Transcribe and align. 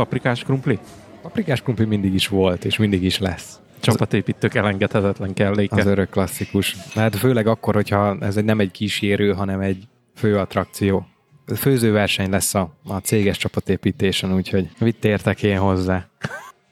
paprikás 0.00 0.44
krumpli? 0.44 0.78
Paprikás 1.22 1.62
krumpli 1.62 1.84
mindig 1.84 2.14
is 2.14 2.28
volt, 2.28 2.64
és 2.64 2.76
mindig 2.76 3.02
is 3.02 3.18
lesz. 3.18 3.60
Csapatépítők 3.80 4.54
elengedhetetlen 4.54 5.34
kelléke. 5.34 5.76
Az 5.76 5.86
örök 5.86 6.10
klasszikus. 6.10 6.76
Hát 6.94 7.16
főleg 7.16 7.46
akkor, 7.46 7.74
hogyha 7.74 8.16
ez 8.20 8.36
egy, 8.36 8.44
nem 8.44 8.60
egy 8.60 8.70
kísérő, 8.70 9.32
hanem 9.32 9.60
egy 9.60 9.88
fő 10.14 10.38
attrakció. 10.38 11.06
Főzőverseny 11.56 12.30
lesz 12.30 12.54
a, 12.54 12.74
a 12.84 12.96
céges 12.98 13.36
csapatépítésen, 13.36 14.34
úgyhogy 14.34 14.68
mit 14.78 15.04
értek 15.04 15.42
én 15.42 15.58
hozzá? 15.58 16.06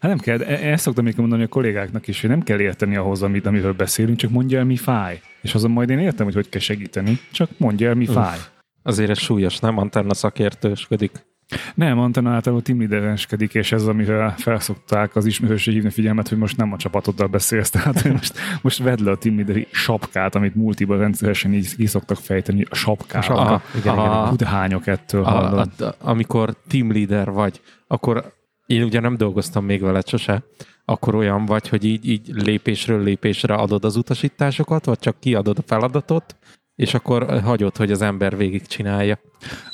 Hát 0.01 0.11
nem 0.11 0.19
kell, 0.19 0.41
e- 0.41 0.71
ezt 0.71 0.83
szoktam 0.83 1.05
még 1.05 1.15
mondani 1.17 1.43
a 1.43 1.49
kollégáknak 1.49 2.09
is, 2.09 2.21
hogy 2.21 2.31
nem 2.31 2.43
kell 2.43 2.61
érteni 2.61 2.97
ahhoz, 2.97 3.23
amit, 3.23 3.47
amiről 3.47 3.73
beszélünk, 3.73 4.19
csak 4.19 4.31
mondja 4.31 4.59
el, 4.59 4.65
mi 4.65 4.77
fáj. 4.77 5.21
És 5.43 5.55
azon 5.55 5.71
majd 5.71 5.91
én 5.91 5.99
értem, 5.99 6.25
hogy 6.25 6.35
hogy 6.35 6.49
kell 6.49 6.61
segíteni, 6.61 7.19
csak 7.33 7.51
mondja 7.57 7.89
el, 7.89 7.95
mi 7.95 8.07
fáj. 8.07 8.39
Azért 8.83 9.11
ez 9.11 9.19
súlyos, 9.19 9.59
nem? 9.59 9.79
Antenna 9.79 10.15
szakértősködik. 10.15 11.27
Nem, 11.75 11.99
Antena 11.99 12.31
általában 12.31 12.65
team 12.65 12.79
leadereskedik, 12.79 13.55
és 13.55 13.73
ez, 13.73 13.87
amire 13.87 14.35
felszokták 14.37 15.17
az 15.17 15.27
ismerőség 15.27 15.75
hívni 15.75 15.91
figyelmet, 15.91 16.29
hogy 16.29 16.39
most 16.39 16.57
nem 16.57 16.73
a 16.73 16.77
csapatoddal 16.77 17.27
beszélsz, 17.27 17.71
tehát 17.71 18.05
most, 18.05 18.39
most 18.63 18.79
vedd 18.79 19.05
le 19.05 19.11
a 19.11 19.17
team 19.17 19.37
leaderi 19.37 19.67
sapkát, 19.71 20.35
amit 20.35 20.55
multiban 20.55 20.99
rendszeresen 20.99 21.53
így 21.53 21.77
ki 21.77 21.87
szoktak 21.87 22.17
fejteni, 22.17 22.67
a 22.69 22.75
sapkát. 22.75 23.23
A 23.23 23.25
sapka. 23.25 23.43
Aha, 23.43 23.63
igen, 23.77 23.99
aha. 23.99 24.07
igen. 24.07 24.29
Hú, 24.29 24.37
de 24.37 24.47
hányok 24.47 24.87
ettől, 24.87 25.25
A, 25.25 25.59
a, 25.59 25.67
a, 25.79 25.95
amikor 25.99 26.55
team 26.69 26.93
leader 26.93 27.31
vagy, 27.31 27.61
akkor 27.87 28.37
én 28.67 28.83
ugye 28.83 29.01
nem 29.01 29.17
dolgoztam 29.17 29.65
még 29.65 29.83
veled 29.83 30.09
sose, 30.09 30.43
akkor 30.85 31.15
olyan 31.15 31.45
vagy, 31.45 31.69
hogy 31.69 31.85
így, 31.85 32.09
így 32.09 32.31
lépésről 32.33 33.03
lépésre 33.03 33.55
adod 33.55 33.85
az 33.85 33.97
utasításokat, 33.97 34.85
vagy 34.85 34.99
csak 34.99 35.21
kiadod 35.21 35.59
a 35.59 35.63
feladatot, 35.67 36.37
és 36.79 36.95
akkor 36.95 37.41
hagyod, 37.41 37.77
hogy 37.77 37.91
az 37.91 38.03
ember 38.03 38.37
végigcsinálja. 38.37 39.19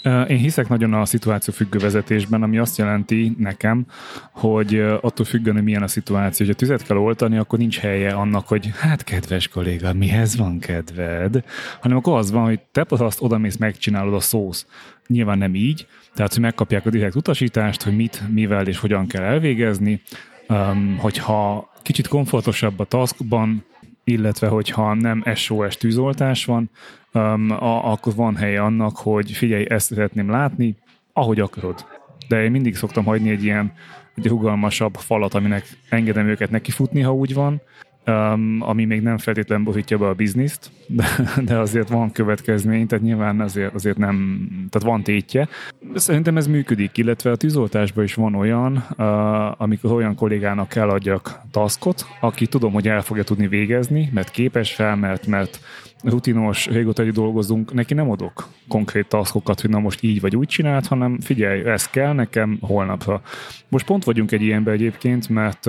Én 0.04 0.36
hiszek 0.36 0.68
nagyon 0.68 0.94
a 0.94 1.04
szituáció 1.04 1.54
függő 1.54 1.78
vezetésben, 1.78 2.42
ami 2.42 2.58
azt 2.58 2.78
jelenti 2.78 3.34
nekem, 3.38 3.86
hogy 4.30 4.78
attól 5.00 5.26
függően, 5.26 5.56
hogy 5.56 5.64
milyen 5.64 5.82
a 5.82 5.86
szituáció, 5.86 6.46
hogy 6.46 6.54
a 6.54 6.58
tüzet 6.58 6.82
kell 6.82 6.96
oltani, 6.96 7.36
akkor 7.36 7.58
nincs 7.58 7.78
helye 7.78 8.12
annak, 8.12 8.48
hogy 8.48 8.70
hát 8.78 9.04
kedves 9.04 9.48
kolléga, 9.48 9.92
mihez 9.92 10.36
van 10.36 10.58
kedved, 10.58 11.44
hanem 11.80 11.96
akkor 11.96 12.18
az 12.18 12.30
van, 12.30 12.44
hogy 12.44 12.60
te 12.72 12.84
azt 12.88 13.22
odamész, 13.22 13.56
megcsinálod 13.56 14.14
a 14.14 14.20
szósz. 14.20 14.66
Nyilván 15.06 15.38
nem 15.38 15.54
így, 15.54 15.86
tehát 16.14 16.32
hogy 16.32 16.42
megkapják 16.42 16.86
a 16.86 16.90
direkt 16.90 17.14
utasítást, 17.14 17.82
hogy 17.82 17.96
mit, 17.96 18.22
mivel 18.32 18.66
és 18.66 18.78
hogyan 18.78 19.06
kell 19.06 19.22
elvégezni, 19.22 20.02
um, 20.48 20.96
hogyha 20.98 21.70
kicsit 21.82 22.08
komfortosabb 22.08 22.78
a 22.78 22.84
taskban, 22.84 23.64
illetve 24.04 24.48
hogyha 24.48 24.94
nem 24.94 25.24
SOS 25.34 25.76
tűzoltás 25.76 26.44
van, 26.44 26.70
um, 27.12 27.50
a, 27.50 27.92
akkor 27.92 28.14
van 28.14 28.36
helye 28.36 28.62
annak, 28.62 28.96
hogy 28.96 29.30
figyelj, 29.30 29.66
ezt 29.68 29.86
szeretném 29.86 30.30
látni, 30.30 30.76
ahogy 31.12 31.40
akarod. 31.40 31.86
De 32.28 32.42
én 32.42 32.50
mindig 32.50 32.76
szoktam 32.76 33.04
hagyni 33.04 33.30
egy 33.30 33.44
ilyen 33.44 33.72
egy 34.14 34.26
rugalmasabb 34.26 34.94
falat, 34.94 35.34
aminek 35.34 35.68
engedem 35.88 36.26
őket 36.26 36.50
nekifutni, 36.50 37.00
ha 37.00 37.14
úgy 37.14 37.34
van, 37.34 37.62
um, 38.06 38.58
ami 38.60 38.84
még 38.84 39.02
nem 39.02 39.18
feltétlenül 39.18 39.64
borítja 39.64 39.98
be 39.98 40.06
a 40.06 40.14
bizniszt, 40.14 40.70
de, 40.86 41.04
de 41.44 41.58
azért 41.58 41.88
van 41.88 42.12
következmény, 42.12 42.86
tehát 42.86 43.04
nyilván 43.04 43.40
azért, 43.40 43.74
azért 43.74 43.96
nem, 43.96 44.48
tehát 44.70 44.88
van 44.88 45.02
tétje. 45.02 45.48
Szerintem 45.94 46.36
ez 46.36 46.46
működik, 46.46 46.96
illetve 46.96 47.30
a 47.30 47.36
tűzoltásban 47.36 48.04
is 48.04 48.14
van 48.14 48.34
olyan, 48.34 48.86
uh, 48.98 49.60
amikor 49.60 49.92
olyan 49.92 50.14
kollégának 50.14 50.68
kell 50.68 50.88
adjak 50.88 51.40
taskot, 51.50 52.06
aki 52.20 52.46
tudom, 52.46 52.72
hogy 52.72 52.88
el 52.88 53.02
fogja 53.02 53.22
tudni 53.22 53.48
végezni, 53.48 54.10
mert 54.12 54.30
képes 54.30 54.74
fel, 54.74 54.96
mert, 54.96 55.26
mert 55.26 55.60
rutinos, 56.02 56.66
régóta 56.66 57.02
együtt 57.02 57.14
dolgozunk, 57.14 57.72
neki 57.72 57.94
nem 57.94 58.10
adok 58.10 58.48
konkrét 58.68 59.06
taskokat, 59.06 59.60
hogy 59.60 59.70
na 59.70 59.78
most 59.78 60.02
így 60.02 60.20
vagy 60.20 60.36
úgy 60.36 60.48
csinált, 60.48 60.86
hanem 60.86 61.20
figyelj, 61.20 61.64
ez 61.64 61.86
kell 61.86 62.12
nekem 62.12 62.58
holnapra. 62.60 63.22
Most 63.68 63.84
pont 63.84 64.04
vagyunk 64.04 64.32
egy 64.32 64.42
ilyenben 64.42 64.74
egyébként, 64.74 65.28
mert 65.28 65.62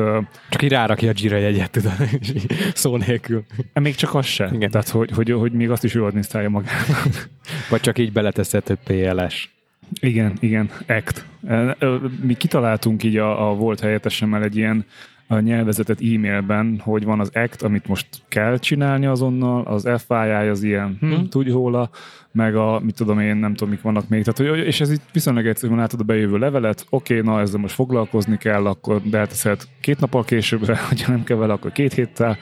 Csak 0.50 0.62
így 0.62 0.70
rárakja 0.72 1.10
a 1.10 1.14
Gira 1.14 1.38
jegyet, 1.38 1.72
tudod, 1.72 1.94
szó 2.74 2.98
nélkül. 2.98 3.44
még 3.74 3.96
csak 3.96 4.16
az 4.16 4.26
se. 4.26 4.50
Igen. 4.54 4.70
Tehát, 4.70 4.90
hogy, 4.90 5.12
hogy, 5.12 5.32
hogy 5.32 5.52
még 5.52 5.70
azt 5.70 5.84
is 5.84 5.96
ő 5.96 6.04
adminisztrálja 6.04 6.50
magának. 6.50 7.30
Vagy 7.70 7.82
csak 7.82 7.98
így 7.98 8.12
beleteszed, 8.12 8.68
hogy 8.68 8.78
PLS. 8.84 9.54
Igen, 10.00 10.38
igen, 10.40 10.70
ACT. 10.88 11.26
Ö, 11.48 11.96
Mi 12.22 12.34
kitaláltunk 12.34 13.04
így 13.04 13.18
a, 13.18 13.50
a 13.50 13.56
volt 13.56 13.80
helyettesemmel 13.80 14.44
egy 14.44 14.58
ilyen 14.58 14.86
a 15.28 15.40
nyelvezetet 15.40 16.02
e-mailben, 16.02 16.80
hogy 16.84 17.04
van 17.04 17.20
az 17.20 17.32
ACT, 17.34 17.62
amit 17.62 17.88
most 17.88 18.08
kell 18.28 18.58
csinálni 18.58 19.06
azonnal, 19.06 19.64
az 19.64 19.90
FYI 20.08 20.48
az 20.50 20.64
ilyen, 20.64 20.98
hm, 21.00 21.14
Hm. 21.14 21.24
tudj 21.24 21.50
róla, 21.50 21.90
meg 22.32 22.56
a, 22.56 22.80
mit 22.84 22.96
tudom 22.96 23.20
én, 23.20 23.36
nem 23.36 23.54
tudom, 23.54 23.70
mik 23.70 23.82
vannak 23.82 24.10
még. 24.10 24.24
Tehát, 24.24 24.52
hogy, 24.52 24.66
és 24.66 24.82
ez 24.82 24.92
itt 24.92 25.02
viszonylag 25.12 25.48
egyszerűen 25.48 25.80
látod 25.80 26.00
a 26.00 26.04
bejövő 26.04 26.38
levelet, 26.38 26.86
oké, 26.90 27.20
na 27.20 27.40
ezzel 27.40 27.60
most 27.60 27.74
foglalkozni 27.74 28.38
kell, 28.38 28.66
akkor 28.66 29.02
de 29.02 29.18
elteszed 29.18 29.62
két 29.82 30.00
nappal 30.00 30.24
későbbre, 30.24 30.78
hogyha 30.90 31.12
nem 31.12 31.24
kell 31.24 31.38
vele, 31.38 31.54
akkor 31.54 31.72
két 31.72 31.94
héttel. 31.94 32.38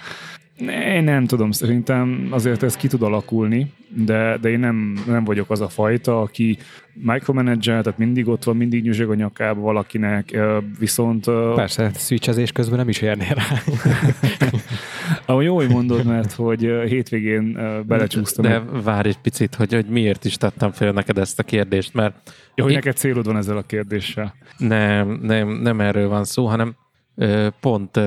Én 0.95 1.03
nem 1.03 1.25
tudom, 1.25 1.51
szerintem 1.51 2.27
azért 2.29 2.63
ez 2.63 2.75
ki 2.75 2.87
tud 2.87 3.01
alakulni, 3.01 3.71
de, 3.95 4.37
de 4.41 4.49
én 4.49 4.59
nem, 4.59 5.03
nem 5.07 5.23
vagyok 5.23 5.49
az 5.49 5.61
a 5.61 5.69
fajta, 5.69 6.21
aki 6.21 6.57
micromanager, 6.93 7.83
tehát 7.83 7.97
mindig 7.99 8.27
ott 8.27 8.43
van, 8.43 8.57
mindig 8.57 8.83
nyüzsög 8.83 9.09
a 9.09 9.13
nyakába 9.15 9.61
valakinek, 9.61 10.37
viszont 10.79 11.25
Persze, 11.55 11.91
switchezés 11.95 12.51
közben 12.51 12.77
nem 12.77 12.89
is 12.89 13.01
érnél 13.01 13.33
rá. 13.33 13.43
ahogy 15.25 15.45
jó, 15.45 15.55
hogy 15.55 15.69
mondod, 15.69 16.05
mert 16.05 16.31
hogy 16.31 16.59
hétvégén 16.87 17.53
belecsúsztam. 17.87 18.45
De 18.45 18.57
hogy- 18.57 18.83
várj 18.83 19.07
egy 19.07 19.17
picit, 19.19 19.55
hogy, 19.55 19.73
hogy 19.73 19.85
miért 19.85 20.25
is 20.25 20.37
tettem 20.37 20.71
fel 20.71 20.91
neked 20.91 21.17
ezt 21.17 21.39
a 21.39 21.43
kérdést, 21.43 21.93
mert 21.93 22.15
Ja, 22.55 22.63
hogy 22.63 22.71
én- 22.71 22.77
neked 22.77 22.97
célod 22.97 23.25
van 23.25 23.37
ezzel 23.37 23.57
a 23.57 23.61
kérdéssel. 23.61 24.35
nem, 24.57 25.19
nem, 25.21 25.49
nem 25.49 25.79
erről 25.81 26.07
van 26.09 26.23
szó, 26.23 26.45
hanem 26.45 26.75
pont 27.59 27.99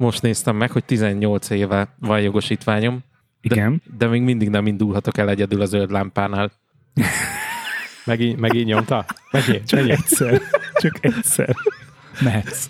most 0.00 0.22
néztem 0.22 0.56
meg, 0.56 0.70
hogy 0.70 0.84
18 0.84 1.50
éve 1.50 1.94
van 1.98 2.20
jogosítványom, 2.20 3.00
Igen. 3.40 3.82
de 3.98 4.06
még 4.06 4.22
mindig 4.22 4.48
nem 4.48 4.66
indulhatok 4.66 5.18
el 5.18 5.28
egyedül 5.28 5.60
a 5.60 5.64
zöld 5.64 5.90
lámpánál. 5.90 6.52
Megint, 8.04 8.40
megint 8.40 8.66
nyomta? 8.66 9.04
Megint, 9.30 9.66
Csak 9.66 9.80
megint. 9.80 9.98
egyszer. 9.98 10.40
Csak 10.74 10.98
egyszer. 11.00 11.54
Mehetsz. 12.20 12.66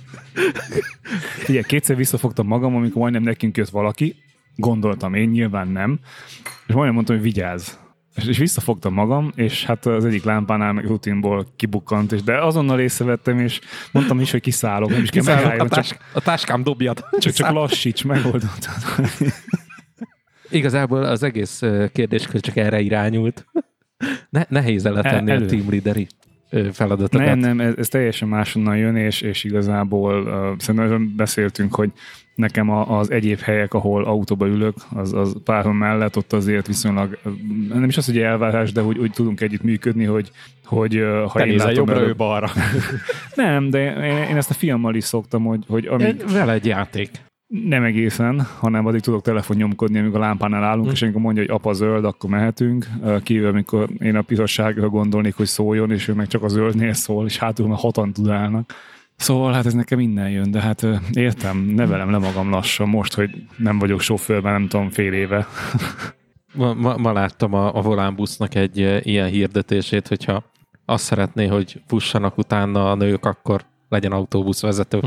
Ugye, 1.48 1.62
kétszer 1.62 1.96
visszafogtam 1.96 2.46
magam, 2.46 2.76
amikor 2.76 3.00
majdnem 3.00 3.22
nekünk 3.22 3.56
jött 3.56 3.68
valaki, 3.68 4.16
gondoltam 4.56 5.14
én, 5.14 5.28
nyilván 5.28 5.68
nem, 5.68 5.98
és 6.66 6.74
majdnem 6.74 6.94
mondtam, 6.94 7.16
hogy 7.16 7.24
vigyázz. 7.24 7.72
És, 8.20 8.26
és 8.26 8.38
visszafogtam 8.38 8.92
magam, 8.92 9.32
és 9.34 9.64
hát 9.64 9.86
az 9.86 10.04
egyik 10.04 10.25
lámpánál 10.25 10.72
meg 10.72 10.86
rutinból 10.86 11.47
kibukkant, 11.56 12.12
és 12.12 12.22
de 12.22 12.44
azonnal 12.44 12.81
észrevettem, 12.81 13.38
és 13.38 13.60
mondtam 13.92 14.20
is, 14.20 14.31
hogy 14.31 14.41
kiszállok, 14.41 14.91
nem 14.91 15.03
is 15.03 15.10
kell 15.10 15.20
Kiszállok, 15.20 15.44
a, 15.44 15.48
megálljon, 15.48 15.69
csak, 15.69 15.84
tás, 15.84 15.97
a 16.12 16.20
táskám 16.20 16.62
dobjad. 16.62 17.04
csak, 17.19 17.32
csak 17.32 17.50
lassíts, 17.50 18.04
megoldottad. 18.04 18.75
Igazából 20.50 21.04
az 21.04 21.22
egész 21.22 21.62
kérdéskör 21.92 22.41
csak 22.41 22.56
erre 22.56 22.80
irányult. 22.80 23.44
Ne, 24.30 24.44
nehéz 24.48 24.86
el 24.86 25.03
tenni 25.03 25.30
a 25.30 25.34
elő. 25.34 25.47
team 25.47 25.71
leaderi 25.71 26.06
feladatokat. 26.72 27.27
Nem, 27.27 27.39
nem, 27.39 27.60
ez, 27.60 27.74
ez 27.77 27.89
teljesen 27.89 28.28
máshonnan 28.28 28.77
jön, 28.77 28.97
és, 28.97 29.21
és 29.21 29.45
igazából 29.45 30.22
uh, 30.22 30.59
szerintem 30.59 31.16
beszéltünk, 31.16 31.74
hogy 31.74 31.91
nekem 32.41 32.71
a, 32.71 32.98
az 32.98 33.10
egyéb 33.10 33.39
helyek, 33.39 33.75
ahol 33.75 34.04
autóba 34.04 34.47
ülök, 34.47 34.75
az, 34.95 35.13
az 35.13 35.37
párom 35.45 35.77
mellett, 35.77 36.16
ott 36.16 36.33
azért 36.33 36.66
viszonylag, 36.66 37.19
nem 37.69 37.84
is 37.84 37.97
az, 37.97 38.07
hogy 38.07 38.19
elvárás, 38.19 38.72
de 38.72 38.81
hogy, 38.81 38.98
hogy 38.98 39.10
tudunk 39.10 39.41
együtt 39.41 39.63
működni, 39.63 40.04
hogy, 40.04 40.31
hogy 40.65 41.03
ha 41.28 41.39
Te 41.39 41.47
én 41.47 41.57
látom 41.57 41.75
jobbra, 41.75 41.97
ő 41.97 42.03
előbb, 42.03 42.16
balra. 42.16 42.51
Nem, 43.34 43.71
de 43.71 43.95
én, 44.07 44.16
én 44.31 44.37
ezt 44.37 44.51
a 44.51 44.54
fiammal 44.54 44.95
is 44.95 45.04
szoktam, 45.04 45.45
hogy, 45.45 45.65
hogy 45.69 45.87
ami, 45.87 46.04
Egy, 46.04 46.25
vele 46.33 46.53
egy 46.53 46.66
játék. 46.66 47.10
nem 47.47 47.83
egészen, 47.83 48.47
hanem 48.59 48.86
addig 48.86 49.01
tudok 49.01 49.22
telefonnyomkodni, 49.22 49.98
amikor 49.98 50.21
a 50.21 50.22
lámpánál 50.22 50.65
állunk, 50.65 50.86
Hm. 50.86 50.93
és 50.93 51.03
amikor 51.03 51.21
mondja, 51.21 51.43
hogy 51.43 51.51
apa 51.51 51.72
zöld, 51.72 52.04
akkor 52.04 52.31
mehetünk. 52.31 52.86
Kívül, 53.22 53.48
amikor 53.48 53.89
én 53.98 54.16
a 54.16 54.22
pirosságra 54.22 54.89
gondolnék, 54.89 55.34
hogy 55.36 55.47
szóljon, 55.47 55.91
és 55.91 56.09
ő 56.09 56.13
meg 56.13 56.27
csak 56.27 56.43
a 56.43 56.48
zöldnél 56.48 56.93
szól, 56.93 57.27
és 57.27 57.39
hátul 57.39 57.69
már 57.69 57.78
hatan 57.78 58.13
tudálnak. 58.13 58.72
Szóval 59.21 59.53
hát 59.53 59.67
ez 59.67 59.75
nekem 59.75 60.01
innen 60.01 60.31
jön, 60.31 60.51
de 60.51 60.61
hát 60.61 60.87
értem, 61.13 61.59
nevelem 61.59 62.11
le 62.11 62.19
magam 62.19 62.51
lassan 62.51 62.89
most, 62.89 63.15
hogy 63.15 63.31
nem 63.57 63.78
vagyok 63.78 64.01
sofőrben, 64.01 64.53
nem 64.53 64.69
tudom, 64.69 64.91
fél 64.91 65.13
éve. 65.13 65.47
Ma, 66.55 66.75
ma, 66.75 66.97
ma 66.97 67.13
láttam 67.13 67.55
a, 67.55 67.77
a 67.77 67.81
volánbusznak 67.81 68.55
egy 68.55 68.78
ilyen 69.03 69.28
hirdetését, 69.28 70.09
hogyha 70.09 70.45
azt 70.84 71.05
szeretné, 71.05 71.47
hogy 71.47 71.83
fussanak 71.87 72.39
utána 72.39 72.91
a 72.91 72.95
nők, 72.95 73.25
akkor 73.25 73.65
legyen 73.89 74.13
autóbuszvezető. 74.13 75.01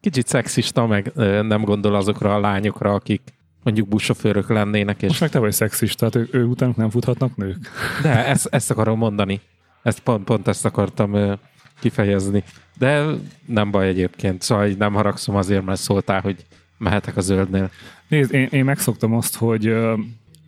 Kicsit 0.00 0.26
szexista, 0.26 0.86
meg 0.86 1.12
nem 1.42 1.62
gondol 1.62 1.94
azokra 1.94 2.34
a 2.34 2.40
lányokra, 2.40 2.92
akik 2.92 3.22
mondjuk 3.62 3.88
buszsofőrök 3.88 4.48
lennének, 4.48 5.02
és 5.02 5.08
Most 5.08 5.20
meg 5.20 5.30
te 5.30 5.38
vagy 5.38 5.52
szexis, 5.52 5.94
tehát 5.94 6.14
ő, 6.14 6.28
ő 6.32 6.44
utánuk 6.44 6.76
nem 6.76 6.90
futhatnak 6.90 7.36
nők. 7.36 7.70
de 8.02 8.26
ezt, 8.26 8.46
ezt 8.50 8.70
akarom 8.70 8.98
mondani. 8.98 9.40
Ezt 9.82 10.00
pont, 10.00 10.24
pont 10.24 10.48
ezt 10.48 10.64
akartam 10.64 11.38
kifejezni. 11.78 12.42
De 12.78 13.04
nem 13.46 13.70
baj 13.70 13.88
egyébként, 13.88 14.42
szóval 14.42 14.68
nem 14.78 14.94
haragszom 14.94 15.36
azért, 15.36 15.64
mert 15.64 15.80
szóltál, 15.80 16.20
hogy 16.20 16.44
mehetek 16.78 17.16
a 17.16 17.20
zöldnél. 17.20 17.70
Nézd, 18.08 18.34
én, 18.34 18.48
én 18.50 18.64
megszoktam 18.64 19.14
azt, 19.14 19.36
hogy 19.36 19.76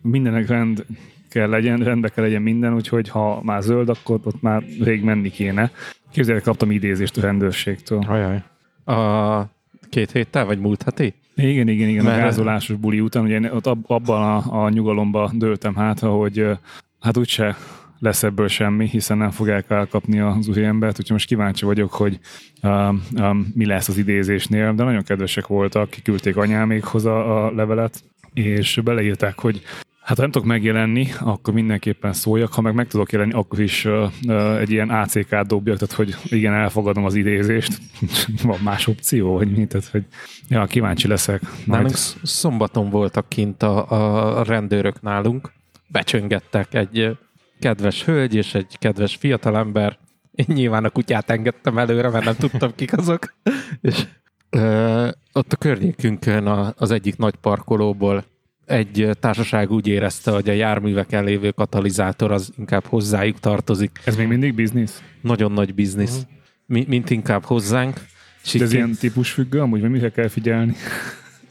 mindenek 0.01 0.47
rend 0.47 0.85
kell 1.29 1.49
legyen, 1.49 1.77
rendbe 1.77 2.09
kell 2.09 2.23
legyen 2.23 2.41
minden, 2.41 2.73
úgyhogy 2.73 3.09
ha 3.09 3.41
már 3.43 3.61
zöld, 3.61 3.89
akkor 3.89 4.19
ott 4.23 4.41
már 4.41 4.63
rég 4.81 5.03
menni 5.03 5.29
kéne. 5.29 5.71
Képzeljük, 6.11 6.43
kaptam 6.43 6.71
idézést 6.71 7.17
a 7.17 7.21
rendőrségtől. 7.21 8.03
Ajaj. 8.07 8.43
A 8.85 9.45
két 9.89 10.11
héttel, 10.11 10.45
vagy 10.45 10.59
múlt 10.59 10.83
heti? 10.83 11.13
Igen, 11.35 11.67
igen, 11.67 11.89
igen, 11.89 12.03
Mert- 12.03 12.19
a 12.19 12.21
gázolásos 12.21 12.75
buli 12.75 12.99
után, 12.99 13.23
ugye 13.23 13.33
én 13.33 13.45
ott 13.45 13.65
ab, 13.65 13.83
abban 13.87 14.21
a, 14.21 14.63
a 14.63 14.69
nyugalomba 14.69 15.31
dőltem 15.33 15.75
hát, 15.75 15.99
hogy 15.99 16.47
hát 16.99 17.17
úgyse 17.17 17.57
lesz 18.01 18.23
ebből 18.23 18.47
semmi, 18.47 18.87
hiszen 18.87 19.17
nem 19.17 19.31
fogják 19.31 19.69
elkapni 19.69 20.19
az 20.19 20.47
új 20.47 20.65
embert, 20.65 20.99
úgyhogy 20.99 21.11
most 21.11 21.27
kíváncsi 21.27 21.65
vagyok, 21.65 21.93
hogy 21.93 22.19
um, 22.63 23.03
um, 23.15 23.51
mi 23.55 23.65
lesz 23.65 23.87
az 23.87 23.97
idézésnél, 23.97 24.73
de 24.73 24.83
nagyon 24.83 25.03
kedvesek 25.03 25.47
voltak, 25.47 25.89
kiküldték 25.89 26.37
anyámékhoz 26.37 27.05
a, 27.05 27.45
a 27.45 27.51
levelet, 27.51 28.03
és 28.33 28.79
beleírták, 28.83 29.39
hogy 29.39 29.61
Hát 30.01 30.15
ha 30.15 30.21
nem 30.21 30.31
tudok 30.31 30.47
megjelenni, 30.47 31.07
akkor 31.19 31.53
mindenképpen 31.53 32.13
szóljak, 32.13 32.53
ha 32.53 32.61
meg 32.61 32.73
meg 32.73 32.87
tudok 32.87 33.11
jelenni, 33.11 33.33
akkor 33.33 33.59
is 33.59 33.85
uh, 33.85 34.11
uh, 34.27 34.59
egy 34.59 34.69
ilyen 34.69 34.89
ACK-t 34.89 35.47
dobjak, 35.47 35.77
tehát 35.77 35.95
hogy 35.95 36.15
igen, 36.23 36.53
elfogadom 36.53 37.05
az 37.05 37.15
idézést. 37.15 37.77
Van 38.43 38.59
más 38.63 38.87
opció, 38.87 39.33
vagy 39.33 39.51
mi? 39.57 39.65
Tehát, 39.65 39.87
hogy 39.87 40.05
ja, 40.49 40.65
kíváncsi 40.65 41.07
leszek. 41.07 41.41
Nálunk 41.65 41.95
sz- 41.95 42.17
szombaton 42.23 42.89
voltak 42.89 43.29
kint 43.29 43.63
a, 43.63 44.39
a 44.39 44.43
rendőrök 44.43 45.01
nálunk, 45.01 45.51
becsöngettek 45.87 46.73
egy 46.73 47.17
kedves 47.61 48.03
hölgy 48.03 48.35
és 48.35 48.53
egy 48.53 48.77
kedves 48.79 49.15
fiatalember. 49.15 49.97
Én 50.31 50.45
nyilván 50.47 50.85
a 50.85 50.89
kutyát 50.89 51.29
engedtem 51.29 51.77
előre, 51.77 52.09
mert 52.09 52.25
nem 52.25 52.35
tudtam 52.35 52.71
kik 52.75 52.97
azok. 52.97 53.33
És 53.81 54.03
ö, 54.49 55.09
ott 55.33 55.53
a 55.53 55.55
környékünkön 55.55 56.45
a, 56.45 56.73
az 56.77 56.91
egyik 56.91 57.17
nagy 57.17 57.35
parkolóból 57.35 58.25
egy 58.65 59.09
társaság 59.19 59.71
úgy 59.71 59.87
érezte, 59.87 60.31
hogy 60.31 60.49
a 60.49 60.53
járműveken 60.53 61.23
lévő 61.23 61.51
katalizátor 61.51 62.31
az 62.31 62.51
inkább 62.57 62.85
hozzájuk 62.85 63.39
tartozik. 63.39 63.99
Ez 64.05 64.15
még 64.15 64.27
mindig 64.27 64.53
biznisz? 64.53 65.03
Nagyon 65.21 65.51
nagy 65.51 65.73
biznisz. 65.73 66.25
Mi, 66.65 66.85
mint 66.87 67.09
inkább 67.09 67.43
hozzánk. 67.43 67.99
És 68.43 68.51
De 68.51 68.63
ez 68.63 68.73
ilyen 68.73 68.95
típus 68.99 69.31
függő, 69.31 69.59
amúgy, 69.59 69.81
mire 69.81 70.09
kell 70.09 70.27
figyelni? 70.27 70.75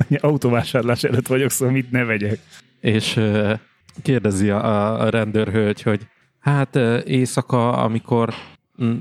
Autóvásárlás 0.20 1.04
előtt 1.04 1.26
vagyok, 1.26 1.50
szóval 1.50 1.74
mit 1.74 1.90
ne 1.90 2.04
vegyek? 2.04 2.38
és 2.80 3.16
ö, 3.16 3.54
kérdezi 4.02 4.50
a, 4.50 5.00
a 5.00 5.08
rendőrhölgy, 5.08 5.82
hogy 5.82 6.06
hát 6.40 6.76
éjszaka, 7.04 7.72
amikor 7.72 8.34
mm, 8.82 8.96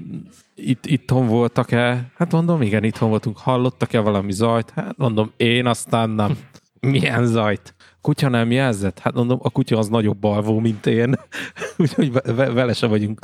itt, 0.55 0.85
itthon 0.85 1.27
voltak-e? 1.27 2.11
Hát 2.15 2.31
mondom, 2.31 2.61
igen, 2.61 2.83
itthon 2.83 3.09
voltunk. 3.09 3.37
Hallottak-e 3.37 3.99
valami 3.99 4.31
zajt? 4.31 4.69
Hát 4.69 4.97
mondom, 4.97 5.31
én 5.37 5.65
aztán 5.65 6.09
nem. 6.09 6.37
Milyen 6.79 7.25
zajt? 7.25 7.75
Kutya 8.01 8.29
nem 8.29 8.51
jelzett? 8.51 8.99
Hát 8.99 9.13
mondom, 9.13 9.39
a 9.41 9.49
kutya 9.49 9.77
az 9.77 9.87
nagyobb 9.87 10.23
alvó, 10.23 10.59
mint 10.59 10.85
én. 10.85 11.15
Úgyhogy 11.77 12.11
ve- 12.11 12.35
ve- 12.35 12.53
vele 12.53 12.73
se 12.73 12.87
vagyunk 12.87 13.19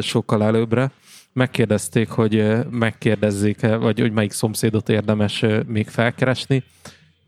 sokkal 0.00 0.44
előbbre. 0.44 0.90
Megkérdezték, 1.32 2.08
hogy 2.08 2.34
ö, 2.36 2.60
megkérdezzék-e, 2.70 3.76
vagy 3.76 4.00
hogy 4.00 4.12
melyik 4.12 4.32
szomszédot 4.32 4.88
érdemes 4.88 5.44
még 5.66 5.88
felkeresni. 5.88 6.62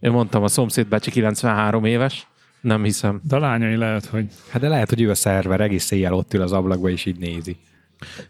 Én 0.01 0.11
mondtam, 0.11 0.43
a 0.43 0.49
szomszéd 0.49 0.87
bácsi 0.87 1.11
93 1.11 1.85
éves, 1.85 2.27
nem 2.69 2.83
hiszem. 2.85 3.21
De 3.23 3.37
a 3.37 3.39
lányai 3.39 3.77
lehet, 3.77 4.05
hogy 4.05 4.27
Hát 4.51 4.61
de 4.61 4.69
lehet, 4.69 4.89
hogy 4.89 5.01
ő 5.01 5.11
a 5.11 5.15
szerver 5.15 5.61
egész 5.61 5.91
éjjel 5.91 6.13
ott 6.13 6.35
ül 6.35 6.43
az 6.43 6.53
ablakba, 6.53 6.89
és 6.89 7.05
így 7.05 7.19
nézi. 7.19 7.57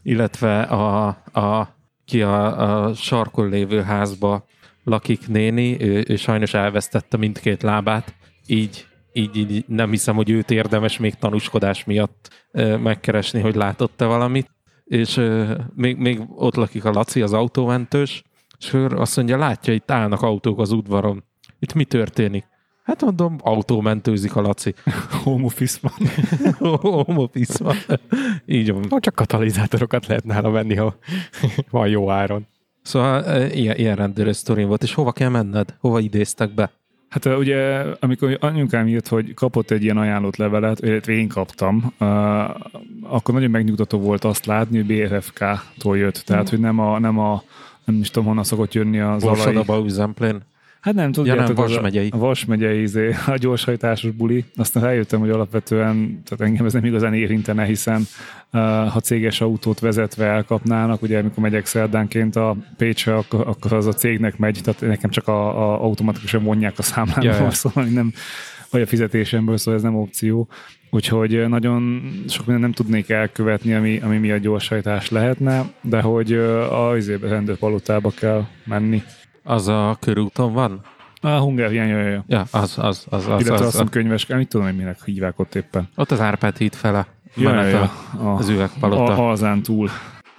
Illetve 0.02 0.62
a, 0.62 1.06
a 1.32 1.76
ki 2.04 2.22
a, 2.22 2.84
a 2.86 2.94
sarkon 2.94 3.48
lévő 3.48 3.82
házba 3.82 4.46
lakik 4.84 5.28
néni, 5.28 5.76
ő, 5.80 6.04
ő 6.08 6.16
sajnos 6.16 6.54
elvesztette 6.54 7.16
mindkét 7.16 7.62
lábát, 7.62 8.14
így, 8.46 8.86
így, 9.12 9.36
így 9.36 9.64
nem 9.66 9.90
hiszem, 9.90 10.16
hogy 10.16 10.30
őt 10.30 10.50
érdemes 10.50 10.98
még 10.98 11.14
tanúskodás 11.14 11.84
miatt 11.84 12.46
ö, 12.52 12.76
megkeresni, 12.76 13.40
hogy 13.40 13.54
látott-e 13.54 14.04
valamit. 14.04 14.50
És 14.84 15.16
ö, 15.16 15.54
még, 15.74 15.96
még 15.96 16.20
ott 16.28 16.54
lakik 16.54 16.84
a 16.84 16.90
Laci, 16.90 17.22
az 17.22 17.32
autómentős, 17.32 18.22
és 18.58 18.72
ő 18.72 18.86
azt 18.86 19.16
mondja, 19.16 19.36
látja, 19.36 19.72
itt 19.72 19.90
állnak 19.90 20.22
autók 20.22 20.60
az 20.60 20.72
udvaron. 20.72 21.24
Itt 21.58 21.74
mi 21.74 21.84
történik? 21.84 22.44
Hát 22.88 23.02
mondom, 23.02 23.36
autómentőzik 23.42 24.36
a 24.36 24.40
Laci. 24.40 24.74
home 25.24 25.44
office 25.44 25.78
van. 25.80 25.92
Home 26.80 27.20
office 27.20 27.64
van. 27.64 27.76
Így 28.46 28.72
van. 28.72 28.84
No, 28.88 29.00
csak 29.00 29.14
katalizátorokat 29.14 30.06
lehet 30.06 30.24
nála 30.24 30.50
venni, 30.50 30.74
ha 30.74 30.96
van 31.70 31.88
jó 31.88 32.10
áron. 32.10 32.46
Szóval 32.82 33.24
e, 33.24 33.46
ilyen, 33.46 33.76
ilyen 33.76 33.96
rendőrös 33.96 34.36
sztorim 34.36 34.68
volt, 34.68 34.82
és 34.82 34.94
hova 34.94 35.12
kell 35.12 35.28
menned? 35.28 35.74
Hova 35.80 36.00
idéztek 36.00 36.54
be? 36.54 36.70
Hát 37.08 37.24
ö, 37.24 37.36
ugye, 37.36 37.84
amikor 38.00 38.36
anyukám 38.40 38.86
írt, 38.86 39.08
hogy 39.08 39.34
kapott 39.34 39.70
egy 39.70 39.82
ilyen 39.82 39.96
ajánlott 39.96 40.36
levelet, 40.36 40.80
illetve 40.80 41.12
én 41.12 41.28
kaptam, 41.28 41.92
uh, 42.00 42.08
akkor 43.02 43.34
nagyon 43.34 43.50
megnyugtató 43.50 43.98
volt 43.98 44.24
azt 44.24 44.46
látni, 44.46 44.76
hogy 44.76 44.86
BFFK-tól 44.86 45.98
jött. 45.98 46.22
Tehát, 46.26 46.48
hogy 46.48 46.60
nem 46.60 46.78
a, 46.78 46.98
nem 46.98 47.18
a 47.18 47.42
nem 47.84 48.00
is 48.00 48.10
tudom, 48.10 48.28
honnan 48.28 48.44
szokott 48.44 48.74
jönni 48.74 48.98
az 48.98 49.22
alai. 49.22 49.34
Borsodaba 49.34 49.84
üzemplén. 49.84 50.42
Hát 50.80 50.94
nem, 50.94 51.12
tudjátok, 51.12 51.56
nem, 51.56 51.64
az 51.64 51.70
Vas 51.70 51.80
megyei. 51.80 52.08
A 52.12 52.18
Vas 52.18 52.44
megyei, 52.44 52.82
izé, 52.82 53.14
a 53.26 53.36
gyorshajtásos 53.36 54.10
buli. 54.10 54.44
Aztán 54.56 54.82
rájöttem, 54.82 55.20
hogy 55.20 55.30
alapvetően, 55.30 56.22
tehát 56.24 56.44
engem 56.50 56.66
ez 56.66 56.72
nem 56.72 56.84
igazán 56.84 57.14
érintene, 57.14 57.64
hiszen 57.64 58.00
uh, 58.52 58.60
ha 58.88 59.00
céges 59.00 59.40
autót 59.40 59.80
vezetve 59.80 60.24
elkapnának, 60.24 61.02
ugye 61.02 61.18
amikor 61.18 61.42
megyek 61.42 61.66
szerdánként 61.66 62.36
a 62.36 62.56
Pécsre, 62.76 63.14
akkor, 63.14 63.46
akkor 63.46 63.72
az 63.72 63.86
a 63.86 63.92
cégnek 63.92 64.38
megy, 64.38 64.60
tehát 64.64 64.80
nekem 64.80 65.10
csak 65.10 65.28
a, 65.28 65.70
a 65.70 65.82
automatikusan 65.84 66.42
vonják 66.42 66.78
a 66.78 66.82
számlámból, 66.82 67.24
Ja, 67.24 67.42
ja. 67.42 67.50
szóval 67.50 67.84
nem 67.84 68.12
vagy 68.70 68.80
a 68.80 68.86
fizetésemből, 68.86 69.56
szóval 69.56 69.74
ez 69.74 69.82
nem 69.82 69.96
opció. 69.96 70.48
Úgyhogy 70.90 71.48
nagyon 71.48 72.02
sok 72.28 72.46
mindent 72.46 72.64
nem 72.64 72.72
tudnék 72.72 73.10
elkövetni, 73.10 73.74
ami, 73.74 74.00
ami 74.02 74.18
miatt 74.18 74.40
gyorshajtás 74.40 75.10
lehetne, 75.10 75.64
de 75.80 76.00
hogy 76.00 76.32
ö, 76.32 76.72
a 76.72 76.96
izébe, 76.96 77.28
rendőrpalotába 77.28 78.10
kell 78.10 78.46
menni. 78.64 79.02
Az 79.48 79.68
a 79.68 79.96
körúton 80.00 80.52
van? 80.52 80.80
A 81.20 81.28
Hungarian, 81.28 81.86
jaj, 81.86 82.00
jaj, 82.00 82.10
jaj. 82.10 82.22
Ja, 82.26 82.44
az, 82.50 82.78
az, 82.78 83.06
az, 83.10 83.26
az, 83.26 83.26
Illetve 83.26 83.52
az, 83.54 83.60
azt 83.60 83.62
az, 83.66 83.70
hiszem 83.70 83.88
könyveske, 83.88 84.36
mit 84.36 84.48
tudom, 84.48 84.66
hogy 84.66 84.76
minek 84.76 85.04
hívják 85.04 85.38
ott 85.38 85.54
éppen. 85.54 85.88
Ott 85.96 86.10
az 86.10 86.20
Árpád 86.20 86.56
híd 86.56 86.74
fele. 86.74 87.06
Ja, 87.36 87.50
menet 87.50 87.72
ja, 87.72 87.80
a- 88.22 88.36
az 88.38 88.48
üvegpalota. 88.48 89.12
a, 89.12 89.30
azán 89.30 89.62
túl. 89.62 89.88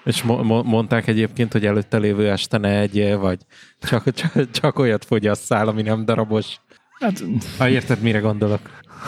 És 0.03 0.23
mo- 0.23 0.43
mo- 0.43 0.65
mondták 0.65 1.07
egyébként, 1.07 1.51
hogy 1.51 1.65
előtte 1.65 1.97
lévő 1.97 2.29
este 2.29 2.57
ne 2.57 2.79
egyél, 2.79 3.17
vagy 3.17 3.39
csak, 3.79 4.13
csak, 4.13 4.51
csak 4.51 4.79
olyat 4.79 5.05
fogyasszál, 5.05 5.67
ami 5.67 5.81
nem 5.81 6.05
darabos. 6.05 6.55
Hát 6.99 7.23
Ha 7.57 7.69
érted, 7.69 8.01
mire 8.01 8.19
gondolok? 8.19 8.59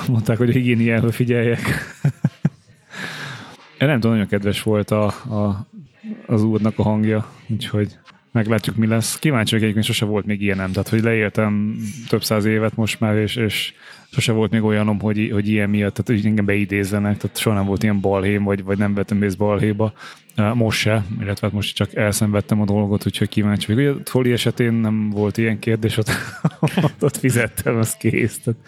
mondták, 0.07 0.37
hogy 0.37 0.51
higiéniára 0.51 1.11
figyeljek. 1.11 1.59
Én 3.79 3.87
nem 3.87 3.93
tudom, 3.99 4.11
nagyon 4.11 4.27
kedves 4.27 4.63
volt 4.63 4.91
a, 4.91 5.05
a, 5.05 5.67
az 6.27 6.43
úrnak 6.43 6.79
a 6.79 6.83
hangja, 6.83 7.25
úgyhogy 7.49 7.97
meglátjuk, 8.31 8.75
mi 8.75 8.87
lesz. 8.87 9.19
Kíváncsi 9.19 9.51
vagyok, 9.51 9.63
egyébként 9.63 9.85
sose 9.85 10.05
volt 10.05 10.25
még 10.25 10.41
ilyenem, 10.41 10.71
tehát 10.71 10.89
hogy 10.89 11.01
leéltem 11.01 11.77
több 12.07 12.23
száz 12.23 12.45
évet 12.45 12.75
most 12.75 12.99
már, 12.99 13.15
és, 13.15 13.35
és 13.35 13.73
sose 14.11 14.31
volt 14.31 14.51
még 14.51 14.63
olyanom, 14.63 14.99
hogy, 14.99 15.29
hogy 15.31 15.47
ilyen 15.47 15.69
miatt, 15.69 15.93
tehát 15.93 16.21
hogy 16.21 16.29
engem 16.29 16.45
beidézzenek, 16.45 17.17
tehát 17.17 17.37
soha 17.37 17.55
nem 17.55 17.65
volt 17.65 17.83
ilyen 17.83 17.99
balhém, 17.99 18.43
vagy, 18.43 18.63
vagy 18.63 18.77
nem 18.77 18.93
vettem 18.93 19.19
részt 19.19 19.37
balhéba. 19.37 19.93
Most 20.53 20.79
se, 20.79 21.05
illetve 21.21 21.47
hát 21.47 21.55
most 21.55 21.75
csak 21.75 21.95
elszenvedtem 21.95 22.61
a 22.61 22.65
dolgot, 22.65 23.05
úgyhogy 23.05 23.29
kíváncsi 23.29 23.73
vagyok. 23.73 23.93
Ugye 23.93 24.01
a 24.01 24.09
Foli 24.09 24.31
esetén 24.31 24.73
nem 24.73 25.09
volt 25.09 25.37
ilyen 25.37 25.59
kérdés, 25.59 25.97
ott, 25.97 26.09
ott 26.99 27.17
fizettem, 27.17 27.77
az 27.77 27.95
kész. 27.95 28.39
Tehát 28.39 28.59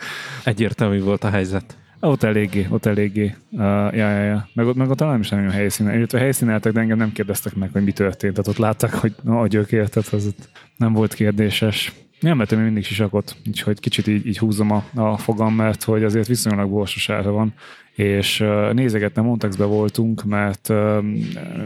Egyértelmű 0.44 1.00
volt 1.00 1.24
a 1.24 1.30
helyzet. 1.30 1.78
Ott 2.08 2.24
eléggé, 2.24 2.68
ott 2.70 2.86
eléggé. 2.86 3.36
Uh, 3.52 3.60
ja, 3.96 4.10
ja, 4.10 4.24
ja. 4.24 4.48
Meg 4.54 4.66
ott, 4.66 4.76
meg 4.76 4.90
ott 4.90 4.98
talán 4.98 5.14
nem 5.14 5.22
is 5.22 5.30
nagyon 5.30 5.50
helyszínen. 5.50 5.96
Illetve 5.96 6.20
helyszíneltek, 6.20 6.74
de 6.74 6.80
engem 6.80 6.98
nem 6.98 7.12
kérdeztek 7.12 7.56
meg, 7.56 7.70
hogy 7.72 7.84
mi 7.84 7.92
történt. 7.92 8.34
Tehát 8.34 8.48
ott 8.48 8.58
látták, 8.58 8.94
hogy 8.94 9.14
a 9.26 9.48
gyökér, 9.48 9.90
tehát 9.90 10.14
az 10.14 10.26
ott 10.26 10.50
nem 10.78 10.94
volt 10.94 11.14
kérdéses. 11.14 11.94
Nem 12.20 12.38
vettem 12.38 12.60
én 12.60 12.66
mindig 12.66 12.86
sisakot, 12.86 13.36
úgyhogy 13.48 13.80
kicsit 13.80 14.08
így, 14.08 14.26
így 14.28 14.38
húzom 14.38 14.72
a, 14.72 14.84
a 14.94 15.18
fogam, 15.18 15.56
mert 15.56 15.84
hogy 15.84 16.04
azért 16.04 16.28
viszonylag 16.28 16.70
borsos 16.70 17.10
ára 17.10 17.32
van, 17.32 17.54
és 17.96 18.40
uh, 18.40 18.74
nézegettem, 18.74 19.24
Montexbe 19.24 19.66
voltunk, 19.66 20.24
mert 20.24 20.70
uh, 20.70 21.04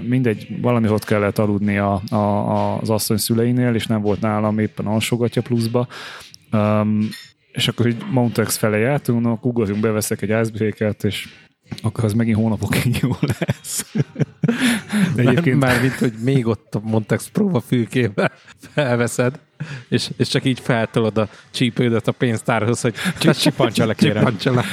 mindegy, 0.07 0.61
valami 0.61 0.89
ott 0.89 1.05
kellett 1.05 1.37
aludni 1.37 1.77
a, 1.77 2.01
a, 2.09 2.77
az 2.79 2.89
asszony 2.89 3.17
szüleinél, 3.17 3.73
és 3.73 3.87
nem 3.87 4.01
volt 4.01 4.21
nálam 4.21 4.59
éppen 4.59 4.85
alsógatja 4.85 5.41
pluszba. 5.41 5.87
Um, 6.51 7.09
és 7.57 7.67
akkor 7.67 7.87
így 7.87 8.03
Montex 8.11 8.57
fele 8.57 8.77
jártunk, 8.77 9.21
no, 9.21 9.31
akkor 9.31 9.51
ugorjunk, 9.51 9.81
beveszek 9.81 10.21
egy 10.21 10.29
icebreakert, 10.29 11.03
és 11.03 11.27
akkor 11.81 12.03
az 12.03 12.13
megint 12.13 12.37
hónapokig 12.37 12.97
jó 13.01 13.09
lesz. 13.19 13.93
De 15.15 15.21
Egyébként... 15.21 15.59
Már 15.59 15.81
mint, 15.81 15.93
hogy 15.93 16.13
még 16.23 16.47
ott 16.47 16.75
a 16.75 16.79
Montex 16.83 17.27
próba 17.27 17.59
fülkébe 17.59 18.31
felveszed, 18.73 19.39
és, 19.89 20.09
és 20.17 20.27
csak 20.27 20.45
így 20.45 20.59
feltolod 20.59 21.17
a 21.17 21.29
csípődet 21.51 22.07
a 22.07 22.11
pénztárhoz, 22.11 22.81
hogy 22.81 22.93
Csipancsa 23.39 23.85
le, 23.85 23.93
kérem. 23.93 24.17
csipancsa 24.17 24.53
le. 24.53 24.63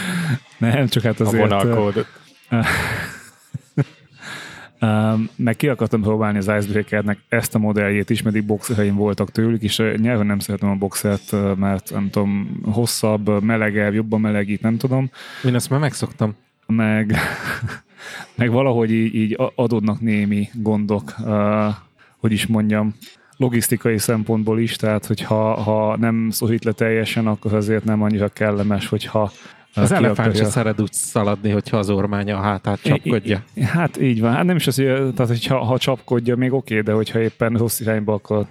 nem, 0.59 0.89
csak 0.89 1.03
hát 1.03 1.21
A 1.21 1.25
azért... 1.25 1.43
vonalkódot. 1.43 2.07
Um, 4.85 5.29
meg 5.37 5.57
ki 5.57 5.69
akartam 5.69 6.01
próbálni 6.01 6.39
az 6.39 6.51
Icebreakernek 6.59 7.19
ezt 7.29 7.55
a 7.55 7.59
modelljét 7.59 8.11
is, 8.11 8.23
meddig 8.23 8.45
boxereim 8.45 8.95
voltak 8.95 9.31
tőlük, 9.31 9.63
és 9.63 9.77
nyilván 9.97 10.27
nem 10.27 10.39
szeretem 10.39 10.69
a 10.69 10.75
boxert, 10.75 11.57
mert 11.57 11.91
nem 11.91 12.11
tudom, 12.11 12.61
hosszabb, 12.65 13.43
melegebb, 13.43 13.95
jobban 13.95 14.21
melegít, 14.21 14.63
nem 14.63 14.77
tudom. 14.77 15.11
Én 15.45 15.55
ezt 15.55 15.71
már 15.71 15.81
megszoktam. 15.81 16.35
meg, 16.67 17.15
meg 18.37 18.51
valahogy 18.51 18.91
így, 18.91 19.15
így 19.15 19.39
adódnak 19.55 20.01
némi 20.01 20.49
gondok, 20.53 21.15
uh, 21.19 21.75
hogy 22.19 22.33
is 22.33 22.47
mondjam, 22.47 22.95
logisztikai 23.37 23.99
szempontból 23.99 24.61
is, 24.61 24.77
tehát 24.77 25.07
hogyha 25.07 25.55
ha 25.55 25.97
nem 25.97 26.31
szorít 26.31 26.65
le 26.65 26.73
teljesen, 26.73 27.27
akkor 27.27 27.55
azért 27.55 27.85
nem 27.85 28.03
annyira 28.03 28.29
kellemes, 28.29 28.87
hogyha 28.87 29.33
az 29.75 29.93
elefánt 29.93 30.37
se 30.37 30.45
szeret 30.45 30.81
úgy 30.81 30.93
szaladni, 30.93 31.51
hogyha 31.51 31.77
az 31.77 31.91
ormánya 31.91 32.37
a 32.37 32.41
hátát 32.41 32.83
csapkodja. 32.83 33.43
Hát 33.63 34.01
így 34.01 34.21
van. 34.21 34.33
Hát 34.33 34.45
nem 34.45 34.57
is 34.57 34.67
az, 34.67 34.77
hogy, 34.77 34.85
tehát, 34.87 35.27
hogyha, 35.27 35.65
ha 35.65 35.79
csapkodja, 35.79 36.37
még 36.37 36.53
oké, 36.53 36.81
de 36.81 36.93
hogyha 36.93 37.21
éppen 37.21 37.53
rossz 37.53 37.81
irányba 37.81 38.13
akar 38.13 38.47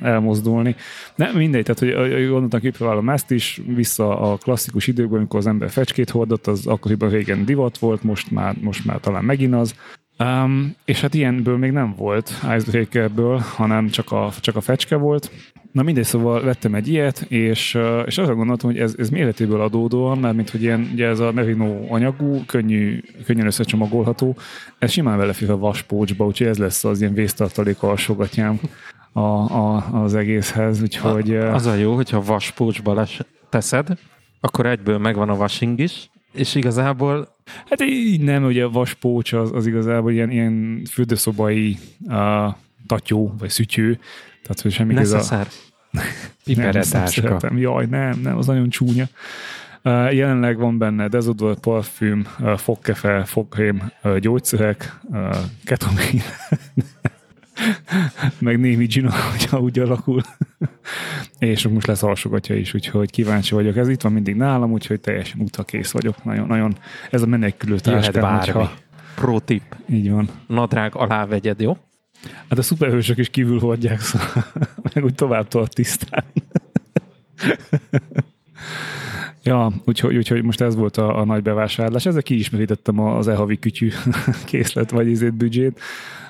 elmozdulni. 0.00 0.76
Nem, 1.14 1.36
mindegy, 1.36 1.64
tehát 1.64 2.08
hogy 2.08 2.28
gondoltam, 2.28 2.60
kipróbálom 2.60 3.10
ezt 3.10 3.30
is, 3.30 3.60
vissza 3.66 4.18
a 4.18 4.36
klasszikus 4.36 4.86
időkben, 4.86 5.18
amikor 5.18 5.38
az 5.38 5.46
ember 5.46 5.70
fecskét 5.70 6.10
hordott, 6.10 6.46
az 6.46 6.66
akkoriban 6.66 7.08
régen 7.08 7.44
divat 7.44 7.78
volt, 7.78 8.02
most 8.02 8.30
már, 8.30 8.54
most 8.60 8.84
már 8.84 9.00
talán 9.00 9.24
megint 9.24 9.54
az. 9.54 9.74
Um, 10.18 10.74
és 10.84 11.00
hát 11.00 11.14
ilyenből 11.14 11.58
még 11.58 11.70
nem 11.70 11.94
volt 11.96 12.32
Icebreakerből, 12.56 13.38
hanem 13.38 13.88
csak 13.88 14.12
a, 14.12 14.32
csak 14.40 14.56
a 14.56 14.60
fecske 14.60 14.96
volt. 14.96 15.30
Na 15.74 15.82
mindegy, 15.82 16.04
szóval 16.04 16.42
vettem 16.42 16.74
egy 16.74 16.88
ilyet, 16.88 17.20
és, 17.28 17.78
és 18.06 18.18
arra 18.18 18.34
gondoltam, 18.34 18.70
hogy 18.70 18.78
ez, 18.78 18.94
ez 18.98 19.10
méretéből 19.10 19.60
adódóan, 19.60 20.18
mert 20.18 20.34
mint 20.34 20.50
hogy 20.50 20.62
ilyen, 20.62 20.90
ugye 20.92 21.06
ez 21.06 21.18
a 21.18 21.32
merino 21.32 21.86
anyagú, 21.88 22.44
könnyű, 22.46 23.00
könnyen 23.24 23.46
összecsomagolható, 23.46 24.36
ez 24.78 24.90
simán 24.90 25.18
belefér 25.18 25.50
a 25.50 25.58
vaspócsba, 25.58 26.26
úgyhogy 26.26 26.46
ez 26.46 26.58
lesz 26.58 26.84
az 26.84 27.00
ilyen 27.00 27.14
vésztartalék 27.14 27.82
alsogatjám 27.82 28.60
a, 29.12 29.20
a, 29.20 29.76
az 30.02 30.14
egészhez, 30.14 30.82
úgyhogy... 30.82 31.36
A, 31.36 31.54
az 31.54 31.66
a 31.66 31.74
jó, 31.74 31.94
hogyha 31.94 32.22
vaspócsba 32.22 32.94
les, 32.94 33.20
teszed, 33.48 33.88
akkor 34.40 34.66
egyből 34.66 34.98
megvan 34.98 35.28
a 35.28 35.34
washing 35.34 35.80
is, 35.80 36.10
és 36.32 36.54
igazából... 36.54 37.36
Hát 37.68 37.82
így 37.82 38.20
nem, 38.20 38.44
ugye 38.44 38.64
a 38.64 38.70
vaspócs 38.70 39.32
az, 39.32 39.52
az 39.52 39.66
igazából 39.66 40.12
ilyen, 40.12 40.30
ilyen 40.30 40.82
fürdőszobai 40.90 41.78
uh, 42.00 42.54
tatyó, 42.86 43.34
vagy 43.38 43.50
szütyő, 43.50 43.98
tehát, 44.42 44.60
hogy 44.60 44.72
semmi 44.72 44.96
ez 44.96 45.12
a... 45.12 45.46
Piperetáska. 46.44 47.36
Nem, 47.40 47.58
Jaj, 47.58 47.86
nem, 47.86 48.20
nem, 48.22 48.36
az 48.36 48.46
nagyon 48.46 48.68
csúnya. 48.68 49.04
Uh, 49.82 50.14
jelenleg 50.14 50.58
van 50.58 50.78
benne 50.78 51.08
dezodor, 51.08 51.60
parfüm, 51.60 52.26
uh, 52.40 52.56
fogkefe, 52.56 53.24
fogkrém, 53.24 53.90
uh, 54.02 54.16
gyógyszerek, 54.18 55.00
ketomin, 55.64 56.22
meg 58.38 58.60
némi 58.60 58.84
gina, 58.84 59.12
hogyha 59.30 59.60
úgy 59.60 59.78
alakul. 59.78 60.22
és 61.38 61.68
most 61.68 61.86
lesz 61.86 62.02
alsogatja 62.02 62.56
is, 62.56 62.74
úgyhogy 62.74 63.10
kíváncsi 63.10 63.54
vagyok. 63.54 63.76
Ez 63.76 63.88
itt 63.88 64.00
van 64.00 64.12
mindig 64.12 64.36
nálam, 64.36 64.72
úgyhogy 64.72 65.00
teljesen 65.00 65.40
utakész 65.40 65.90
vagyok. 65.90 66.24
Nagyon, 66.24 66.46
nagyon, 66.46 66.76
ez 67.10 67.22
a 67.22 67.26
menekülő 67.26 67.78
táskám. 67.78 68.38
Hogyha... 68.38 68.72
Pro 69.14 69.40
tip. 69.40 69.76
Így 69.88 70.10
van. 70.10 70.28
Nadrág 70.46 70.94
alá 70.94 71.26
vegyed, 71.26 71.60
jó? 71.60 71.76
Hát 72.48 72.58
a 72.58 72.62
szuperhősök 72.62 73.18
is 73.18 73.28
kívül 73.28 73.58
hordják, 73.58 74.00
szóval 74.00 74.44
meg 74.94 75.04
úgy 75.04 75.14
tovább 75.14 75.48
tart 75.48 75.74
tisztán. 75.74 76.24
ja, 79.42 79.72
úgyhogy, 79.84 80.16
úgyhogy 80.16 80.42
most 80.42 80.60
ez 80.60 80.74
volt 80.74 80.96
a, 80.96 81.20
a 81.20 81.24
nagy 81.24 81.42
bevásárlás. 81.42 82.06
Ezzel 82.06 82.22
kiismerítettem 82.22 83.00
az 83.00 83.28
e-havi 83.28 83.58
kütyű 83.58 83.90
készlet 84.50 84.90
vagy 84.90 85.08
izét 85.08 85.34
büdzsét. 85.34 85.80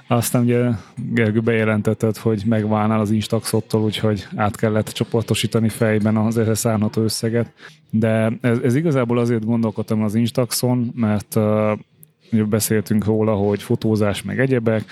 Aztán 0.07 0.43
ugye 0.43 0.71
Gergő 0.97 1.41
bejelentetett, 1.41 2.17
hogy 2.17 2.43
megválnál 2.47 3.01
az 3.01 3.11
Instaxottól, 3.11 3.83
úgyhogy 3.83 4.27
át 4.37 4.57
kellett 4.57 4.89
csoportosítani 4.89 5.69
fejben 5.69 6.17
az 6.17 6.39
erre 6.39 6.55
szánható 6.55 7.03
összeget. 7.03 7.53
De 7.91 8.33
ez, 8.41 8.59
ez 8.59 8.75
igazából 8.75 9.19
azért 9.19 9.45
gondolkodtam 9.45 10.03
az 10.03 10.15
Instaxon, 10.15 10.93
mert 10.95 11.37
uh, 11.37 11.79
beszéltünk 12.49 13.05
róla, 13.05 13.35
hogy 13.35 13.63
fotózás 13.63 14.23
meg 14.23 14.41
egyebek, 14.41 14.85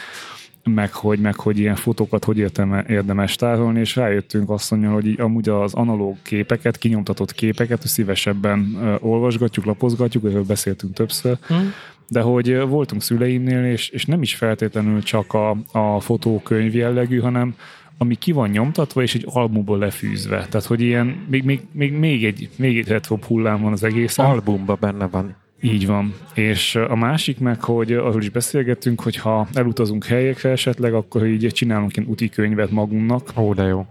meg 0.64 0.92
hogy, 0.92 1.18
meg 1.18 1.34
hogy 1.34 1.58
ilyen 1.58 1.74
fotókat 1.74 2.24
hogy 2.24 2.38
értem, 2.38 2.84
érdemes 2.88 3.36
tárolni, 3.36 3.80
és 3.80 3.96
rájöttünk 3.96 4.50
azt 4.50 4.70
mondja, 4.70 4.90
hogy 4.90 5.06
így 5.06 5.20
amúgy 5.20 5.48
az 5.48 5.74
analóg 5.74 6.16
képeket, 6.22 6.78
kinyomtatott 6.78 7.32
képeket 7.32 7.86
szívesebben 7.86 8.76
olvasgatjuk, 9.00 9.64
lapozgatjuk, 9.64 10.24
erről 10.24 10.44
beszéltünk 10.44 10.94
többször, 10.94 11.38
hmm. 11.46 11.72
de 12.08 12.20
hogy 12.20 12.60
voltunk 12.60 13.02
szüleimnél, 13.02 13.64
és, 13.64 13.88
és 13.88 14.04
nem 14.04 14.22
is 14.22 14.34
feltétlenül 14.34 15.02
csak 15.02 15.32
a, 15.34 15.56
a 15.72 16.00
fotókönyv 16.00 16.74
jellegű, 16.74 17.18
hanem 17.18 17.54
ami 17.98 18.14
ki 18.14 18.32
van 18.32 18.48
nyomtatva, 18.48 19.02
és 19.02 19.14
egy 19.14 19.26
albumból 19.26 19.78
lefűzve. 19.78 20.46
Tehát, 20.50 20.66
hogy 20.66 20.80
ilyen, 20.80 21.26
még, 21.28 21.44
még, 21.44 21.60
még, 21.72 21.92
még 21.92 22.24
egy, 22.24 22.48
még 22.56 22.78
egy 22.78 22.88
retro 22.88 23.18
hullám 23.26 23.62
van 23.62 23.72
az 23.72 23.82
egész. 23.82 24.18
Albumban 24.18 24.76
benne 24.80 25.06
van. 25.06 25.36
Így 25.64 25.86
van. 25.86 26.14
És 26.34 26.74
a 26.74 26.96
másik 26.96 27.38
meg, 27.38 27.62
hogy 27.62 27.92
arról 27.92 28.22
is 28.22 28.30
beszélgettünk, 28.30 29.00
hogy 29.00 29.16
ha 29.16 29.48
elutazunk 29.52 30.04
helyekre 30.04 30.50
esetleg, 30.50 30.94
akkor 30.94 31.26
így 31.26 31.52
csinálunk 31.52 31.96
ilyen 31.96 32.08
úti 32.08 32.28
könyvet 32.28 32.70
magunknak. 32.70 33.32
Ó, 33.36 33.54
de 33.54 33.62
jó. 33.62 33.86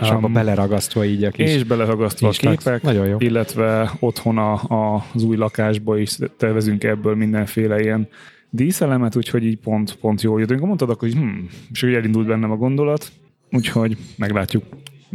És 0.00 0.08
um, 0.08 0.16
abba 0.16 0.28
beleragasztva 0.28 1.04
így 1.04 1.24
a 1.24 1.30
kis 1.30 1.54
És 1.54 1.64
beleragasztva 1.64 2.28
a 2.28 2.30
képek, 2.30 2.82
Nagyon 2.82 3.06
jó. 3.06 3.16
illetve 3.18 3.92
otthon 3.98 4.38
a, 4.38 4.52
a, 4.52 5.04
az 5.14 5.22
új 5.22 5.36
lakásba 5.36 5.98
is 5.98 6.18
tervezünk 6.36 6.84
ebből 6.84 7.14
mindenféle 7.14 7.80
ilyen 7.80 8.08
díszelemet, 8.50 9.16
úgyhogy 9.16 9.44
így 9.44 9.56
pont, 9.56 9.94
pont 9.94 10.22
jól 10.22 10.40
jöttünk. 10.40 10.60
Mondtad 10.60 10.90
akkor, 10.90 11.08
hogy 11.08 11.18
hm, 11.18 11.44
és 11.72 11.82
úgy 11.82 11.94
elindult 11.94 12.26
bennem 12.26 12.50
a 12.50 12.56
gondolat, 12.56 13.12
úgyhogy 13.50 13.96
meglátjuk. 14.16 14.64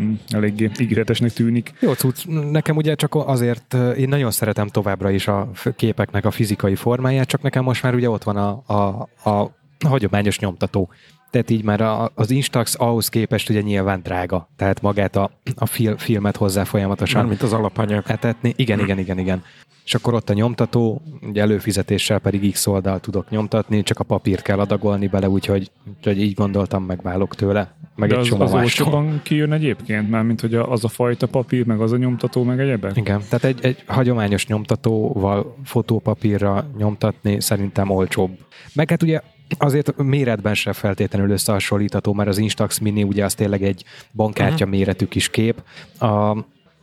Mm, 0.02 0.14
eléggé 0.30 0.72
ígéretesnek 0.80 1.32
tűnik. 1.32 1.74
Jó 1.80 1.94
cucc, 1.94 2.26
nekem 2.52 2.76
ugye 2.76 2.96
csak 2.96 3.16
azért, 3.16 3.74
én 3.98 4.08
nagyon 4.08 4.32
szeretem 4.32 4.68
továbbra 4.68 5.10
is 5.10 5.28
a 5.28 5.50
képeknek 5.76 6.26
a 6.26 6.32
fizikai 6.32 6.76
formáját, 6.76 7.28
csak 7.28 7.42
nekem 7.42 7.64
most 7.64 7.84
már 7.84 7.96
ugye 7.96 8.10
ott 8.10 8.24
van 8.24 8.38
a, 8.38 8.64
a, 8.66 9.10
a 9.30 9.52
hagyományos 9.88 10.40
nyomtató. 10.40 10.90
Tehát 11.30 11.50
így 11.50 11.64
már 11.64 11.82
a, 11.82 12.12
az 12.16 12.32
Instax 12.32 12.76
ahhoz 12.78 13.10
képest 13.10 13.50
ugye 13.50 13.62
nyilván 13.62 14.02
drága, 14.02 14.50
tehát 14.56 14.82
magát 14.82 15.16
a, 15.16 15.32
a 15.56 15.66
fil, 15.66 15.98
filmet 15.98 16.36
hozzá 16.38 16.64
folyamatosan. 16.64 17.26
mint 17.26 17.42
az 17.42 17.54
alapanyag. 17.54 18.04
Etetni. 18.08 18.54
Igen, 18.56 18.80
igen, 18.80 19.00
igen, 19.00 19.18
igen. 19.18 19.44
És 19.90 19.96
akkor 19.96 20.14
ott 20.14 20.30
a 20.30 20.34
nyomtató, 20.34 21.02
ugye 21.22 21.42
előfizetéssel 21.42 22.20
pedig 22.20 22.52
X 22.52 22.68
oldal 22.68 23.00
tudok 23.00 23.30
nyomtatni, 23.30 23.84
csak 23.84 24.00
a 24.00 24.04
papírt 24.04 24.42
kell 24.42 24.60
adagolni 24.60 25.08
bele, 25.08 25.30
úgyhogy, 25.30 25.72
úgyhogy 25.98 26.22
így 26.22 26.34
gondoltam, 26.34 26.84
megválok 26.84 27.36
tőle. 27.36 27.74
Meg 27.96 28.10
De 28.10 28.16
egy 28.16 28.22
az, 28.22 28.28
csomó 28.28 28.44
az 28.44 28.54
olcsóban 28.54 29.20
kijön 29.24 29.52
egyébként, 29.52 30.10
mert 30.10 30.26
mint 30.26 30.42
hogy 30.42 30.56
az 30.56 30.84
a 30.84 30.88
fajta 30.88 31.28
papír, 31.28 31.66
meg 31.66 31.80
az 31.80 31.92
a 31.92 31.98
nyomtató, 31.98 32.44
meg 32.44 32.60
egyebek? 32.60 32.98
Igen, 32.98 33.22
tehát 33.30 33.44
egy, 33.44 33.60
egy 33.62 33.84
hagyományos 33.86 34.48
nyomtatóval 34.48 35.56
fotópapírra 35.64 36.66
nyomtatni 36.78 37.42
szerintem 37.42 37.90
olcsóbb. 37.90 38.38
Meg 38.74 38.90
hát 38.90 39.04
ugye 39.04 39.22
azért 39.58 39.98
méretben 39.98 40.54
sem 40.54 40.74
feltétlenül 40.74 41.32
összehasonlítható, 41.32 42.14
mert 42.14 42.30
az 42.30 42.38
Instax 42.38 42.78
Mini 42.78 43.04
ugye 43.04 43.24
az 43.24 43.34
tényleg 43.34 43.64
egy 43.64 43.84
bankkártya 44.12 44.54
uh-huh. 44.54 44.70
méretű 44.70 45.06
kis 45.06 45.30
kép. 45.30 45.64
A 46.00 46.38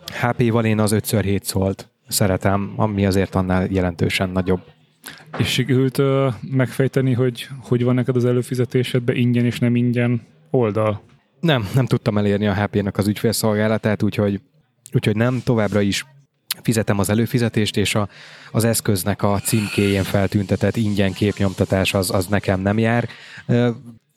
HP-val 0.07 0.65
én 0.65 0.79
az 0.79 0.95
5x7 0.95 1.43
szólt 1.43 1.89
szeretem, 2.09 2.73
ami 2.77 3.07
azért 3.07 3.35
annál 3.35 3.67
jelentősen 3.71 4.31
nagyobb. 4.31 4.61
És 5.39 5.49
sikerült 5.49 5.99
uh, 5.99 6.35
megfejteni, 6.51 7.13
hogy 7.13 7.49
hogy 7.63 7.85
van 7.85 7.95
neked 7.95 8.17
az 8.17 8.25
előfizetésedben 8.25 9.17
ingyen 9.17 9.45
és 9.45 9.59
nem 9.59 9.77
ingyen 9.77 10.23
oldal? 10.51 11.01
Nem, 11.41 11.69
nem 11.75 11.87
tudtam 11.87 12.19
elérni 12.19 12.47
a 12.47 12.55
HP-nak 12.55 12.97
az 12.97 13.09
ügyfélszolgálatát, 13.09 14.03
úgyhogy, 14.03 14.41
úgyhogy 14.93 15.17
nem, 15.17 15.41
továbbra 15.45 15.81
is 15.81 16.07
fizetem 16.63 16.99
az 16.99 17.11
előfizetést, 17.11 17.77
és 17.77 17.95
a, 17.95 18.09
az 18.51 18.65
eszköznek 18.65 19.23
a 19.23 19.39
címkéjén 19.39 20.03
feltüntetett 20.03 20.77
ingyen 20.77 21.13
képnyomtatás 21.13 21.95
az, 21.95 22.11
az 22.11 22.27
nekem 22.27 22.61
nem 22.61 22.79
jár. 22.79 23.09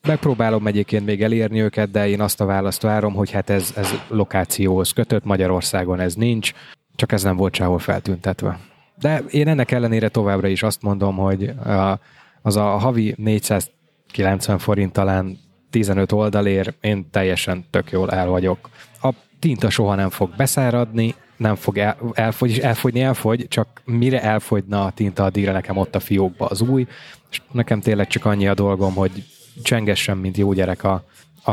Megpróbálom 0.02 0.68
egyébként 0.68 1.06
még 1.06 1.24
elérni 1.24 1.62
őket, 1.62 1.92
de 1.92 2.08
én 2.08 2.22
azt 2.22 2.42
a 2.42 2.46
választ 2.46 2.82
várom, 2.82 3.14
hogy 3.14 3.32
hát 3.32 3.50
ez, 3.50 3.74
ez 3.76 3.94
lokációhoz 4.08 4.92
kötött, 4.92 5.24
Magyarországon 5.24 6.00
ez 6.00 6.14
nincs, 6.14 6.54
csak 6.96 7.12
ez 7.12 7.24
nem 7.24 7.36
volt 7.36 7.56
sehol 7.56 7.80
feltüntetve. 7.80 8.60
De 9.00 9.24
én 9.30 9.48
ennek 9.48 9.72
ellenére 9.72 10.10
továbbra 10.10 10.48
is 10.48 10.64
azt 10.64 10.82
mondom, 10.82 11.16
hogy 11.16 11.48
a, 11.48 12.00
az 12.42 12.56
a 12.56 12.64
havi 12.64 13.16
490 13.18 14.58
forint 14.58 14.92
talán 14.92 15.38
15 15.70 16.12
oldalért 16.12 16.76
én 16.82 17.10
teljesen 17.12 17.66
tök 17.70 17.92
jól 17.92 18.12
el 18.12 18.28
vagyok. 18.28 18.70
A 19.02 19.14
tinta 19.40 19.70
soha 19.70 19.96
nem 19.96 20.10
fog 20.10 20.30
beszáradni, 20.38 21.16
nem 21.40 21.56
fog 21.56 21.78
el, 21.78 21.98
elfogy, 22.14 22.50
és 22.50 22.58
elfogyni 22.58 23.02
elfogy, 23.02 23.48
csak 23.48 23.82
mire 23.86 24.22
elfogyna 24.22 24.86
a 24.86 24.92
tinta, 24.92 25.24
addigra 25.24 25.52
nekem 25.52 25.78
ott 25.78 25.96
a 25.96 26.00
fiókba 26.00 26.46
az 26.46 26.62
új, 26.62 26.88
és 27.32 27.42
nekem 27.52 27.80
tényleg 27.80 28.08
csak 28.08 28.26
annyi 28.26 28.48
a 28.48 28.54
dolgom, 28.54 28.94
hogy 28.94 29.24
csengessem, 29.64 30.18
mint 30.18 30.38
jó 30.38 30.54
gyerek 30.54 30.84
a, 30.84 31.04
a, 31.44 31.52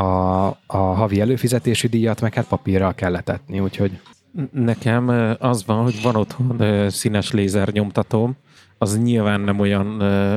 a 0.65 0.77
havi 0.77 1.19
előfizetési 1.19 1.87
díjat, 1.87 2.21
meg 2.21 2.33
hát 2.33 2.47
papírral 2.47 2.93
kell 2.93 3.11
letetni, 3.11 3.59
úgyhogy... 3.59 3.99
Nekem 4.51 5.35
az 5.39 5.65
van, 5.65 5.83
hogy 5.83 6.01
van 6.01 6.15
otthon 6.15 6.89
színes 6.89 7.31
lézer 7.31 7.69
nyomtatóm, 7.69 8.35
az 8.77 8.99
nyilván 8.99 9.41
nem 9.41 9.59
olyan 9.59 9.85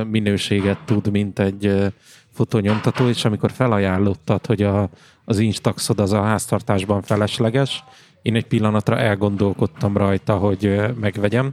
minőséget 0.07 0.77
tud, 0.85 1.11
mint 1.11 1.39
egy 1.39 1.93
fotónyomtató, 2.33 3.07
és 3.07 3.25
amikor 3.25 3.51
felajánlottad, 3.51 4.45
hogy 4.45 4.63
a, 4.63 4.89
az 5.25 5.39
Instaxod 5.39 5.99
az 5.99 6.13
a 6.13 6.21
háztartásban 6.21 7.01
felesleges, 7.01 7.83
én 8.21 8.35
egy 8.35 8.47
pillanatra 8.47 8.97
elgondolkodtam 8.97 9.97
rajta, 9.97 10.37
hogy 10.37 10.81
megvegyem, 10.99 11.51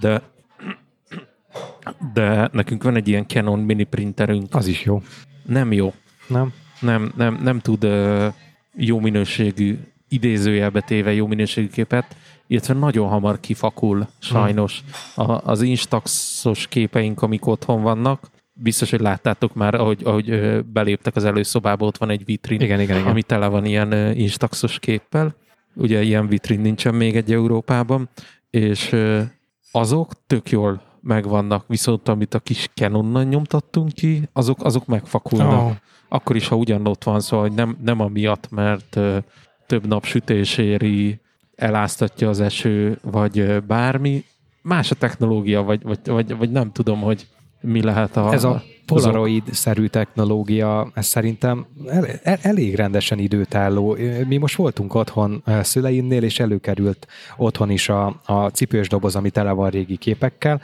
de 0.00 0.22
de 2.12 2.48
nekünk 2.52 2.82
van 2.82 2.96
egy 2.96 3.08
ilyen 3.08 3.26
Canon 3.26 3.58
mini 3.58 3.84
printerünk. 3.84 4.54
Az 4.54 4.66
is 4.66 4.84
jó. 4.84 5.02
Nem 5.46 5.72
jó. 5.72 5.94
Nem? 6.26 6.52
Nem, 6.80 7.12
nem, 7.16 7.38
nem 7.42 7.58
tud 7.58 7.86
jó 8.74 9.00
minőségű, 9.00 9.78
idézőjelbe 10.08 10.80
téve 10.80 11.12
jó 11.12 11.26
minőségű 11.26 11.68
képet, 11.68 12.16
illetve 12.46 12.74
nagyon 12.74 13.08
hamar 13.08 13.40
kifakul, 13.40 14.06
sajnos. 14.18 14.82
A, 15.14 15.50
az 15.50 15.62
Instaxos 15.62 16.66
képeink, 16.66 17.22
amik 17.22 17.46
otthon 17.46 17.82
vannak, 17.82 18.30
biztos, 18.52 18.90
hogy 18.90 19.00
láttátok 19.00 19.54
már, 19.54 19.74
ahogy, 19.74 20.02
ahogy 20.04 20.60
beléptek 20.64 21.16
az 21.16 21.24
előszobába, 21.24 21.86
ott 21.86 21.96
van 21.96 22.10
egy 22.10 22.24
vitrin, 22.24 22.60
Igen, 22.60 22.80
igen, 22.80 22.96
igen. 22.98 23.10
ami 23.10 23.22
tele 23.22 23.46
van 23.46 23.64
ilyen 23.64 23.92
Instaxos 24.16 24.78
képpel. 24.78 25.34
Ugye 25.78 26.02
ilyen 26.02 26.26
vitrin 26.26 26.60
nincsen 26.60 26.94
még 26.94 27.16
egy 27.16 27.32
Európában, 27.32 28.08
és 28.50 28.96
azok 29.72 30.12
tök 30.26 30.50
jól 30.50 30.82
megvannak, 31.00 31.64
viszont 31.66 32.08
amit 32.08 32.34
a 32.34 32.38
kis 32.38 32.68
Canonnal 32.74 33.22
nyomtattunk 33.22 33.92
ki, 33.92 34.28
azok, 34.32 34.64
azok 34.64 34.86
megfakulnak. 34.86 35.62
Oh. 35.62 35.72
Akkor 36.08 36.36
is, 36.36 36.48
ha 36.48 36.56
ugyanott 36.56 37.04
van, 37.04 37.20
szóval 37.20 37.46
hogy 37.46 37.56
nem, 37.56 37.76
nem 37.82 38.00
amiatt, 38.00 38.50
mert 38.50 38.98
több 39.66 39.86
nap 39.86 40.04
sütés 40.04 40.58
éri, 40.58 41.20
eláztatja 41.54 42.28
az 42.28 42.40
eső, 42.40 42.98
vagy 43.02 43.62
bármi. 43.66 44.24
Más 44.62 44.90
a 44.90 44.94
technológia, 44.94 45.62
vagy, 45.62 45.82
vagy, 45.82 45.98
vagy, 46.04 46.36
vagy 46.36 46.50
nem 46.50 46.72
tudom, 46.72 47.00
hogy 47.00 47.26
mi 47.60 47.82
lehet 47.82 48.16
a... 48.16 48.32
Ez 48.32 48.44
a 48.44 48.62
Polaroid-szerű 48.88 49.86
technológia, 49.86 50.90
ez 50.94 51.06
szerintem 51.06 51.66
el, 51.86 52.06
el, 52.22 52.38
elég 52.42 52.74
rendesen 52.74 53.18
időtálló. 53.18 53.96
Mi 54.26 54.36
most 54.36 54.56
voltunk 54.56 54.94
otthon 54.94 55.42
eh, 55.44 55.64
szüleimnél, 55.64 56.22
és 56.22 56.40
előkerült 56.40 57.06
otthon 57.36 57.70
is 57.70 57.88
a, 57.88 58.20
a 58.24 58.48
cipős 58.48 58.88
doboz, 58.88 59.16
ami 59.16 59.30
tele 59.30 59.50
van 59.50 59.70
régi 59.70 59.96
képekkel, 59.96 60.60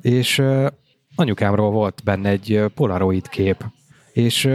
és 0.00 0.38
eh, 0.38 0.66
anyukámról 1.14 1.70
volt 1.70 2.00
benne 2.04 2.28
egy 2.28 2.52
eh, 2.52 2.68
Polaroid 2.68 3.28
kép, 3.28 3.64
és 4.12 4.48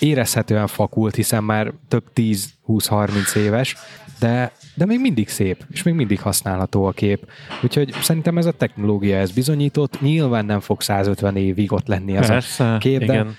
érezhetően 0.00 0.66
fakult, 0.66 1.14
hiszen 1.14 1.44
már 1.44 1.72
több 1.88 2.04
10-20-30 2.14 3.36
éves, 3.36 3.76
de, 4.18 4.52
de 4.74 4.84
még 4.86 5.00
mindig 5.00 5.28
szép, 5.28 5.64
és 5.70 5.82
még 5.82 5.94
mindig 5.94 6.20
használható 6.20 6.84
a 6.84 6.92
kép. 6.92 7.26
Úgyhogy 7.62 7.92
szerintem 8.02 8.38
ez 8.38 8.46
a 8.46 8.52
technológia 8.52 9.16
ez 9.16 9.32
bizonyított, 9.32 10.00
nyilván 10.00 10.44
nem 10.44 10.60
fog 10.60 10.80
150 10.80 11.36
évig 11.36 11.72
ott 11.72 11.86
lenni 11.86 12.16
ez 12.16 12.26
Persze, 12.26 12.74
a 12.74 12.78
kép, 12.78 12.98
de, 12.98 13.04
igen. 13.04 13.36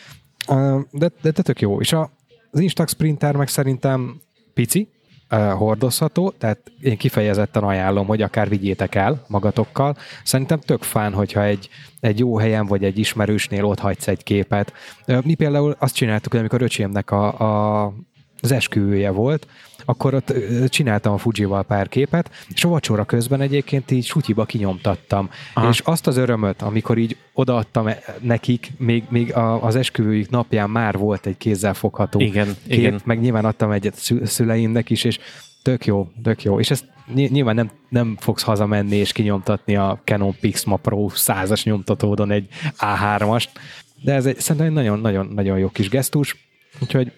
Ö, 0.48 0.80
de, 0.92 1.12
de, 1.22 1.32
de 1.32 1.42
tök 1.42 1.62
jó. 1.62 1.80
És 1.80 1.94
a, 1.94 2.12
az 2.52 2.60
Instax 2.60 2.94
printer 2.94 3.36
meg 3.36 3.48
szerintem 3.48 4.22
pici, 4.54 4.90
hordozható, 5.58 6.34
tehát 6.38 6.60
én 6.82 6.98
kifejezetten 6.98 7.64
ajánlom, 7.64 8.08
hogy 8.08 8.22
akár 8.22 8.50
vigyétek 8.50 8.96
el 8.96 9.26
magatokkal. 9.28 9.98
Szerintem 10.24 10.60
tök 10.60 10.84
fán, 10.84 11.14
hogyha 11.14 11.44
egy, 11.44 11.70
egy 12.00 12.20
jó 12.20 12.38
helyen 12.38 12.66
vagy 12.66 12.84
egy 12.84 13.00
ismerősnél 13.00 13.66
ott 13.66 13.80
hagysz 13.80 14.08
egy 14.08 14.24
képet. 14.24 14.74
Mi 15.24 15.34
például 15.34 15.76
azt 15.80 15.96
csináltuk, 15.96 16.32
hogy 16.32 16.40
amikor 16.40 16.62
öcsémnek 16.62 17.12
a, 17.12 17.84
a 17.84 17.94
az 18.46 18.52
esküvője 18.52 19.10
volt, 19.10 19.48
akkor 19.86 20.14
ott 20.14 20.34
csináltam 20.68 21.14
a 21.14 21.18
Fujival 21.18 21.64
pár 21.64 21.88
képet, 21.88 22.30
és 22.54 22.64
a 22.64 22.68
vacsora 22.68 23.06
közben 23.06 23.42
egyébként 23.42 23.92
így 23.92 24.06
sutyiba 24.06 24.46
kinyomtattam. 24.46 25.30
Aha. 25.54 25.70
És 25.70 25.80
azt 25.80 26.08
az 26.08 26.18
örömöt, 26.18 26.62
amikor 26.62 26.98
így 26.98 27.18
odaadtam 27.34 27.88
e- 27.88 28.00
nekik, 28.22 28.72
még, 28.78 29.04
még 29.10 29.34
az 29.62 29.76
esküvőjük 29.76 30.30
napján 30.30 30.70
már 30.70 30.98
volt 30.98 31.26
egy 31.26 31.38
kézzel 31.38 31.74
fogható 31.74 32.20
Igen, 32.20 32.46
kép, 32.68 32.78
igen. 32.78 33.02
meg 33.04 33.20
nyilván 33.20 33.46
adtam 33.46 33.72
egyet 33.72 33.96
szü- 33.96 34.28
szüleimnek 34.28 34.90
is, 34.90 35.04
és 35.04 35.20
tök 35.62 35.86
jó, 35.86 36.08
tök 36.24 36.44
jó. 36.44 36.60
És 36.60 36.72
ezt 36.72 36.86
ny- 37.14 37.32
nyilván 37.32 37.56
nem, 37.56 37.72
nem 37.90 38.16
fogsz 38.20 38.44
hazamenni 38.44 38.96
és 38.96 39.12
kinyomtatni 39.12 39.76
a 39.76 40.02
Canon 40.04 40.36
Pixma 40.40 40.76
Pro 40.76 41.10
100-as 41.14 41.64
nyomtatódon 41.64 42.32
egy 42.32 42.48
A3-ast, 42.78 43.48
de 44.04 44.14
ez 44.14 44.26
egy, 44.26 44.40
szerintem 44.40 44.68
egy 44.68 44.74
nagyon-nagyon-nagyon 44.74 45.58
jó 45.58 45.70
kis 45.70 45.90
gesztus, 45.90 46.36
úgyhogy 46.82 47.12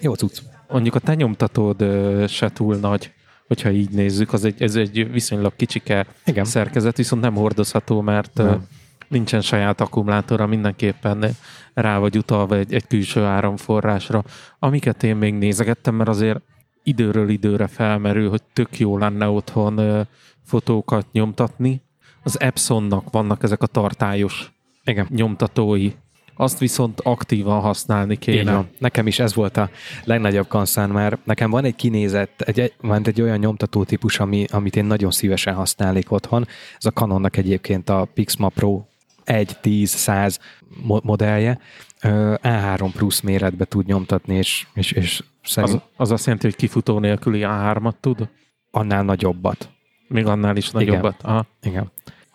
jó 0.00 0.14
cucc. 0.14 0.38
Mondjuk 0.68 0.94
a 0.94 0.98
te 0.98 1.14
nyomtatód 1.14 1.84
se 2.28 2.50
túl 2.50 2.76
nagy, 2.76 3.12
hogyha 3.46 3.70
így 3.70 3.90
nézzük, 3.90 4.32
az 4.32 4.44
egy, 4.44 4.62
ez 4.62 4.76
egy 4.76 5.12
viszonylag 5.12 5.56
kicsike 5.56 6.06
Igen. 6.24 6.44
szerkezet, 6.44 6.96
viszont 6.96 7.22
nem 7.22 7.34
hordozható, 7.34 8.00
mert 8.00 8.34
Nem. 8.34 8.66
nincsen 9.08 9.40
saját 9.40 9.80
akkumulátora, 9.80 10.46
mindenképpen 10.46 11.36
rá 11.74 11.98
vagy 11.98 12.16
utalva 12.16 12.56
egy, 12.56 12.74
egy 12.74 12.86
külső 12.86 13.22
áramforrásra. 13.22 14.24
Amiket 14.58 15.02
én 15.02 15.16
még 15.16 15.34
nézegettem, 15.34 15.94
mert 15.94 16.08
azért 16.08 16.40
időről 16.82 17.28
időre 17.28 17.66
felmerül, 17.66 18.28
hogy 18.28 18.42
tök 18.52 18.78
jó 18.78 18.98
lenne 18.98 19.28
otthon 19.28 20.06
fotókat 20.44 21.06
nyomtatni. 21.12 21.82
Az 22.22 22.40
Epsonnak 22.40 23.10
vannak 23.10 23.42
ezek 23.42 23.62
a 23.62 23.66
tartályos 23.66 24.52
Igen. 24.84 25.06
nyomtatói. 25.10 25.92
Azt 26.40 26.58
viszont 26.58 27.00
aktívan 27.00 27.60
használni 27.60 28.16
kéne. 28.16 28.64
Nekem 28.78 29.06
is 29.06 29.18
ez 29.18 29.34
volt 29.34 29.56
a 29.56 29.70
legnagyobb 30.04 30.48
kanszán, 30.48 30.90
mert 30.90 31.24
nekem 31.24 31.50
van 31.50 31.64
egy 31.64 31.76
kinézett, 31.76 32.40
egy, 32.40 32.72
van 32.80 33.06
egy 33.06 33.20
olyan 33.20 33.38
nyomtató 33.38 33.84
típus, 33.84 34.18
ami, 34.20 34.44
amit 34.50 34.76
én 34.76 34.84
nagyon 34.84 35.10
szívesen 35.10 35.54
használnék 35.54 36.10
otthon. 36.10 36.46
Ez 36.78 36.84
a 36.84 36.90
Canonnak 36.90 37.36
egyébként 37.36 37.88
a 37.88 38.08
Pixma 38.14 38.48
Pro 38.48 38.82
1, 39.24 39.56
10, 39.60 39.90
100 39.90 40.38
mo- 40.82 41.04
modellje. 41.04 41.58
Ö, 42.02 42.34
A3 42.42 42.90
plusz 42.92 43.20
méretbe 43.20 43.64
tud 43.64 43.86
nyomtatni, 43.86 44.34
és, 44.36 44.66
és, 44.74 44.92
és 44.92 45.22
szerint 45.42 45.74
Az, 45.74 45.80
az 45.96 46.10
azt 46.10 46.24
jelenti, 46.24 46.46
hogy 46.46 46.56
kifutó 46.56 46.98
nélküli 46.98 47.40
A3-at 47.44 47.94
tud? 48.00 48.28
annál 48.70 49.02
nagyobbat. 49.02 49.68
Még 50.08 50.26
annál 50.26 50.56
is 50.56 50.70
nagyobbat. 50.70 51.22
Aha. 51.22 51.46
Igen. 51.62 51.90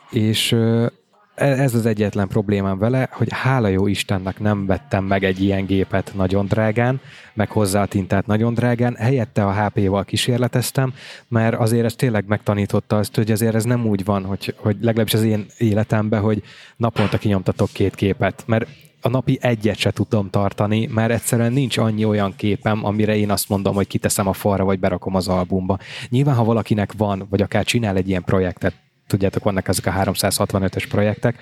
És 0.10 0.56
ez 1.36 1.74
az 1.74 1.86
egyetlen 1.86 2.28
problémám 2.28 2.78
vele, 2.78 3.10
hogy 3.12 3.28
hála 3.32 3.68
jó 3.68 3.88
Istennek 3.88 4.40
nem 4.40 4.66
vettem 4.66 5.04
meg 5.04 5.24
egy 5.24 5.42
ilyen 5.42 5.66
gépet 5.66 6.12
nagyon 6.16 6.46
drágán, 6.46 7.02
meg 7.34 7.50
hozzá 7.50 7.82
a 7.82 7.86
tintát 7.86 8.26
nagyon 8.26 8.54
drágán, 8.54 8.96
helyette 8.96 9.46
a 9.46 9.54
HP-val 9.54 10.06
kísérleteztem, 10.06 10.94
mert 11.28 11.56
azért 11.56 11.86
ez 11.86 11.96
tényleg 11.96 12.26
megtanította 12.28 12.98
azt, 12.98 13.16
hogy 13.16 13.32
azért 13.32 13.56
ez 13.56 13.64
nem 13.64 13.86
úgy 13.86 14.04
van, 14.04 14.26
hogy, 14.26 14.56
hogy 14.58 14.78
legalábbis 14.82 15.14
az 15.14 15.24
én 15.24 15.46
életemben, 15.58 16.22
hogy 16.22 16.44
naponta 16.78 17.18
kinyomtatok 17.18 17.70
két 17.72 17.96
képet, 17.96 18.44
mert 18.48 18.68
a 19.02 19.10
napi 19.10 19.38
egyet 19.42 19.78
se 19.78 19.92
tudom 19.92 20.30
tartani, 20.30 20.86
mert 20.86 21.12
egyszerűen 21.12 21.54
nincs 21.54 21.78
annyi 21.78 22.06
olyan 22.06 22.36
képem, 22.36 22.86
amire 22.86 23.16
én 23.16 23.32
azt 23.32 23.50
mondom, 23.50 23.76
hogy 23.76 23.88
kiteszem 23.88 24.28
a 24.28 24.34
falra, 24.34 24.64
vagy 24.64 24.80
berakom 24.80 25.16
az 25.16 25.28
albumba. 25.28 25.78
Nyilván, 26.10 26.36
ha 26.36 26.44
valakinek 26.44 26.92
van, 26.98 27.28
vagy 27.30 27.42
akár 27.42 27.64
csinál 27.64 27.96
egy 27.96 28.10
ilyen 28.10 28.24
projektet, 28.24 28.74
tudjátok, 29.08 29.44
vannak 29.44 29.68
ezek 29.68 29.86
a 29.86 29.92
365-ös 29.92 30.86
projektek, 30.90 31.40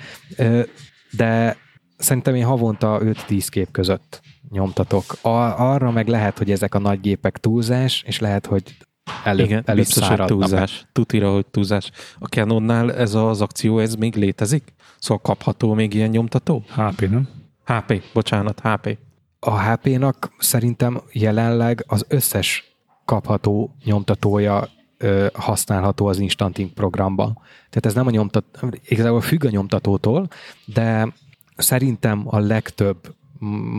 de 1.11 1.57
szerintem 1.97 2.35
én 2.35 2.45
havonta 2.45 2.99
5-10 3.03 3.47
kép 3.49 3.71
között 3.71 4.21
nyomtatok. 4.49 5.03
A, 5.21 5.27
arra 5.71 5.91
meg 5.91 6.07
lehet, 6.07 6.37
hogy 6.37 6.51
ezek 6.51 6.75
a 6.75 6.79
nagy 6.79 6.99
gépek 6.99 7.37
túlzás, 7.37 8.03
és 8.07 8.19
lehet, 8.19 8.45
hogy 8.45 8.77
előbb, 9.23 9.45
Igen, 9.45 9.63
előbb 9.65 9.79
biztos, 9.83 10.07
hogy 10.07 10.17
száradnak 10.17 10.39
meg. 10.39 10.49
túlzás. 10.49 10.85
Tutira, 10.91 11.33
hogy 11.33 11.45
túlzás. 11.45 11.91
A 12.19 12.25
Canonnál 12.25 12.93
ez 12.93 13.13
az 13.13 13.41
akció, 13.41 13.79
ez 13.79 13.95
még 13.95 14.15
létezik? 14.15 14.73
Szóval 14.99 15.21
kapható 15.23 15.73
még 15.73 15.93
ilyen 15.93 16.09
nyomtató? 16.09 16.63
HP, 16.75 17.09
nem? 17.09 17.29
HP, 17.65 18.01
bocsánat, 18.13 18.59
HP. 18.63 18.97
A 19.39 19.59
HP-nak 19.61 20.31
szerintem 20.37 21.01
jelenleg 21.11 21.83
az 21.87 22.05
összes 22.07 22.73
kapható 23.05 23.75
nyomtatója 23.83 24.69
ö, 24.97 25.27
használható 25.33 26.07
az 26.07 26.19
Instant 26.19 26.57
Ink 26.57 26.73
programban. 26.73 27.33
Tehát 27.69 27.85
ez 27.85 27.93
nem 27.93 28.07
a 28.07 28.11
nyomtat, 28.11 28.45
igazából 28.85 29.21
függ 29.21 29.45
a 29.45 29.49
nyomtatótól, 29.49 30.27
de 30.65 31.13
szerintem 31.55 32.23
a 32.25 32.39
legtöbb 32.39 32.97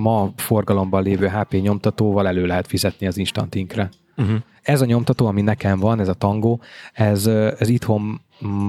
ma 0.02 0.32
forgalomban 0.36 1.02
lévő 1.02 1.28
HP 1.28 1.52
nyomtatóval 1.52 2.26
elő 2.26 2.46
lehet 2.46 2.66
fizetni 2.66 3.06
az 3.06 3.16
Instant 3.16 3.54
Inkre. 3.54 3.88
Uh-huh. 4.16 4.36
Ez 4.62 4.80
a 4.80 4.84
nyomtató, 4.84 5.26
ami 5.26 5.42
nekem 5.42 5.78
van, 5.78 6.00
ez 6.00 6.08
a 6.08 6.14
Tango, 6.14 6.58
ez, 6.92 7.26
ez 7.26 7.68
itthon 7.68 8.20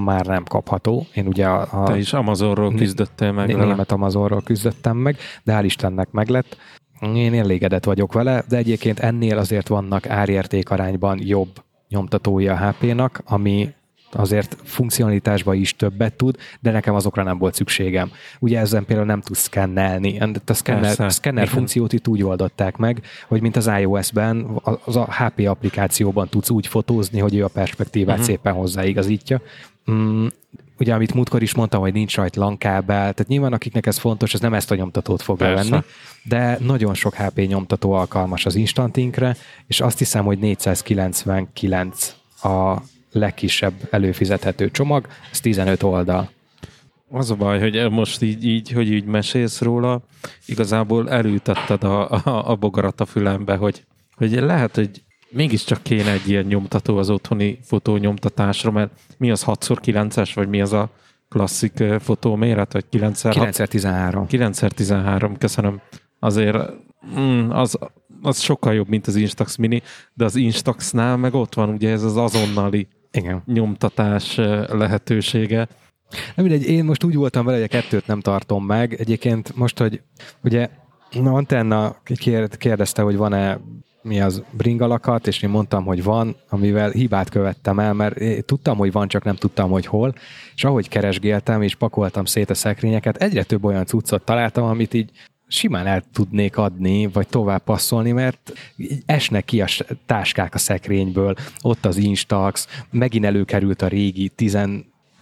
már 0.04 0.26
nem 0.26 0.44
kapható. 0.44 1.06
Én 1.14 1.26
ugye 1.26 1.46
a, 1.46 1.82
a 1.82 1.84
Te 1.84 1.98
is 1.98 2.12
Amazonról 2.12 2.74
küzdöttél 2.74 3.32
meg 3.32 3.52
vele. 3.52 3.64
német 3.64 3.92
Amazonról 3.92 4.42
küzdöttem 4.42 4.96
meg, 4.96 5.16
de 5.44 5.58
hál' 5.58 5.64
Istennek 5.64 6.10
meglett. 6.10 6.56
Én 7.00 7.34
elégedett 7.34 7.84
vagyok 7.84 8.12
vele, 8.12 8.44
de 8.48 8.56
egyébként 8.56 8.98
ennél 8.98 9.38
azért 9.38 9.68
vannak 9.68 10.08
árérték 10.08 10.70
arányban 10.70 11.18
jobb 11.22 11.64
nyomtatói 11.88 12.48
a 12.48 12.56
HP-nak, 12.56 13.22
ami 13.24 13.74
azért 14.12 14.56
funkcionalitásban 14.64 15.56
is 15.56 15.76
többet 15.76 16.14
tud, 16.14 16.36
de 16.60 16.70
nekem 16.70 16.94
azokra 16.94 17.22
nem 17.22 17.38
volt 17.38 17.54
szükségem. 17.54 18.10
Ugye 18.38 18.58
ezen 18.58 18.84
például 18.84 19.06
nem 19.06 19.20
tudsz 19.20 19.42
szkennelni. 19.42 20.18
A 20.46 20.52
szkenner, 20.52 20.82
Persze, 20.82 21.04
a 21.04 21.10
szkenner 21.10 21.42
igen. 21.42 21.54
funkciót 21.54 21.92
itt 21.92 22.08
úgy 22.08 22.22
oldották 22.22 22.76
meg, 22.76 23.02
hogy 23.26 23.40
mint 23.40 23.56
az 23.56 23.70
iOS-ben, 23.80 24.60
az 24.84 24.96
a 24.96 25.08
HP 25.10 25.46
applikációban 25.46 26.28
tudsz 26.28 26.50
úgy 26.50 26.66
fotózni, 26.66 27.20
hogy 27.20 27.34
ő 27.34 27.44
a 27.44 27.48
perspektívát 27.48 28.18
uh-huh. 28.18 28.30
szépen 28.30 28.52
hozzáigazítja. 28.52 29.40
Mm, 29.90 30.26
ugye, 30.78 30.94
amit 30.94 31.14
múltkor 31.14 31.42
is 31.42 31.54
mondtam, 31.54 31.80
hogy 31.80 31.92
nincs 31.92 32.16
rajta 32.16 32.40
LAN-kábel, 32.40 33.12
tehát 33.12 33.26
nyilván 33.26 33.52
akiknek 33.52 33.86
ez 33.86 33.98
fontos, 33.98 34.34
ez 34.34 34.40
nem 34.40 34.54
ezt 34.54 34.70
a 34.70 34.74
nyomtatót 34.74 35.24
Persze. 35.36 35.70
venni, 35.70 35.82
de 36.22 36.58
nagyon 36.60 36.94
sok 36.94 37.14
HP 37.14 37.46
nyomtató 37.46 37.92
alkalmas 37.92 38.46
az 38.46 38.54
Instant 38.54 38.96
Inkre, 38.96 39.36
és 39.66 39.80
azt 39.80 39.98
hiszem, 39.98 40.24
hogy 40.24 40.38
499 40.38 42.14
a 42.42 42.76
legkisebb 43.12 43.74
előfizethető 43.90 44.70
csomag, 44.70 45.06
ez 45.30 45.40
15 45.40 45.82
oldal. 45.82 46.30
Az 47.10 47.30
a 47.30 47.34
baj, 47.34 47.60
hogy 47.60 47.90
most 47.90 48.22
így, 48.22 48.44
így 48.44 48.70
hogy 48.70 48.92
így 48.92 49.04
mesélsz 49.04 49.60
róla, 49.60 50.00
igazából 50.46 51.10
elültetted 51.10 51.84
a, 51.84 52.10
a, 52.10 52.50
a 52.50 52.54
bogarat 52.54 53.00
a 53.00 53.06
fülembe, 53.06 53.56
hogy, 53.56 53.84
hogy 54.16 54.30
lehet, 54.30 54.74
hogy 54.74 55.02
mégiscsak 55.30 55.82
kéne 55.82 56.12
egy 56.12 56.28
ilyen 56.28 56.44
nyomtató 56.44 56.96
az 56.96 57.10
otthoni 57.10 57.58
fotónyomtatásra, 57.62 58.70
mert 58.70 58.90
mi 59.18 59.30
az 59.30 59.44
6x9-es, 59.46 60.30
vagy 60.34 60.48
mi 60.48 60.60
az 60.60 60.72
a 60.72 60.90
klasszik 61.28 61.84
fotóméret, 62.00 62.72
vagy 62.72 62.84
9x... 62.92 63.30
913. 63.32 64.26
9x13, 64.30 65.34
köszönöm. 65.38 65.80
Azért 66.18 66.56
mm, 67.18 67.50
az, 67.50 67.78
az 68.22 68.40
sokkal 68.40 68.74
jobb, 68.74 68.88
mint 68.88 69.06
az 69.06 69.16
Instax 69.16 69.56
Mini, 69.56 69.82
de 70.14 70.24
az 70.24 70.36
Instaxnál 70.36 71.16
meg 71.16 71.34
ott 71.34 71.54
van 71.54 71.68
ugye 71.68 71.90
ez 71.90 72.02
az 72.02 72.16
azonnali 72.16 72.88
Igen. 73.10 73.42
nyomtatás 73.46 74.36
lehetősége. 74.68 75.68
Nem 76.34 76.46
mindegy, 76.46 76.68
én 76.68 76.84
most 76.84 77.04
úgy 77.04 77.14
voltam 77.14 77.44
vele, 77.44 77.56
hogy 77.56 77.66
a 77.66 77.80
kettőt 77.80 78.06
nem 78.06 78.20
tartom 78.20 78.64
meg. 78.64 78.94
Egyébként 78.94 79.56
most, 79.56 79.78
hogy 79.78 80.02
ugye 80.42 80.68
na, 81.10 81.32
Antenna 81.32 81.96
kérdezte, 82.58 83.02
hogy 83.02 83.16
van-e 83.16 83.60
mi 84.06 84.20
az 84.20 84.42
bringalakat, 84.50 85.26
és 85.26 85.42
én 85.42 85.50
mondtam, 85.50 85.84
hogy 85.84 86.02
van, 86.02 86.36
amivel 86.48 86.90
hibát 86.90 87.28
követtem 87.28 87.78
el, 87.78 87.92
mert 87.92 88.44
tudtam, 88.44 88.76
hogy 88.76 88.92
van, 88.92 89.08
csak 89.08 89.24
nem 89.24 89.34
tudtam, 89.34 89.70
hogy 89.70 89.86
hol, 89.86 90.14
és 90.54 90.64
ahogy 90.64 90.88
keresgéltem, 90.88 91.62
és 91.62 91.74
pakoltam 91.74 92.24
szét 92.24 92.50
a 92.50 92.54
szekrényeket, 92.54 93.16
egyre 93.16 93.42
több 93.42 93.64
olyan 93.64 93.86
cuccot 93.86 94.24
találtam, 94.24 94.64
amit 94.64 94.94
így 94.94 95.10
simán 95.48 95.86
el 95.86 96.02
tudnék 96.12 96.56
adni, 96.56 97.06
vagy 97.06 97.28
tovább 97.28 97.64
passzolni, 97.64 98.12
mert 98.12 98.52
esnek 99.06 99.44
ki 99.44 99.60
a 99.60 99.66
táskák 100.06 100.54
a 100.54 100.58
szekrényből, 100.58 101.34
ott 101.62 101.84
az 101.84 101.96
Instax, 101.96 102.68
megint 102.90 103.24
előkerült 103.24 103.82
a 103.82 103.88
régi 103.88 104.28
10 104.28 104.58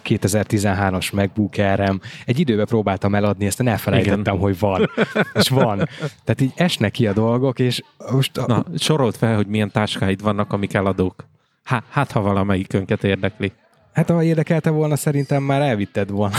2013-as 0.09 1.12
MacBook 1.12 1.59
Air-em. 1.59 2.01
Egy 2.27 2.38
időben 2.38 2.67
próbáltam 2.67 3.14
eladni, 3.14 3.47
ezt 3.47 3.61
elfelejtettem, 3.61 4.21
Igen. 4.21 4.38
hogy 4.38 4.59
van. 4.59 4.90
És 5.35 5.49
van. 5.49 5.77
Tehát 6.25 6.40
így 6.40 6.53
esnek 6.55 6.90
ki 6.90 7.07
a 7.07 7.12
dolgok, 7.12 7.59
és 7.59 7.83
most... 8.11 8.47
Na, 8.47 8.64
sorolt 8.77 9.17
fel, 9.17 9.37
hogy 9.37 9.47
milyen 9.47 9.71
táskáid 9.71 10.23
vannak, 10.23 10.53
amik 10.53 10.75
eladók. 10.75 11.27
Hát, 11.64 11.85
hát 11.90 12.12
ha 12.12 12.21
valamelyik 12.21 12.73
önket 12.73 13.05
érdekli. 13.05 13.53
Hát 13.93 14.11
ha 14.11 14.23
érdekelte 14.23 14.71
volna, 14.71 14.97
szerintem 14.97 15.43
már 15.43 15.61
elvitted 15.61 16.11
volna. 16.11 16.37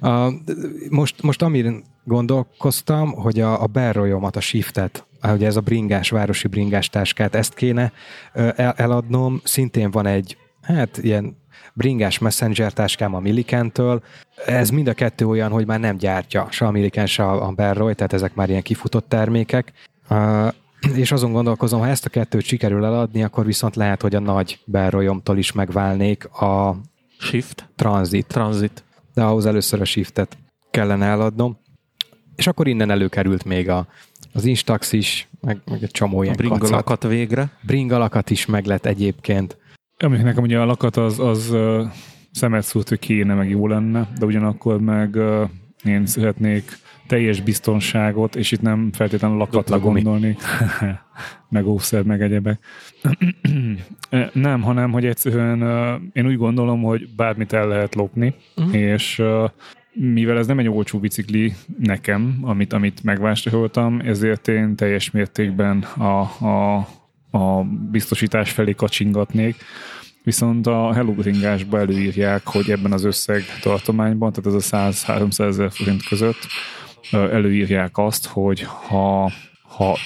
a, 0.00 0.32
most, 0.90 1.22
most 1.22 1.42
amiren 1.42 1.84
gondolkoztam, 2.04 3.12
hogy 3.12 3.40
a, 3.40 3.62
a 3.62 3.66
berrojomat, 3.66 4.36
a 4.36 4.40
shiftet, 4.40 5.06
ugye 5.22 5.46
ez 5.46 5.56
a 5.56 5.60
bringás, 5.60 6.10
városi 6.10 6.48
bringás 6.48 6.88
táskát, 6.88 7.34
ezt 7.34 7.54
kéne 7.54 7.92
el, 8.32 8.72
eladnom. 8.76 9.40
Szintén 9.44 9.90
van 9.90 10.06
egy, 10.06 10.36
hát 10.62 10.98
ilyen 10.98 11.36
bringás 11.74 12.18
messenger 12.18 12.72
táskám 12.72 13.14
a 13.14 13.20
Millikentől. 13.20 14.02
Ez 14.46 14.70
mind 14.70 14.86
a 14.86 14.94
kettő 14.94 15.26
olyan, 15.26 15.50
hogy 15.50 15.66
már 15.66 15.80
nem 15.80 15.96
gyártja 15.96 16.46
se 16.50 16.66
a 16.66 16.70
Milliken, 16.70 17.06
se 17.06 17.24
a 17.24 17.52
Berroy, 17.52 17.94
tehát 17.94 18.12
ezek 18.12 18.34
már 18.34 18.48
ilyen 18.48 18.62
kifutott 18.62 19.08
termékek. 19.08 19.72
Uh, 20.10 20.48
és 20.94 21.12
azon 21.12 21.32
gondolkozom, 21.32 21.80
ha 21.80 21.88
ezt 21.88 22.06
a 22.06 22.10
kettőt 22.10 22.44
sikerül 22.44 22.84
eladni, 22.84 23.22
akkor 23.22 23.44
viszont 23.44 23.76
lehet, 23.76 24.02
hogy 24.02 24.14
a 24.14 24.20
nagy 24.20 24.58
Berroyomtól 24.64 25.38
is 25.38 25.52
megválnék 25.52 26.24
a 26.24 26.80
Shift? 27.18 27.68
Transit. 27.76 28.26
Transit. 28.26 28.84
De 29.14 29.22
ahhoz 29.22 29.46
először 29.46 29.80
a 29.80 29.84
Shiftet 29.84 30.36
kellene 30.70 31.06
eladnom. 31.06 31.58
És 32.36 32.46
akkor 32.46 32.68
innen 32.68 32.90
előkerült 32.90 33.44
még 33.44 33.68
a, 33.68 33.86
az 34.32 34.44
Instax 34.44 34.92
is, 34.92 35.28
meg, 35.40 35.60
meg 35.64 35.82
egy 35.82 35.90
csomó 35.90 36.22
ilyen 36.22 36.36
bringalakat 36.36 37.02
végre. 37.02 37.50
Bringalakat 37.62 38.30
is 38.30 38.46
meg 38.46 38.64
lett 38.64 38.86
egyébként. 38.86 39.56
Ami 39.98 40.16
nekem 40.16 40.42
ugye 40.42 40.58
a 40.58 40.64
lakat 40.64 40.96
az, 40.96 41.20
az 41.20 41.50
uh, 41.50 41.86
szemet 42.30 42.62
szúrt, 42.62 42.88
hogy 42.88 42.98
kéne, 42.98 43.34
meg 43.34 43.50
jó 43.50 43.66
lenne, 43.66 44.08
de 44.18 44.26
ugyanakkor 44.26 44.80
meg 44.80 45.14
uh, 45.14 45.48
én 45.84 46.06
szeretnék 46.06 46.78
teljes 47.06 47.40
biztonságot, 47.40 48.36
és 48.36 48.52
itt 48.52 48.60
nem 48.60 48.90
feltétlenül 48.92 49.36
lakatra 49.36 49.78
gondolni, 49.78 50.36
meg 51.48 51.66
ószer, 51.66 52.02
meg 52.02 52.22
egyebek. 52.22 52.58
nem, 54.32 54.62
hanem, 54.62 54.92
hogy 54.92 55.06
egyszerűen 55.06 55.62
uh, 55.62 56.02
én 56.12 56.26
úgy 56.26 56.36
gondolom, 56.36 56.82
hogy 56.82 57.08
bármit 57.16 57.52
el 57.52 57.68
lehet 57.68 57.94
lopni, 57.94 58.34
uh-huh. 58.56 58.74
és 58.74 59.18
uh, 59.18 59.50
mivel 59.92 60.38
ez 60.38 60.46
nem 60.46 60.58
egy 60.58 60.68
olcsó 60.68 60.98
bicikli 60.98 61.52
nekem, 61.78 62.38
amit, 62.42 62.72
amit 62.72 63.04
megvásároltam, 63.04 64.00
ezért 64.04 64.48
én 64.48 64.76
teljes 64.76 65.10
mértékben 65.10 65.82
a, 65.82 66.20
a 66.46 66.86
a 67.36 67.62
biztosítás 67.90 68.50
felé 68.50 68.72
kacsingatnék, 68.72 69.56
viszont 70.22 70.66
a 70.66 70.92
Hello 70.92 71.12
Bringásba 71.12 71.78
előírják, 71.78 72.46
hogy 72.46 72.70
ebben 72.70 72.92
az 72.92 73.04
összeg 73.04 73.42
tartományban, 73.62 74.32
tehát 74.32 74.58
ez 74.58 74.72
a 74.72 74.76
100-300 74.76 75.40
ezer 75.40 75.70
forint 75.72 76.02
között 76.02 76.46
előírják 77.10 77.98
azt, 77.98 78.26
hogy 78.26 78.62
ha, 78.62 79.30
ha 79.62 79.96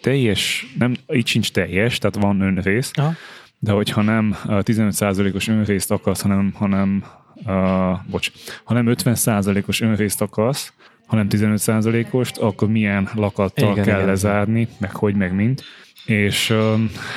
teljes, 0.00 0.66
nem, 0.78 0.94
itt 1.06 1.26
sincs 1.26 1.52
teljes, 1.52 1.98
tehát 1.98 2.16
van 2.16 2.40
önrész, 2.40 2.90
Aha. 2.94 3.12
de 3.58 3.72
hogyha 3.72 4.02
nem 4.02 4.36
15%-os 4.46 5.48
önrészt 5.48 5.90
akarsz, 5.90 6.20
hanem, 6.20 6.52
hanem 6.54 7.04
uh, 7.46 8.10
bocs, 8.10 8.30
ha 8.64 8.74
nem 8.74 8.86
50%-os 8.88 9.80
önrészt 9.80 10.20
akarsz, 10.20 10.72
hanem 11.06 11.26
15%-ost, 11.30 12.36
akkor 12.36 12.68
milyen 12.68 13.08
lakattal 13.14 13.72
igen, 13.72 13.84
kell 13.84 13.96
igen, 13.96 14.06
lezárni, 14.06 14.68
meg 14.78 14.94
hogy, 14.96 15.14
meg 15.14 15.34
mint 15.34 15.64
és 16.06 16.54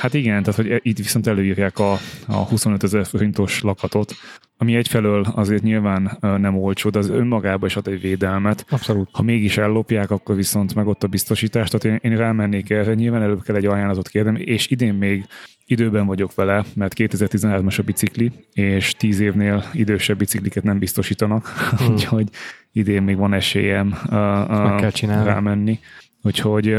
hát 0.00 0.14
igen, 0.14 0.42
tehát 0.42 0.60
hogy 0.60 0.80
itt 0.82 0.96
viszont 0.96 1.26
előírják 1.26 1.78
a, 1.78 1.92
a 2.26 2.36
25 2.36 2.82
ezer 2.82 3.06
forintos 3.06 3.60
lakatot, 3.60 4.14
ami 4.60 4.76
egyfelől 4.76 5.26
azért 5.34 5.62
nyilván 5.62 6.18
nem 6.20 6.56
olcsó, 6.56 6.90
de 6.90 6.98
az 6.98 7.08
önmagában 7.08 7.68
is 7.68 7.76
ad 7.76 7.86
egy 7.86 8.00
védelmet. 8.00 8.64
Abszolút. 8.68 9.08
Ha 9.12 9.22
mégis 9.22 9.56
ellopják, 9.56 10.10
akkor 10.10 10.36
viszont 10.36 10.74
meg 10.74 10.86
ott 10.86 11.02
a 11.02 11.06
biztosítás, 11.06 11.68
tehát 11.68 12.00
én, 12.02 12.10
én 12.10 12.18
rámennék 12.18 12.70
erre, 12.70 12.94
nyilván 12.94 13.22
előbb 13.22 13.42
kell 13.42 13.56
egy 13.56 13.66
ajánlatot 13.66 14.08
kérnem, 14.08 14.36
és 14.36 14.68
idén 14.68 14.94
még 14.94 15.24
időben 15.66 16.06
vagyok 16.06 16.34
vele, 16.34 16.64
mert 16.74 16.94
2013-as 16.96 17.78
a 17.78 17.82
bicikli, 17.82 18.32
és 18.52 18.94
10 18.94 19.20
évnél 19.20 19.64
idősebb 19.72 20.18
bicikliket 20.18 20.62
nem 20.62 20.78
biztosítanak, 20.78 21.46
hmm. 21.46 21.86
úgyhogy 21.92 22.28
idén 22.72 23.02
még 23.02 23.16
van 23.16 23.34
esélyem 23.34 23.98
uh, 24.10 24.12
uh, 24.50 25.24
rámenni. 25.24 25.78
Úgyhogy 26.22 26.76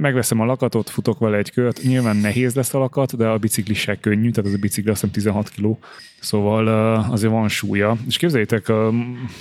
megveszem 0.00 0.40
a 0.40 0.44
lakatot, 0.44 0.90
futok 0.90 1.18
vele 1.18 1.36
egy 1.36 1.50
kört. 1.50 1.82
Nyilván 1.82 2.16
nehéz 2.16 2.54
lesz 2.54 2.74
a 2.74 2.78
lakat, 2.78 3.16
de 3.16 3.26
a 3.26 3.38
bicikli 3.38 3.74
se 3.74 3.94
könnyű, 3.94 4.30
tehát 4.30 4.50
az 4.50 4.56
a 4.56 4.60
bicikli 4.60 4.90
azt 4.90 5.00
hiszem 5.00 5.14
16 5.14 5.50
kg, 5.50 5.76
szóval 6.20 6.68
azért 7.10 7.32
van 7.32 7.48
súlya. 7.48 7.96
És 8.06 8.16
képzeljétek, 8.16 8.72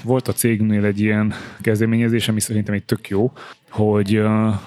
volt 0.04 0.28
a 0.28 0.34
cégnél 0.34 0.86
egy 0.86 1.00
ilyen 1.00 1.34
kezdeményezés, 1.62 2.28
ami 2.28 2.40
szerintem 2.40 2.74
egy 2.74 2.84
tök 2.84 3.10
jó, 3.10 3.32
hogy 3.70 4.22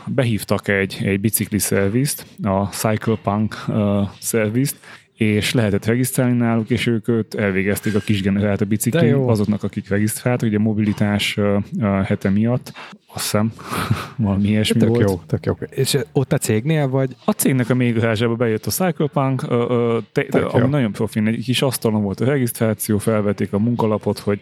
behívtak 0.06 0.68
egy, 0.68 0.98
egy 1.02 1.20
bicikli 1.20 1.59
szervizt, 1.59 2.26
a 2.42 2.64
Cyclepunk 2.66 3.64
szervizt, 4.18 4.76
és 5.20 5.52
lehetett 5.52 5.85
regisztrálni 5.85 6.37
náluk, 6.37 6.70
és 6.70 6.87
ők 6.87 7.09
őt 7.09 7.35
elvégezték 7.35 7.94
a 7.94 7.98
kis 7.98 8.22
generált 8.22 8.61
a 8.61 8.64
bicikli 8.64 9.11
azoknak, 9.11 9.62
akik 9.62 9.88
regisztráltak, 9.88 10.48
ugye 10.48 10.56
a 10.56 10.61
mobilitás 10.61 11.38
hete 12.04 12.30
miatt, 12.30 12.72
azt 13.14 13.22
hiszem, 13.22 13.52
valami 14.16 14.48
ilyesmi 14.48 14.78
tök 14.78 14.88
volt. 14.88 15.09
Jó, 15.09 15.20
tök 15.26 15.44
jó. 15.44 15.54
És 15.70 15.98
ott 16.12 16.33
a 16.33 16.38
cégnél 16.38 16.88
vagy? 16.88 17.16
A 17.24 17.30
cégnek 17.30 17.70
a 17.70 17.74
mélygarázsába 17.74 18.35
bejött 18.35 18.66
a 18.66 18.70
Cyclepunk, 18.70 19.46
te, 20.12 20.26
de, 20.30 20.38
ami 20.38 20.68
nagyon 20.68 20.92
profin, 20.92 21.26
egy 21.26 21.44
kis 21.44 21.62
asztalon 21.62 22.02
volt 22.02 22.20
a 22.20 22.24
regisztráció, 22.24 22.98
felvették 22.98 23.52
a 23.52 23.59
munkalapot, 23.59 24.18
hogy 24.18 24.40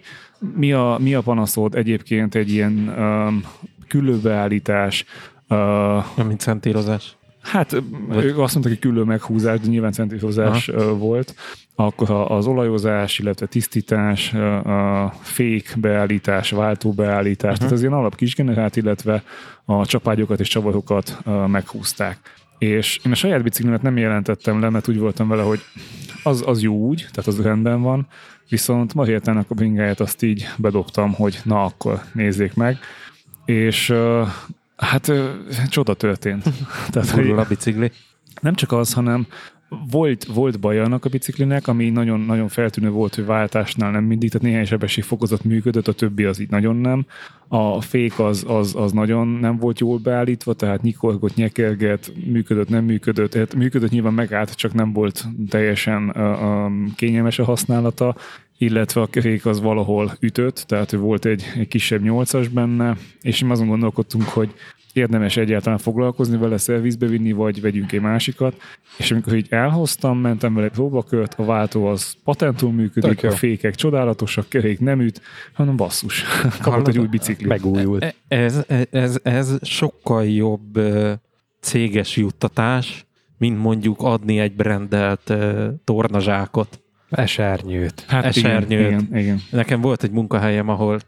mi 0.55 0.73
a, 0.73 0.97
mi 1.01 1.15
a 1.15 1.21
panaszod 1.21 1.75
egyébként 1.75 2.35
egy 2.35 2.51
ilyen 2.51 2.95
um, 2.99 3.45
külőbeállítás, 3.89 5.05
Uh, 5.51 6.25
mint 6.27 6.41
szentírozás. 6.41 7.18
Hát 7.41 7.83
Vagy... 8.09 8.25
ők 8.25 8.39
azt 8.39 8.55
mondták, 8.55 8.73
hogy 8.73 8.91
külön 8.91 9.07
meghúzás, 9.07 9.61
de 9.61 9.69
nyilván 9.69 9.93
centrifozás 9.93 10.69
Aha. 10.69 10.97
volt. 10.97 11.35
Akkor 11.75 12.11
az 12.29 12.47
olajozás, 12.47 13.19
illetve 13.19 13.47
tisztítás, 13.47 14.35
a 14.35 15.13
fék 15.21 15.75
beállítás, 15.77 16.51
váltó 16.51 16.93
beállítás, 16.93 17.53
uh-huh. 17.53 17.59
tehát 17.59 17.73
az 17.73 17.81
ilyen 17.81 17.93
alap 17.93 18.15
kisgenerált, 18.15 18.77
illetve 18.77 19.23
a 19.65 19.87
csapágyokat 19.87 20.41
és 20.41 20.49
csavarokat 20.49 21.19
meghúzták. 21.47 22.19
És 22.59 23.01
én 23.05 23.13
a 23.13 23.15
saját 23.15 23.43
biciklimet 23.43 23.83
nem 23.83 23.97
jelentettem 23.97 24.61
le, 24.61 24.69
mert 24.71 24.89
úgy 24.89 24.99
voltam 24.99 25.29
vele, 25.29 25.43
hogy 25.43 25.61
az, 26.23 26.43
az 26.47 26.63
jó 26.63 26.75
úgy, 26.75 27.07
tehát 27.13 27.31
az 27.31 27.43
rendben 27.43 27.83
van, 27.83 28.07
viszont 28.49 28.95
ma 28.95 29.05
a 29.27 29.55
bringáját 29.55 30.01
azt 30.01 30.23
így 30.23 30.49
bedobtam, 30.57 31.13
hogy 31.13 31.41
na 31.45 31.65
akkor 31.65 32.01
nézzék 32.13 32.55
meg, 32.55 32.79
és 33.45 33.95
Hát 34.79 35.13
csoda 35.69 35.95
történt. 35.95 36.45
Tehát, 36.91 37.11
hogy 37.11 37.31
a 37.31 37.45
bicikli. 37.49 37.91
Nem 38.41 38.55
csak 38.55 38.73
az, 38.73 38.93
hanem 38.93 39.27
volt, 39.91 40.25
volt 40.25 40.61
baj 40.61 40.79
annak 40.79 41.05
a 41.05 41.09
biciklinek, 41.09 41.69
ami 41.69 41.91
nagyon, 41.91 42.21
nagyon 42.21 42.49
feltűnő 42.49 42.91
volt, 42.91 43.15
hogy 43.15 43.27
váltásnál 43.27 43.91
nem 43.91 44.05
mindig, 44.05 44.31
tehát 44.31 44.47
néhány 44.47 44.65
sebességfokozat 44.65 45.45
működött, 45.45 45.89
a 45.89 45.93
többi 45.93 46.25
az 46.25 46.41
így 46.41 46.51
nagyon 46.51 46.77
nem. 46.77 47.07
A 47.49 47.81
fék 47.81 48.19
az, 48.19 48.45
az, 48.49 48.75
az 48.75 48.93
nagyon 48.93 49.29
nem 49.29 49.59
volt 49.59 49.79
jól 49.79 49.99
beállítva, 49.99 50.53
tehát 50.53 50.83
nyikorgott, 50.83 51.35
nyekerget, 51.35 52.13
működött, 52.27 52.69
nem 52.69 52.85
működött. 52.85 53.31
Tehát 53.31 53.55
működött 53.55 53.91
nyilván 53.91 54.15
megállt, 54.15 54.55
csak 54.55 54.75
nem 54.75 54.93
volt 54.93 55.25
teljesen 55.49 56.13
um, 56.17 56.93
kényelmes 56.97 57.39
a 57.39 57.45
használata, 57.45 58.17
illetve 58.59 59.01
a 59.01 59.07
kerék 59.07 59.47
az 59.47 59.61
valahol 59.61 60.17
ütött, 60.21 60.65
tehát 60.67 60.91
volt 60.91 61.25
egy, 61.25 61.45
egy 61.57 61.69
kisebb 61.69 62.03
nyolcas 62.03 62.49
benne, 62.49 62.97
és 63.23 63.43
mi 63.43 63.51
azon 63.51 63.67
gondolkodtunk, 63.67 64.29
hogy 64.29 64.55
érdemes 64.93 65.37
egyáltalán 65.37 65.79
foglalkozni 65.79 66.37
vele, 66.37 66.59
szervizbe 66.59 67.07
vinni, 67.07 67.33
vagy 67.33 67.61
vegyünk 67.61 67.93
egy 67.93 68.01
másikat. 68.01 68.55
És 68.97 69.11
amikor 69.11 69.35
így 69.35 69.47
elhoztam, 69.51 70.19
mentem 70.19 70.55
vele 70.55 70.69
próbakört, 70.69 71.35
a 71.35 71.45
váltó 71.45 71.87
az 71.87 72.15
patentul 72.25 72.73
működik, 72.73 73.25
a 73.25 73.31
fékek 73.31 73.75
csodálatosak, 73.75 74.49
kerék 74.49 74.81
nem 74.81 75.01
üt, 75.01 75.21
hanem 75.53 75.77
basszus, 75.77 76.25
kapott 76.63 76.89
egy 76.89 76.99
új 76.99 77.07
biciklit. 77.07 77.49
Megújult. 77.49 78.03
E- 78.05 78.15
Ez, 78.29 78.65
ez, 78.91 79.19
ez 79.23 79.59
sokkal 79.63 80.25
jobb 80.27 80.81
céges 81.61 82.17
juttatás, 82.17 83.07
mint 83.39 83.59
mondjuk 83.59 84.03
adni 84.03 84.39
egy 84.39 84.53
brendelt 84.53 85.33
tornazsákot. 85.85 86.81
Esernyőt. 87.11 88.05
Hát 88.07 88.25
esernyőt. 88.25 88.71
Igen, 88.71 88.91
igen, 88.91 89.17
igen. 89.17 89.41
Nekem 89.51 89.81
volt 89.81 90.03
egy 90.03 90.11
munkahelyem, 90.11 90.69
ahol 90.69 90.99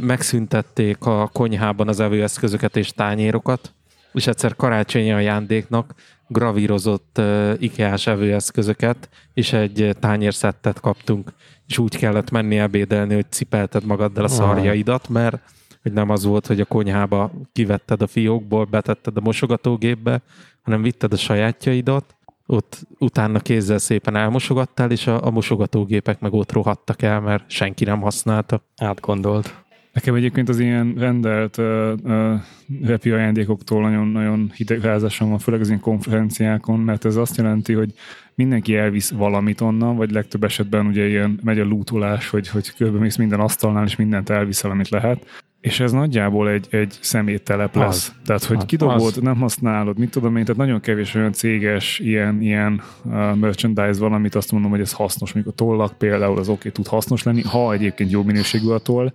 megszüntették 0.00 1.04
a 1.04 1.30
konyhában 1.32 1.88
az 1.88 2.00
evőeszközöket 2.00 2.76
és 2.76 2.92
tányérokat, 2.92 3.72
és 4.12 4.26
egyszer 4.26 4.56
karácsonyi 4.56 5.12
ajándéknak 5.12 5.94
gravírozott 6.26 7.16
uh, 7.18 7.52
IKEA-s 7.58 8.06
evőeszközöket, 8.06 9.08
és 9.34 9.52
egy 9.52 9.96
tányérszettet 10.00 10.80
kaptunk, 10.80 11.32
és 11.66 11.78
úgy 11.78 11.96
kellett 11.96 12.30
menni 12.30 12.58
ebédelni, 12.58 13.14
hogy 13.14 13.26
cipelted 13.30 13.84
magaddal 13.84 14.24
a 14.24 14.28
szarjaidat, 14.28 15.08
mert 15.08 15.38
hogy 15.82 15.92
nem 15.92 16.10
az 16.10 16.24
volt, 16.24 16.46
hogy 16.46 16.60
a 16.60 16.64
konyhába 16.64 17.30
kivetted 17.52 18.02
a 18.02 18.06
fiókból, 18.06 18.64
betetted 18.64 19.16
a 19.16 19.20
mosogatógépbe, 19.20 20.22
hanem 20.62 20.82
vitted 20.82 21.12
a 21.12 21.16
sajátjaidat, 21.16 22.14
ott 22.50 22.86
utána 22.98 23.38
kézzel 23.38 23.78
szépen 23.78 24.16
elmosogattál, 24.16 24.90
és 24.90 25.06
a, 25.06 25.26
a 25.26 25.30
mosogatógépek 25.30 26.20
meg 26.20 26.32
ott 26.32 26.52
rohadtak 26.52 27.02
el, 27.02 27.20
mert 27.20 27.50
senki 27.50 27.84
nem 27.84 28.00
használta. 28.00 28.62
Átgondolt. 28.76 29.54
Nekem 29.92 30.14
egyébként 30.14 30.48
az 30.48 30.58
ilyen 30.58 30.94
rendelt 30.96 31.56
uh, 31.58 31.92
uh, 32.02 32.34
repi 32.82 33.10
ajándékoktól 33.10 33.82
nagyon-nagyon 33.82 34.50
hidegházásom 34.54 35.28
van, 35.28 35.38
főleg 35.38 35.60
az 35.60 35.68
ilyen 35.68 35.80
konferenciákon, 35.80 36.80
mert 36.80 37.04
ez 37.04 37.16
azt 37.16 37.36
jelenti, 37.36 37.72
hogy 37.72 37.92
mindenki 38.34 38.76
elvisz 38.76 39.10
valamit 39.10 39.60
onnan, 39.60 39.96
vagy 39.96 40.10
legtöbb 40.10 40.44
esetben 40.44 40.86
ugye 40.86 41.08
ilyen 41.08 41.40
megy 41.42 41.58
a 41.58 41.64
lootolás, 41.64 42.28
hogy, 42.28 42.48
hogy 42.48 42.74
körbemész 42.74 43.16
minden 43.16 43.40
asztalnál, 43.40 43.84
és 43.84 43.96
mindent 43.96 44.30
elviszel, 44.30 44.70
amit 44.70 44.88
lehet. 44.88 45.26
És 45.60 45.80
ez 45.80 45.92
nagyjából 45.92 46.50
egy, 46.50 46.66
egy 46.70 46.98
szeméttelep 47.00 47.74
lesz. 47.74 48.08
Az. 48.08 48.14
Tehát, 48.24 48.44
hogy 48.44 48.56
Az. 48.56 48.64
kidobod, 48.64 49.00
Az. 49.00 49.16
nem 49.16 49.36
használod, 49.36 49.98
mit 49.98 50.10
tudom 50.10 50.36
én, 50.36 50.44
tehát 50.44 50.60
nagyon 50.60 50.80
kevés 50.80 51.14
olyan 51.14 51.32
céges 51.32 51.98
ilyen, 51.98 52.40
ilyen 52.42 52.82
uh, 53.04 53.36
merchandise 53.36 54.00
van, 54.00 54.12
amit 54.12 54.34
azt 54.34 54.52
mondom, 54.52 54.70
hogy 54.70 54.80
ez 54.80 54.92
hasznos. 54.92 55.32
Mondjuk 55.32 55.54
a 55.54 55.64
tollak 55.64 55.98
például 55.98 56.38
az 56.38 56.48
oké, 56.48 56.58
okay, 56.58 56.70
tud 56.72 56.86
hasznos 56.86 57.22
lenni, 57.22 57.42
ha 57.42 57.72
egyébként 57.72 58.10
jó 58.10 58.22
minőségű 58.22 58.68
a 58.68 58.78
toll, 58.78 59.12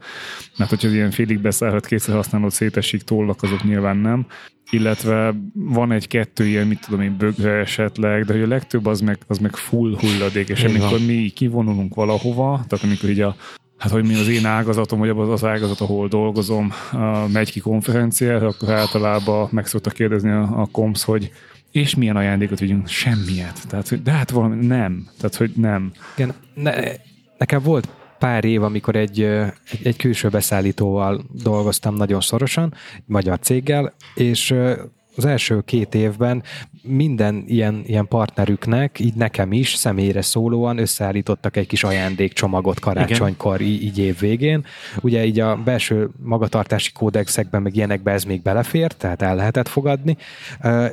mert 0.58 0.70
hogyha 0.70 0.90
ilyen 0.90 1.12
félig 1.12 1.40
beszállhat, 1.40 1.86
kétszer 1.86 2.16
használod 2.16 2.52
szétesik 2.52 3.02
tollak, 3.02 3.44
azok 3.44 3.64
nyilván 3.64 3.98
nem. 3.98 4.26
Illetve 4.70 5.36
van 5.54 5.92
egy-kettő 5.92 6.46
ilyen, 6.46 6.68
mit 6.68 6.80
tudom 6.86 7.02
én, 7.02 7.16
bögre 7.18 7.52
esetleg, 7.52 8.26
de 8.26 8.34
hogy 8.34 8.42
a 8.42 8.48
legtöbb 8.48 8.86
az 8.86 9.02
meg, 9.02 9.18
az 9.28 9.38
meg 9.38 9.56
full 9.56 9.96
hulladék, 10.00 10.50
és 10.50 10.64
Így 10.64 10.72
van. 10.72 10.82
amikor 10.82 11.06
mi 11.06 11.32
kivonulunk 11.36 11.96
valahova, 11.96 12.64
tehát 12.68 12.86
amikor 12.86 13.10
így 13.10 13.22
a 13.22 13.36
Hát, 13.78 13.92
hogy 13.92 14.06
mi 14.06 14.14
az 14.14 14.28
én 14.28 14.46
ágazatom, 14.46 15.00
vagy 15.00 15.10
az 15.10 15.30
az 15.30 15.44
ágazat, 15.44 15.80
ahol 15.80 16.08
dolgozom, 16.08 16.72
megy 17.28 17.52
ki 17.52 17.60
konferenciára, 17.60 18.48
akkor 18.48 18.70
általában 18.70 19.50
meg 19.52 19.68
szokta 19.68 19.90
kérdezni 19.90 20.32
a, 20.32 20.42
a 20.42 20.68
komsz, 20.72 21.04
hogy 21.04 21.32
és 21.72 21.96
milyen 21.96 22.16
ajándékot 22.16 22.60
vigyünk? 22.60 22.88
Semmiet. 22.88 23.68
Tehát, 23.68 23.88
hogy, 23.88 24.02
de 24.02 24.12
hát 24.12 24.30
valami 24.30 24.66
nem. 24.66 25.08
Tehát, 25.18 25.36
hogy 25.36 25.52
nem. 25.56 25.92
Igen, 26.16 26.34
ne, 26.54 26.74
nekem 27.38 27.62
volt 27.62 27.88
pár 28.20 28.46
év, 28.46 28.64
amikor 28.64 28.96
egy, 28.96 29.22
egy, 29.22 29.80
egy 29.84 29.98
külső 29.98 30.30
beszállítóval 30.30 31.22
dolgoztam 31.44 31.96
nagyon 31.96 32.22
szorosan, 32.22 32.74
egy 32.96 33.04
magyar 33.06 33.40
céggel, 33.40 33.94
és 34.16 34.56
az 35.16 35.26
első 35.26 35.62
két 35.62 35.96
évben 35.96 36.44
minden 36.82 37.44
ilyen, 37.48 37.84
ilyen 37.86 38.08
partnerüknek, 38.08 39.00
így 39.00 39.14
nekem 39.14 39.52
is 39.52 39.74
személyre 39.74 40.22
szólóan 40.22 40.78
összeállítottak 40.78 41.58
egy 41.58 41.68
kis 41.68 41.84
ajándékcsomagot 41.84 42.80
karácsonykor, 42.80 43.62
így, 43.62 43.84
így 43.84 43.98
év 43.98 44.20
végén. 44.20 44.66
Ugye 45.02 45.26
így 45.26 45.40
a 45.40 45.56
belső 45.56 46.10
magatartási 46.24 46.92
kódexekben, 46.92 47.62
meg 47.62 47.76
ilyenekben 47.76 48.14
ez 48.14 48.24
még 48.24 48.42
belefért, 48.42 48.98
tehát 48.98 49.22
el 49.22 49.36
lehetett 49.36 49.68
fogadni, 49.68 50.18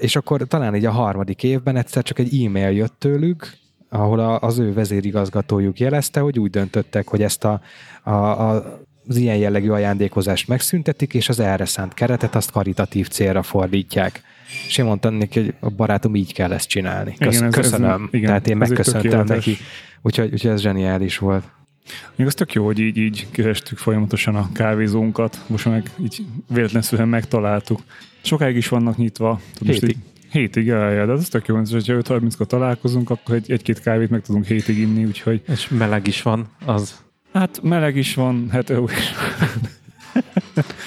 és 0.00 0.16
akkor 0.16 0.46
talán 0.46 0.74
így 0.74 0.84
a 0.84 0.90
harmadik 0.90 1.42
évben 1.42 1.76
egyszer 1.76 2.02
csak 2.02 2.18
egy 2.18 2.44
e-mail 2.44 2.70
jött 2.70 2.94
tőlük, 2.98 3.60
ahol 3.88 4.20
az 4.20 4.58
ő 4.58 4.72
vezérigazgatójuk 4.72 5.80
jelezte, 5.80 6.20
hogy 6.20 6.38
úgy 6.38 6.50
döntöttek, 6.50 7.08
hogy 7.08 7.22
ezt 7.22 7.44
a, 7.44 7.60
a, 8.02 8.10
a 8.10 8.81
az 9.08 9.16
ilyen 9.16 9.36
jellegű 9.36 9.68
ajándékozást 9.70 10.48
megszüntetik, 10.48 11.14
és 11.14 11.28
az 11.28 11.40
erre 11.40 11.64
szánt 11.64 11.94
keretet 11.94 12.34
azt 12.34 12.50
karitatív 12.50 13.08
célra 13.08 13.42
fordítják. 13.42 14.20
És 14.66 14.78
én 14.78 14.84
mondtam 14.84 15.14
neki, 15.14 15.40
hogy 15.40 15.54
a 15.60 15.70
barátom 15.70 16.14
így 16.14 16.32
kell 16.32 16.52
ezt 16.52 16.68
csinálni. 16.68 17.14
Kösz, 17.18 17.34
Igen, 17.36 17.48
ez- 17.48 17.54
ez- 17.56 17.62
köszönöm. 17.64 18.08
igen, 18.12 18.26
Tehát 18.26 18.46
én 18.46 18.62
ez 18.62 18.68
megköszöntem 18.68 19.24
neki. 19.24 19.56
Úgyhogy, 20.02 20.32
úgyhogy 20.32 20.50
ez 20.50 20.60
zseniális 20.60 21.18
volt. 21.18 21.44
Még 22.16 22.26
az 22.26 22.34
tök 22.34 22.52
jó, 22.52 22.64
hogy 22.64 22.78
így, 22.78 22.96
így 22.96 23.26
kerestük 23.30 23.78
folyamatosan 23.78 24.34
a 24.36 24.52
kávézónkat. 24.52 25.44
Most 25.46 25.64
meg 25.64 25.90
így 26.02 26.24
véletlenszerűen 26.48 27.08
megtaláltuk. 27.08 27.80
Sokáig 28.22 28.56
is 28.56 28.68
vannak 28.68 28.96
nyitva. 28.96 29.40
Hétig. 29.64 29.88
így- 29.88 29.96
Hétig, 30.30 30.66
ja, 30.66 30.90
ja, 30.90 31.06
de 31.06 31.12
az 31.12 31.28
tök 31.28 31.46
jó, 31.46 31.56
hogy 31.56 31.70
ha 31.70 31.76
5.30-kor 31.92 32.46
találkozunk, 32.46 33.10
akkor 33.10 33.34
egy, 33.34 33.50
egy-két 33.50 33.80
kávét 33.80 34.10
meg 34.10 34.20
tudunk 34.20 34.44
hétig 34.44 34.78
inni, 34.78 35.04
úgyhogy 35.04 35.42
És 35.48 35.68
meleg 35.68 36.06
is 36.06 36.22
van, 36.22 36.48
az 36.64 37.02
hát 37.32 37.62
meleg 37.62 37.96
is 37.96 38.14
van, 38.14 38.48
hát 38.50 38.68
jó 38.68 38.84
is. 38.84 39.12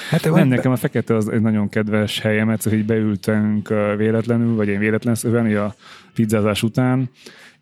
Hát 0.10 0.30
Nem, 0.32 0.48
nekem 0.48 0.72
a 0.72 0.76
fekete 0.76 1.16
az 1.16 1.30
egy 1.30 1.42
nagyon 1.42 1.70
kedves 1.70 2.20
helyem, 2.20 2.50
egyszer 2.50 2.74
így 2.74 2.86
beültünk 2.86 3.74
véletlenül, 3.98 4.56
vagy 4.56 4.68
én 4.68 4.80
véletlenszerűen 4.80 5.58
a 5.58 5.74
pizzázás 6.14 6.64
után, 6.64 7.10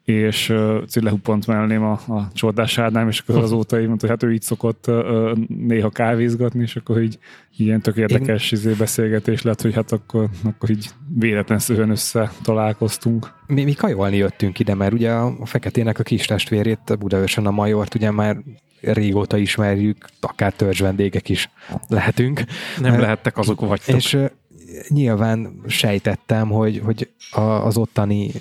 és 0.04 0.50
uh, 0.50 0.84
lehuppant 1.02 1.48
mellém 1.48 1.84
a, 1.84 1.91
a 1.91 2.28
csordás 2.34 2.78
Ádám, 2.78 3.08
és 3.08 3.19
akkor 3.19 3.43
azóta 3.43 3.80
így 3.80 3.88
mondta, 3.88 4.08
hogy 4.08 4.15
hát 4.19 4.30
ő 4.30 4.34
így 4.34 4.41
szokott 4.41 4.88
uh, 4.88 5.38
néha 5.48 5.89
kávézgatni, 5.89 6.62
és 6.62 6.76
akkor 6.76 7.02
így 7.02 7.17
ilyen 7.58 7.82
tök 7.82 7.96
érdekes 7.96 8.52
izé 8.52 8.74
beszélgetés 8.74 9.41
lett, 9.41 9.62
hogy 9.62 9.74
hát 9.74 9.91
akkor, 9.91 10.30
akkor 10.43 10.69
így 10.69 10.89
véletlenszerűen 11.19 11.89
össze 11.89 12.32
találkoztunk. 12.41 13.34
mi, 13.48 13.63
mi 13.63 13.74
kajolni 13.74 14.17
jöttünk 14.17 14.60
ide, 14.60 14.76
mert 14.76 14.93
ugye 14.93 15.12
a 15.12 15.36
a 15.39 15.46
feketének 15.46 16.00
a 16.00 16.04
kis 16.04 16.26
testvérét, 16.26 16.98
Budaörsön 17.00 17.46
a 17.46 17.52
Majort, 17.52 17.96
ugye 17.96 18.12
már 18.12 18.38
régóta 18.84 19.38
ismerjük, 19.38 20.10
akár 20.19 20.54
törzs 20.54 20.80
vendégek 20.80 21.30
is 21.30 21.50
lehetünk. 21.88 22.43
nem 22.80 23.00
lehettek 23.00 23.38
azok 23.38 23.60
vagytok. 23.60 23.96
És 23.96 24.17
nyilván 24.88 25.62
sejtettem, 25.67 26.50
hogy, 26.50 26.82
hogy 26.86 27.10
a, 27.32 27.41
az 27.41 27.78
ottani 27.78 28.32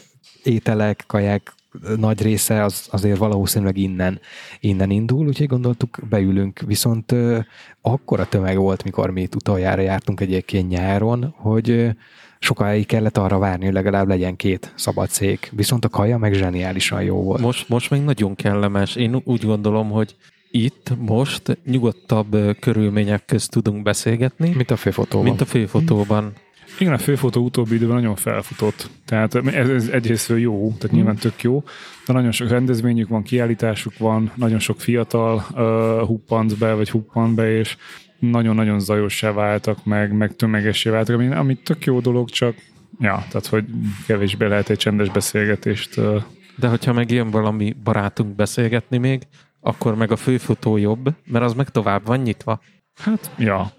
ételek, 0.43 1.05
kaják 1.07 1.55
nagy 1.97 2.23
része 2.23 2.65
az 2.65 2.87
azért 2.91 3.19
valószínűleg 3.19 3.77
innen, 3.77 4.21
innen 4.61 4.91
indul, 4.91 5.27
úgyhogy 5.27 5.47
gondoltuk, 5.47 5.99
beülünk. 6.09 6.61
Viszont 6.67 7.13
ö, 7.13 7.39
akkora 7.81 8.29
tömeg 8.29 8.57
volt, 8.57 8.85
mikor 8.85 9.11
mi 9.11 9.21
itt 9.21 9.35
utoljára 9.35 9.83
jártunk 9.83 10.21
egyébként 10.21 10.69
nyáron, 10.69 11.35
hogy 11.37 11.91
sokáig 12.39 12.87
kellett 12.87 13.19
arra 13.19 13.39
várni, 13.39 13.65
hogy 13.65 13.75
legalább 13.75 14.09
legyen 14.09 14.37
két 14.37 14.73
szabad 14.77 15.09
szék. 15.09 15.53
Viszont 15.57 15.85
a 15.85 15.89
kaja 15.89 16.19
meg 16.19 16.33
zseniálisan 16.33 17.03
jó 17.03 17.23
volt. 17.23 17.41
Most, 17.41 17.69
most 17.69 17.91
még 17.91 18.03
nagyon 18.03 18.35
kellemes. 18.35 18.97
Én 18.97 19.21
úgy 19.25 19.45
gondolom, 19.45 19.91
hogy 19.91 20.17
itt 20.55 20.93
most 20.99 21.59
nyugodtabb 21.65 22.37
körülmények 22.61 23.25
közt 23.25 23.51
tudunk 23.51 23.83
beszélgetni, 23.83 24.53
Mint 24.57 24.71
a 24.71 24.77
főfotóban. 24.77 25.27
mint 25.27 25.41
a 25.41 25.45
főfotóban. 25.45 26.33
Igen, 26.79 26.93
a 26.93 26.99
főfotó 26.99 27.45
utóbbi 27.45 27.75
időben 27.75 27.95
nagyon 27.95 28.17
felfutott. 28.17 28.91
Tehát 29.05 29.35
ez, 29.35 29.69
ez 29.69 29.89
egyrészt 29.89 30.33
jó, 30.37 30.73
tehát 30.79 30.97
nyilván 30.97 31.17
tök 31.17 31.43
jó, 31.43 31.63
de 32.07 32.13
nagyon 32.13 32.31
sok 32.31 32.49
rendezvényük 32.49 33.09
van, 33.09 33.23
kiállításuk 33.23 33.99
van, 33.99 34.33
nagyon 34.35 34.59
sok 34.59 34.81
fiatal 34.81 35.47
uh, 35.51 36.07
huppant 36.07 36.59
be, 36.59 36.73
vagy 36.73 36.91
huppant 36.91 37.35
be, 37.35 37.57
és 37.59 37.77
nagyon-nagyon 38.19 38.81
zajossá 38.81 39.33
váltak, 39.33 39.85
meg, 39.85 40.17
meg 40.17 40.37
tömegessé 40.37 40.91
váltak, 40.91 41.15
ami, 41.15 41.27
ami 41.27 41.55
tök 41.55 41.85
jó 41.85 42.01
dolog, 42.01 42.31
csak 42.31 42.55
ja, 43.01 43.25
tehát 43.31 43.47
hogy 43.47 43.65
kevésbé 44.07 44.47
lehet 44.47 44.71
egy 44.71 44.79
csendes 44.79 45.09
beszélgetést 45.09 45.97
uh, 45.97 46.23
De 46.57 46.69
hogyha 46.69 46.93
meg 46.93 47.11
jön 47.11 47.31
valami 47.31 47.77
barátunk 47.85 48.35
beszélgetni 48.35 48.99
még, 48.99 49.23
akkor 49.65 49.95
meg 49.95 50.11
a 50.11 50.17
főfotó 50.17 50.77
jobb, 50.77 51.15
mert 51.25 51.45
az 51.45 51.55
meg 51.55 51.69
tovább 51.69 52.07
van 52.07 52.19
nyitva. 52.19 52.61
Hát, 52.95 53.31
ja. 53.39 53.73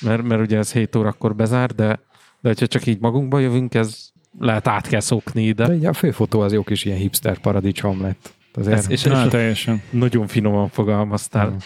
Mert, 0.00 0.22
mert 0.22 0.40
ugye 0.40 0.58
ez 0.58 0.72
7 0.72 0.96
órakor 0.96 1.34
bezár, 1.34 1.70
de, 1.70 1.86
de 2.40 2.48
hogyha 2.48 2.66
csak 2.66 2.86
így 2.86 3.00
magunkba 3.00 3.38
jövünk, 3.38 3.74
ez 3.74 4.08
lehet 4.38 4.68
át 4.68 4.86
kell 4.86 5.00
szokni 5.00 5.42
ide. 5.42 5.66
De 5.66 5.74
ugye 5.74 5.88
a 5.88 5.92
főfotó 5.92 6.40
az 6.40 6.52
jó 6.52 6.62
kis 6.62 6.84
ilyen 6.84 6.98
hipster 6.98 7.38
paradicsom 7.38 8.00
lett. 8.00 8.32
Azért 8.54 8.76
Ez, 8.76 8.90
és, 8.90 9.04
és 9.04 9.12
teljesen. 9.28 9.82
nagyon 9.90 10.26
finoman 10.26 10.68
fogalmaztál. 10.68 11.56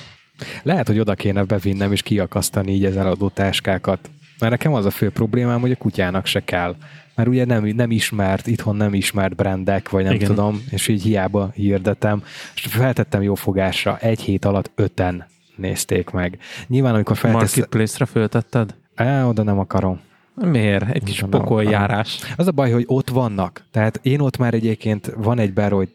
Lehet, 0.62 0.87
hogy 0.87 0.98
oda 0.98 1.14
kéne 1.14 1.44
bevinnem 1.44 1.92
és 1.92 2.02
kiakasztani 2.02 2.72
így 2.72 2.85
az 2.85 2.96
eladó 2.96 3.28
táskákat. 3.28 4.11
Mert 4.38 4.52
nekem 4.52 4.74
az 4.74 4.85
a 4.85 4.90
fő 4.90 5.11
problémám, 5.11 5.61
hogy 5.61 5.70
a 5.70 5.76
kutyának 5.76 6.26
se 6.26 6.44
kell. 6.44 6.76
Mert 7.14 7.29
ugye 7.29 7.44
nem, 7.44 7.64
nem 7.64 7.90
ismert, 7.90 8.46
itthon 8.46 8.77
nem 8.77 8.94
ismert 8.94 9.37
brandek, 9.37 9.90
vagy 9.90 10.05
nem 10.05 10.12
Igen. 10.12 10.29
tudom, 10.29 10.64
és 10.70 10.88
így 10.88 11.03
hiába 11.03 11.51
hirdetem. 11.55 12.22
És 12.55 12.66
feltettem 12.66 13.22
jó 13.22 13.35
fogásra, 13.35 13.98
egy 13.98 14.20
hét 14.20 14.44
alatt 14.44 14.70
öten 14.75 15.27
nézték 15.57 16.11
meg. 16.11 16.38
Nyilván, 16.66 16.94
amikor 16.94 17.16
feltesz... 17.16 17.57
Marketplace-re 17.57 18.05
föltetted? 18.05 18.75
Á, 18.94 19.25
oda 19.25 19.42
nem 19.42 19.59
akarom. 19.59 20.01
Miért? 20.35 20.90
Egy 20.90 21.03
kis 21.03 21.25
pokoljárás. 21.31 22.18
Az 22.37 22.46
a 22.46 22.51
baj, 22.51 22.70
hogy 22.70 22.85
ott 22.87 23.09
vannak. 23.09 23.64
Tehát 23.70 23.98
én 24.03 24.20
ott 24.20 24.37
már 24.37 24.55
egyébként 24.55 25.12
van 25.16 25.38
egy 25.38 25.53
Beroy 25.53 25.88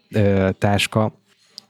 táska, 0.58 1.12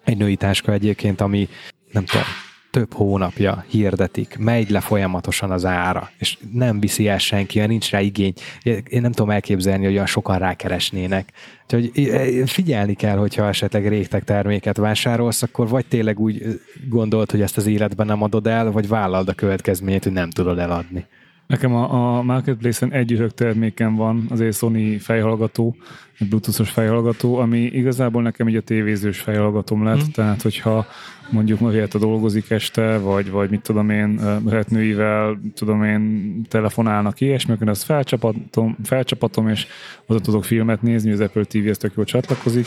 egy 0.04 0.16
női 0.16 0.36
táska 0.36 0.72
egyébként, 0.72 1.20
ami 1.20 1.48
nem 1.92 2.04
tudom, 2.04 2.26
több 2.70 2.92
hónapja 2.94 3.64
hirdetik, 3.68 4.36
megy 4.38 4.70
le 4.70 4.80
folyamatosan 4.80 5.50
az 5.50 5.64
ára, 5.64 6.10
és 6.18 6.38
nem 6.52 6.80
viszi 6.80 7.08
el 7.08 7.18
senki, 7.18 7.58
mert 7.58 7.70
nincs 7.70 7.90
rá 7.90 8.00
igény. 8.00 8.32
Én 8.62 9.00
nem 9.00 9.12
tudom 9.12 9.30
elképzelni, 9.30 9.84
hogy 9.84 9.94
olyan 9.94 10.06
sokan 10.06 10.38
rákeresnének. 10.38 11.32
Úgyhogy 11.64 12.50
figyelni 12.50 12.94
kell, 12.94 13.16
hogyha 13.16 13.48
esetleg 13.48 13.88
réteg 13.88 14.24
terméket 14.24 14.76
vásárolsz, 14.76 15.42
akkor 15.42 15.68
vagy 15.68 15.86
tényleg 15.86 16.18
úgy 16.20 16.60
gondolt, 16.88 17.30
hogy 17.30 17.40
ezt 17.40 17.56
az 17.56 17.66
életben 17.66 18.06
nem 18.06 18.22
adod 18.22 18.46
el, 18.46 18.70
vagy 18.70 18.88
vállald 18.88 19.28
a 19.28 19.34
következményét, 19.34 20.04
hogy 20.04 20.12
nem 20.12 20.30
tudod 20.30 20.58
eladni. 20.58 21.06
Nekem 21.48 21.74
a, 21.74 22.16
a 22.16 22.22
Marketplace-en 22.22 22.92
egy 22.92 23.12
üveg 23.12 23.30
terméken 23.30 23.94
van, 23.94 24.26
azért 24.30 24.56
Sony 24.56 24.98
fejhallgató, 24.98 25.76
egy 26.18 26.28
bluetoothos 26.28 26.70
fejhallgató, 26.70 27.36
ami 27.36 27.58
igazából 27.60 28.22
nekem 28.22 28.48
így 28.48 28.56
a 28.56 28.60
tévézős 28.60 29.20
fejhallgatóm 29.20 29.84
lett, 29.84 30.02
hmm. 30.02 30.12
tehát 30.12 30.42
hogyha 30.42 30.86
mondjuk 31.30 31.60
ma 31.60 31.68
a 31.92 31.98
dolgozik 31.98 32.50
este, 32.50 32.98
vagy, 32.98 33.30
vagy 33.30 33.50
mit 33.50 33.62
tudom 33.62 33.90
én, 33.90 34.20
lehet 34.44 34.70
nőivel, 34.70 35.40
tudom 35.54 35.84
én, 35.84 36.42
telefonálnak 36.48 37.20
ilyesmi, 37.20 37.52
akkor 37.52 37.68
azt 37.68 37.84
felcsapatom, 37.84 38.76
felcsapatom, 38.84 39.48
és 39.48 39.66
oda 40.06 40.20
tudok 40.20 40.44
filmet 40.44 40.82
nézni, 40.82 41.12
az 41.12 41.20
Apple 41.20 41.44
TV 41.44 41.66
ezt 41.66 41.80
tök 41.80 41.92
jól 41.96 42.04
csatlakozik, 42.04 42.66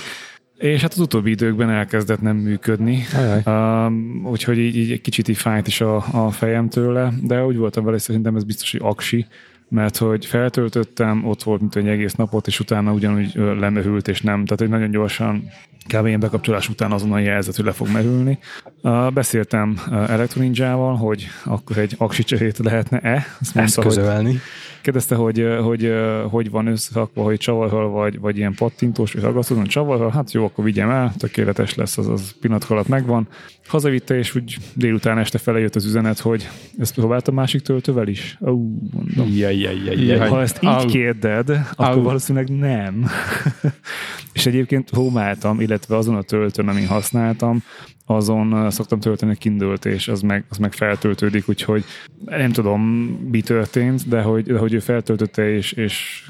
és 0.61 0.81
hát 0.81 0.91
az 0.91 0.99
utóbbi 0.99 1.29
időkben 1.29 1.69
elkezdett 1.69 2.21
nem 2.21 2.35
működni, 2.35 3.03
um, 3.45 4.21
úgyhogy 4.25 4.57
így, 4.57 4.77
így 4.77 4.91
egy 4.91 5.01
kicsit 5.01 5.27
így 5.27 5.37
fájt 5.37 5.67
is 5.67 5.81
a, 5.81 5.95
a 6.11 6.31
fejem 6.31 6.69
tőle, 6.69 7.13
de 7.23 7.45
úgy 7.45 7.57
voltam 7.57 7.83
vele, 7.83 7.97
szerintem 7.97 8.35
ez 8.35 8.43
biztos, 8.43 8.71
hogy 8.71 8.81
aksi, 8.83 9.25
mert 9.69 9.97
hogy 9.97 10.25
feltöltöttem, 10.25 11.25
ott 11.25 11.43
volt 11.43 11.59
mint 11.59 11.75
egy 11.75 11.87
egész 11.87 12.13
napot, 12.13 12.47
és 12.47 12.59
utána 12.59 12.91
ugyanúgy 12.91 13.31
lemehült, 13.35 14.07
és 14.07 14.21
nem, 14.21 14.45
tehát 14.45 14.61
egy 14.61 14.69
nagyon 14.69 14.91
gyorsan 14.91 15.43
kb. 15.87 16.05
ilyen 16.05 16.19
bekapcsolás 16.19 16.69
után 16.69 16.91
azonnal 16.91 17.21
jelzett, 17.21 17.55
hogy 17.55 17.65
le 17.65 17.71
fog 17.71 17.87
merülni. 17.91 18.39
Beszéltem 19.13 19.79
Electroninjával, 19.91 20.95
hogy 20.95 21.27
akkor 21.43 21.77
egy 21.77 21.95
aksi 21.97 22.23
cserét 22.23 22.57
lehetne-e. 22.57 23.25
Azt 23.41 23.55
mondta, 23.55 23.81
közölni. 23.81 24.31
Hogy, 24.31 24.41
kérdezte, 24.81 25.15
hogy, 25.15 25.45
hogy 25.61 25.93
hogy 26.29 26.49
van 26.49 26.67
összerakva, 26.67 27.23
hogy 27.23 27.37
csavarhal 27.37 27.89
vagy, 27.89 28.19
vagy 28.19 28.37
ilyen 28.37 28.53
pattintós, 28.53 29.13
vagy 29.13 29.23
ragasztó, 29.23 29.61
csavarhal, 29.61 30.09
hát 30.09 30.31
jó, 30.31 30.45
akkor 30.45 30.63
vigyem 30.63 30.89
el, 30.89 31.13
tökéletes 31.17 31.75
lesz, 31.75 31.97
az, 31.97 32.07
az 32.07 32.35
pillanat 32.39 32.63
alatt 32.63 32.87
megvan. 32.87 33.27
Hazavitte, 33.67 34.17
és 34.17 34.35
úgy 34.35 34.57
délután 34.73 35.17
este 35.17 35.37
fele 35.37 35.59
jött 35.59 35.75
az 35.75 35.85
üzenet, 35.85 36.19
hogy 36.19 36.49
ezt 36.77 36.93
próbáltam 36.93 37.33
másik 37.33 37.61
töltővel 37.61 38.07
is. 38.07 38.37
Ó, 38.41 38.51
mondom. 38.91 39.35
Jaj, 39.35 39.57
jaj, 39.57 39.75
jaj, 39.85 40.05
jaj. 40.05 40.29
Ha 40.29 40.41
ezt 40.41 40.63
így 40.63 40.69
Au. 40.69 40.85
kérded, 40.85 41.49
akkor 41.49 41.85
Au. 41.85 42.01
valószínűleg 42.01 42.49
nem. 42.49 43.05
és 44.33 44.45
egyébként 44.45 44.89
próbáltam, 44.89 45.61
illetve 45.61 45.97
azon 45.97 46.15
a 46.15 46.21
töltőn, 46.21 46.67
amin 46.67 46.87
használtam, 46.87 47.63
azon 48.15 48.71
szoktam 48.71 48.99
tölteni 48.99 49.31
a 49.31 49.35
kindle 49.35 49.73
és 49.83 50.07
az 50.07 50.21
meg, 50.21 50.45
az 50.49 50.57
meg 50.57 50.73
feltöltődik, 50.73 51.49
úgyhogy 51.49 51.83
nem 52.25 52.51
tudom, 52.51 52.81
mi 53.31 53.41
történt, 53.41 54.07
de 54.07 54.21
hogy, 54.21 54.43
de 54.43 54.57
hogy 54.57 54.73
ő 54.73 54.79
feltöltötte, 54.79 55.49
és, 55.49 55.71
és 55.71 56.25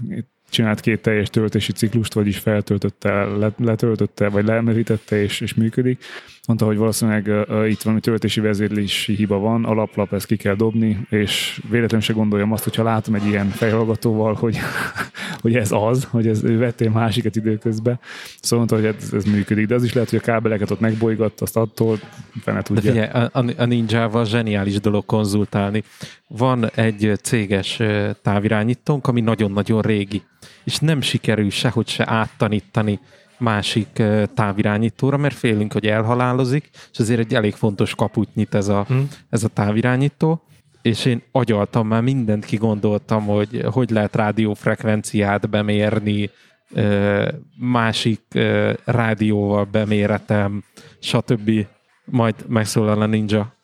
csinált 0.49 0.79
két 0.79 1.01
teljes 1.01 1.29
töltési 1.29 1.71
ciklust, 1.71 2.13
vagyis 2.13 2.37
feltöltötte, 2.37 3.23
letöltötte, 3.57 4.29
vagy 4.29 4.45
leemerítette, 4.45 5.21
és, 5.21 5.41
és 5.41 5.53
működik. 5.53 6.03
Mondta, 6.47 6.65
hogy 6.65 6.77
valószínűleg 6.77 7.27
uh, 7.27 7.69
itt 7.69 7.81
valami 7.81 8.01
töltési 8.01 8.39
vezérlési 8.39 9.15
hiba 9.15 9.37
van, 9.37 9.65
alaplap, 9.65 10.13
ezt 10.13 10.25
ki 10.25 10.35
kell 10.35 10.55
dobni, 10.55 10.99
és 11.09 11.61
véletlenül 11.69 12.05
se 12.05 12.13
gondoljam 12.13 12.51
azt, 12.51 12.63
hogyha 12.63 12.83
látom 12.83 13.15
egy 13.15 13.25
ilyen 13.25 13.49
fejhallgatóval, 13.49 14.33
hogy, 14.33 14.57
hogy 15.41 15.55
ez 15.55 15.71
az, 15.71 16.03
hogy 16.03 16.27
ez, 16.27 16.43
ő 16.43 16.57
vettél 16.57 16.89
másikat 16.89 17.35
időközben. 17.35 17.99
Szóval 18.39 18.65
mondta, 18.65 18.75
hogy 18.75 18.95
ez, 19.01 19.13
ez, 19.13 19.23
működik, 19.23 19.67
de 19.67 19.75
az 19.75 19.83
is 19.83 19.93
lehet, 19.93 20.09
hogy 20.09 20.19
a 20.19 20.25
kábeleket 20.25 20.71
ott 20.71 20.79
megbolygatta, 20.79 21.43
azt 21.43 21.57
attól 21.57 21.99
fene 22.41 22.61
tudja. 22.61 22.91
De 22.91 22.91
figyelj, 22.91 23.27
a, 23.31 23.61
a 23.61 23.65
Ninja-val 23.65 24.25
zseniális 24.25 24.79
dolog 24.79 25.05
konzultálni. 25.05 25.83
Van 26.27 26.69
egy 26.75 27.11
céges 27.21 27.79
távirányítónk, 28.21 29.07
ami 29.07 29.21
nagyon-nagyon 29.21 29.81
régi, 29.81 30.21
és 30.63 30.79
nem 30.79 31.01
sikerül 31.01 31.49
sehogy 31.49 31.87
se 31.87 32.09
áttanítani 32.09 32.99
másik 33.41 34.03
távirányítóra, 34.33 35.17
mert 35.17 35.35
félünk, 35.35 35.73
hogy 35.73 35.87
elhalálozik, 35.87 36.69
és 36.91 36.99
azért 36.99 37.19
egy 37.19 37.33
elég 37.33 37.53
fontos 37.53 37.95
kaput 37.95 38.35
nyit 38.35 38.55
ez 38.55 38.67
a, 38.67 38.83
hmm. 38.87 39.07
ez 39.29 39.43
a 39.43 39.47
távirányító, 39.47 40.41
és 40.81 41.05
én 41.05 41.21
agyaltam 41.31 41.87
már 41.87 42.01
mindent 42.01 42.45
kigondoltam, 42.45 43.25
hogy 43.25 43.65
hogy 43.71 43.89
lehet 43.89 44.15
rádiófrekvenciát 44.15 45.49
bemérni, 45.49 46.29
másik 47.59 48.21
rádióval 48.83 49.63
beméretem, 49.63 50.63
stb. 50.99 51.51
Majd 52.05 52.35
megszólal 52.47 53.01
a 53.01 53.05
ninja. 53.05 53.55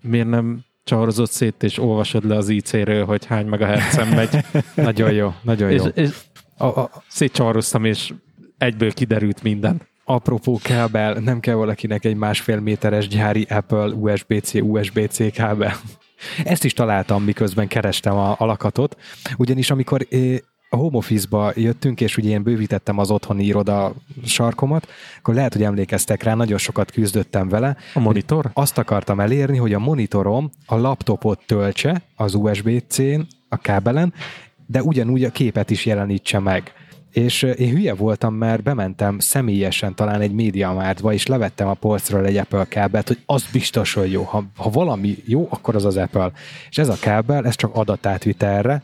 Miért 0.00 0.28
nem 0.28 0.64
csavarozott 0.84 1.30
szét, 1.30 1.62
és 1.62 1.78
olvasod 1.78 2.26
le 2.26 2.36
az 2.36 2.48
IC-ről, 2.48 3.04
hogy 3.04 3.24
hány 3.24 3.46
megahertzen 3.46 4.08
megy. 4.08 4.44
nagyon 4.88 5.12
jó, 5.12 5.34
nagyon 5.42 5.70
jó. 5.70 5.84
És, 5.84 5.90
és 5.94 6.10
a, 6.56 6.66
a, 6.66 6.90
szétcsavaroztam, 7.08 7.84
és 7.84 8.12
egyből 8.64 8.92
kiderült 8.92 9.42
minden. 9.42 9.80
Apropó 10.04 10.60
kábel, 10.62 11.14
nem 11.14 11.40
kell 11.40 11.54
valakinek 11.54 12.04
egy 12.04 12.16
másfél 12.16 12.60
méteres 12.60 13.08
gyári 13.08 13.46
Apple 13.50 13.86
USB-C, 13.86 14.54
USB-C 14.54 15.32
kábel. 15.32 15.74
Ezt 16.44 16.64
is 16.64 16.72
találtam, 16.72 17.24
miközben 17.24 17.68
kerestem 17.68 18.16
a 18.16 18.34
alakatot, 18.38 18.96
ugyanis 19.36 19.70
amikor 19.70 20.06
a 20.68 20.76
home 20.76 20.96
office-ba 20.96 21.52
jöttünk, 21.54 22.00
és 22.00 22.16
ugye 22.16 22.30
én 22.30 22.42
bővítettem 22.42 22.98
az 22.98 23.10
otthoni 23.10 23.44
iroda 23.44 23.92
sarkomat, 24.24 24.88
akkor 25.18 25.34
lehet, 25.34 25.52
hogy 25.52 25.62
emlékeztek 25.62 26.22
rá, 26.22 26.34
nagyon 26.34 26.58
sokat 26.58 26.90
küzdöttem 26.90 27.48
vele. 27.48 27.76
A 27.94 28.00
monitor? 28.00 28.50
Azt 28.52 28.78
akartam 28.78 29.20
elérni, 29.20 29.56
hogy 29.56 29.72
a 29.72 29.78
monitorom 29.78 30.50
a 30.66 30.76
laptopot 30.76 31.40
töltse 31.46 32.02
az 32.16 32.34
USB-C-n, 32.34 33.20
a 33.48 33.56
kábelen, 33.56 34.14
de 34.66 34.82
ugyanúgy 34.82 35.24
a 35.24 35.30
képet 35.30 35.70
is 35.70 35.86
jelenítse 35.86 36.38
meg 36.38 36.72
és 37.14 37.42
én 37.42 37.70
hülye 37.70 37.94
voltam, 37.94 38.34
mert 38.34 38.62
bementem 38.62 39.18
személyesen 39.18 39.94
talán 39.94 40.20
egy 40.20 40.32
médiamártba, 40.32 41.12
és 41.12 41.26
levettem 41.26 41.68
a 41.68 41.74
polcról 41.74 42.26
egy 42.26 42.36
Apple 42.36 42.64
kábelt, 42.68 43.08
hogy 43.08 43.18
az 43.26 43.44
biztos, 43.52 43.92
hogy 43.92 44.12
jó. 44.12 44.22
Ha, 44.22 44.44
ha 44.56 44.70
valami 44.70 45.16
jó, 45.24 45.46
akkor 45.50 45.74
az 45.74 45.84
az 45.84 45.96
Apple. 45.96 46.32
És 46.70 46.78
ez 46.78 46.88
a 46.88 46.96
kábel, 47.00 47.46
ez 47.46 47.54
csak 47.54 47.74
adatátvitelre, 47.74 48.82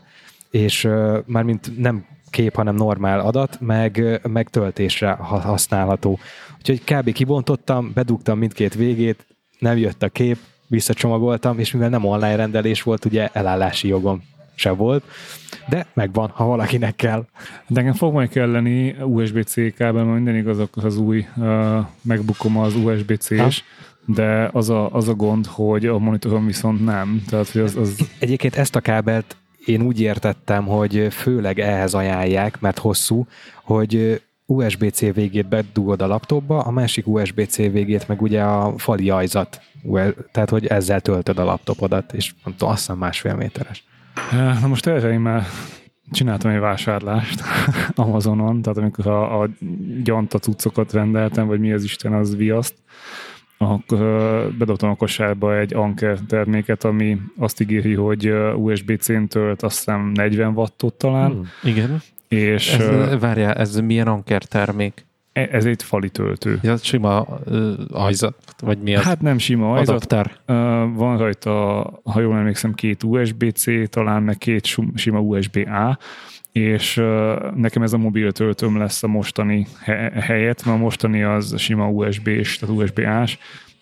és 0.51 0.87
már 1.25 1.43
mint 1.43 1.77
nem 1.77 2.05
kép, 2.29 2.55
hanem 2.55 2.75
normál 2.75 3.19
adat, 3.19 3.57
meg, 3.59 4.21
meg 4.27 4.49
töltésre 4.49 5.11
használható. 5.19 6.19
Úgyhogy 6.57 6.83
kb. 6.83 7.11
kibontottam, 7.11 7.91
bedugtam 7.93 8.37
mindkét 8.37 8.73
végét, 8.73 9.25
nem 9.59 9.77
jött 9.77 10.03
a 10.03 10.09
kép, 10.09 10.37
visszacsomagoltam, 10.67 11.59
és 11.59 11.71
mivel 11.71 11.89
nem 11.89 12.05
online 12.05 12.35
rendelés 12.35 12.83
volt, 12.83 13.05
ugye 13.05 13.29
elállási 13.33 13.87
jogom 13.87 14.23
se 14.55 14.69
volt, 14.69 15.03
de 15.69 15.85
megvan, 15.93 16.29
ha 16.29 16.45
valakinek 16.45 16.95
kell. 16.95 17.25
De 17.67 17.79
engem 17.79 17.93
fog 17.93 18.13
majd 18.13 18.29
kelleni 18.29 18.95
USB-C 19.03 19.75
kábel, 19.75 20.03
mert 20.03 20.15
minden 20.15 20.35
igaz, 20.35 20.57
az 20.73 20.97
új 20.97 21.25
uh, 21.35 21.85
megbukom 22.01 22.57
az 22.57 22.75
USB-C-s, 22.75 23.63
de 24.05 24.49
az 24.51 24.69
a, 24.69 24.93
az 24.93 25.07
a 25.07 25.13
gond, 25.13 25.45
hogy 25.45 25.85
a 25.85 25.97
monitoron 25.97 26.45
viszont 26.45 26.85
nem. 26.85 27.23
Tehát, 27.29 27.49
hogy 27.49 27.61
az, 27.61 27.75
az... 27.75 28.09
Egyébként 28.19 28.55
ezt 28.55 28.75
a 28.75 28.79
kábelt 28.79 29.35
én 29.65 29.81
úgy 29.81 30.01
értettem, 30.01 30.65
hogy 30.65 31.07
főleg 31.11 31.59
ehhez 31.59 31.93
ajánlják, 31.93 32.59
mert 32.59 32.79
hosszú, 32.79 33.27
hogy 33.63 34.21
USB-C 34.45 34.99
végét 34.99 35.47
bedugod 35.47 36.01
a 36.01 36.07
laptopba, 36.07 36.59
a 36.59 36.71
másik 36.71 37.07
USB-C 37.07 37.55
végét 37.55 38.07
meg 38.07 38.21
ugye 38.21 38.41
a 38.41 38.73
fali 38.77 39.09
ajzat, 39.09 39.61
tehát 40.31 40.49
hogy 40.49 40.65
ezzel 40.65 41.01
töltöd 41.01 41.39
a 41.39 41.43
laptopodat, 41.43 42.13
és 42.13 42.33
nem 42.43 42.53
tudom, 42.53 42.73
azt 42.73 42.79
hiszem 42.79 42.97
másfél 42.97 43.35
méteres. 43.35 43.83
Na 44.61 44.67
most 44.67 44.85
már 45.19 45.45
csináltam 46.11 46.51
egy 46.51 46.59
vásárlást 46.59 47.41
Amazonon, 47.95 48.61
tehát 48.61 48.77
amikor 48.77 49.07
a, 49.07 49.41
a 49.41 49.49
gyanta 50.03 50.39
cuccokat 50.39 50.93
rendeltem, 50.93 51.47
vagy 51.47 51.59
mi 51.59 51.73
az 51.73 51.83
Isten 51.83 52.13
az 52.13 52.35
viaszt, 52.35 52.75
akkor 53.57 53.97
bedobtam 54.57 54.89
a 54.89 54.95
kosárba 54.95 55.57
egy 55.57 55.73
Anker 55.73 56.19
terméket, 56.27 56.83
ami 56.83 57.17
azt 57.37 57.61
ígéri, 57.61 57.93
hogy 57.93 58.33
USB-C-n 58.55 59.23
tölt 59.23 59.61
azt 59.61 59.77
hiszem 59.77 60.11
40 60.13 60.53
wattot 60.53 60.93
talán. 60.93 61.31
Hmm, 61.31 61.47
igen. 61.63 62.01
És, 62.27 62.73
ez, 62.73 63.19
várjál, 63.19 63.53
ez 63.53 63.75
milyen 63.75 64.07
Anker 64.07 64.43
termék? 64.43 65.05
E- 65.33 65.49
Ez 65.51 65.65
egy 65.65 65.83
fali 65.83 66.09
töltő. 66.09 66.59
Ja, 66.61 66.77
sima 66.77 67.27
uh, 67.45 67.73
ajzat, 67.91 68.35
vagy 68.59 68.77
mi 68.77 68.95
az? 68.95 69.03
Hát 69.03 69.21
nem 69.21 69.37
sima 69.37 69.71
ajzat, 69.73 69.95
adapter. 69.95 70.31
Uh, 70.47 70.55
van 70.95 71.17
rajta, 71.17 71.51
ha 72.03 72.19
jól 72.21 72.37
emlékszem, 72.37 72.73
két 72.73 73.03
USB-C, 73.03 73.89
talán 73.89 74.23
meg 74.23 74.37
két 74.37 74.65
sima 74.95 75.19
USB-A, 75.19 75.97
és 76.51 76.97
uh, 76.97 77.51
nekem 77.55 77.83
ez 77.83 77.93
a 77.93 77.97
mobil 77.97 78.31
töltőm 78.31 78.77
lesz 78.77 79.03
a 79.03 79.07
mostani 79.07 79.67
he- 79.83 80.13
helyet, 80.13 80.65
mert 80.65 80.77
a 80.77 80.81
mostani 80.81 81.23
az 81.23 81.53
sima 81.57 81.87
USB-s, 81.87 82.57
tehát 82.57 82.75
USB-ás, 82.75 83.37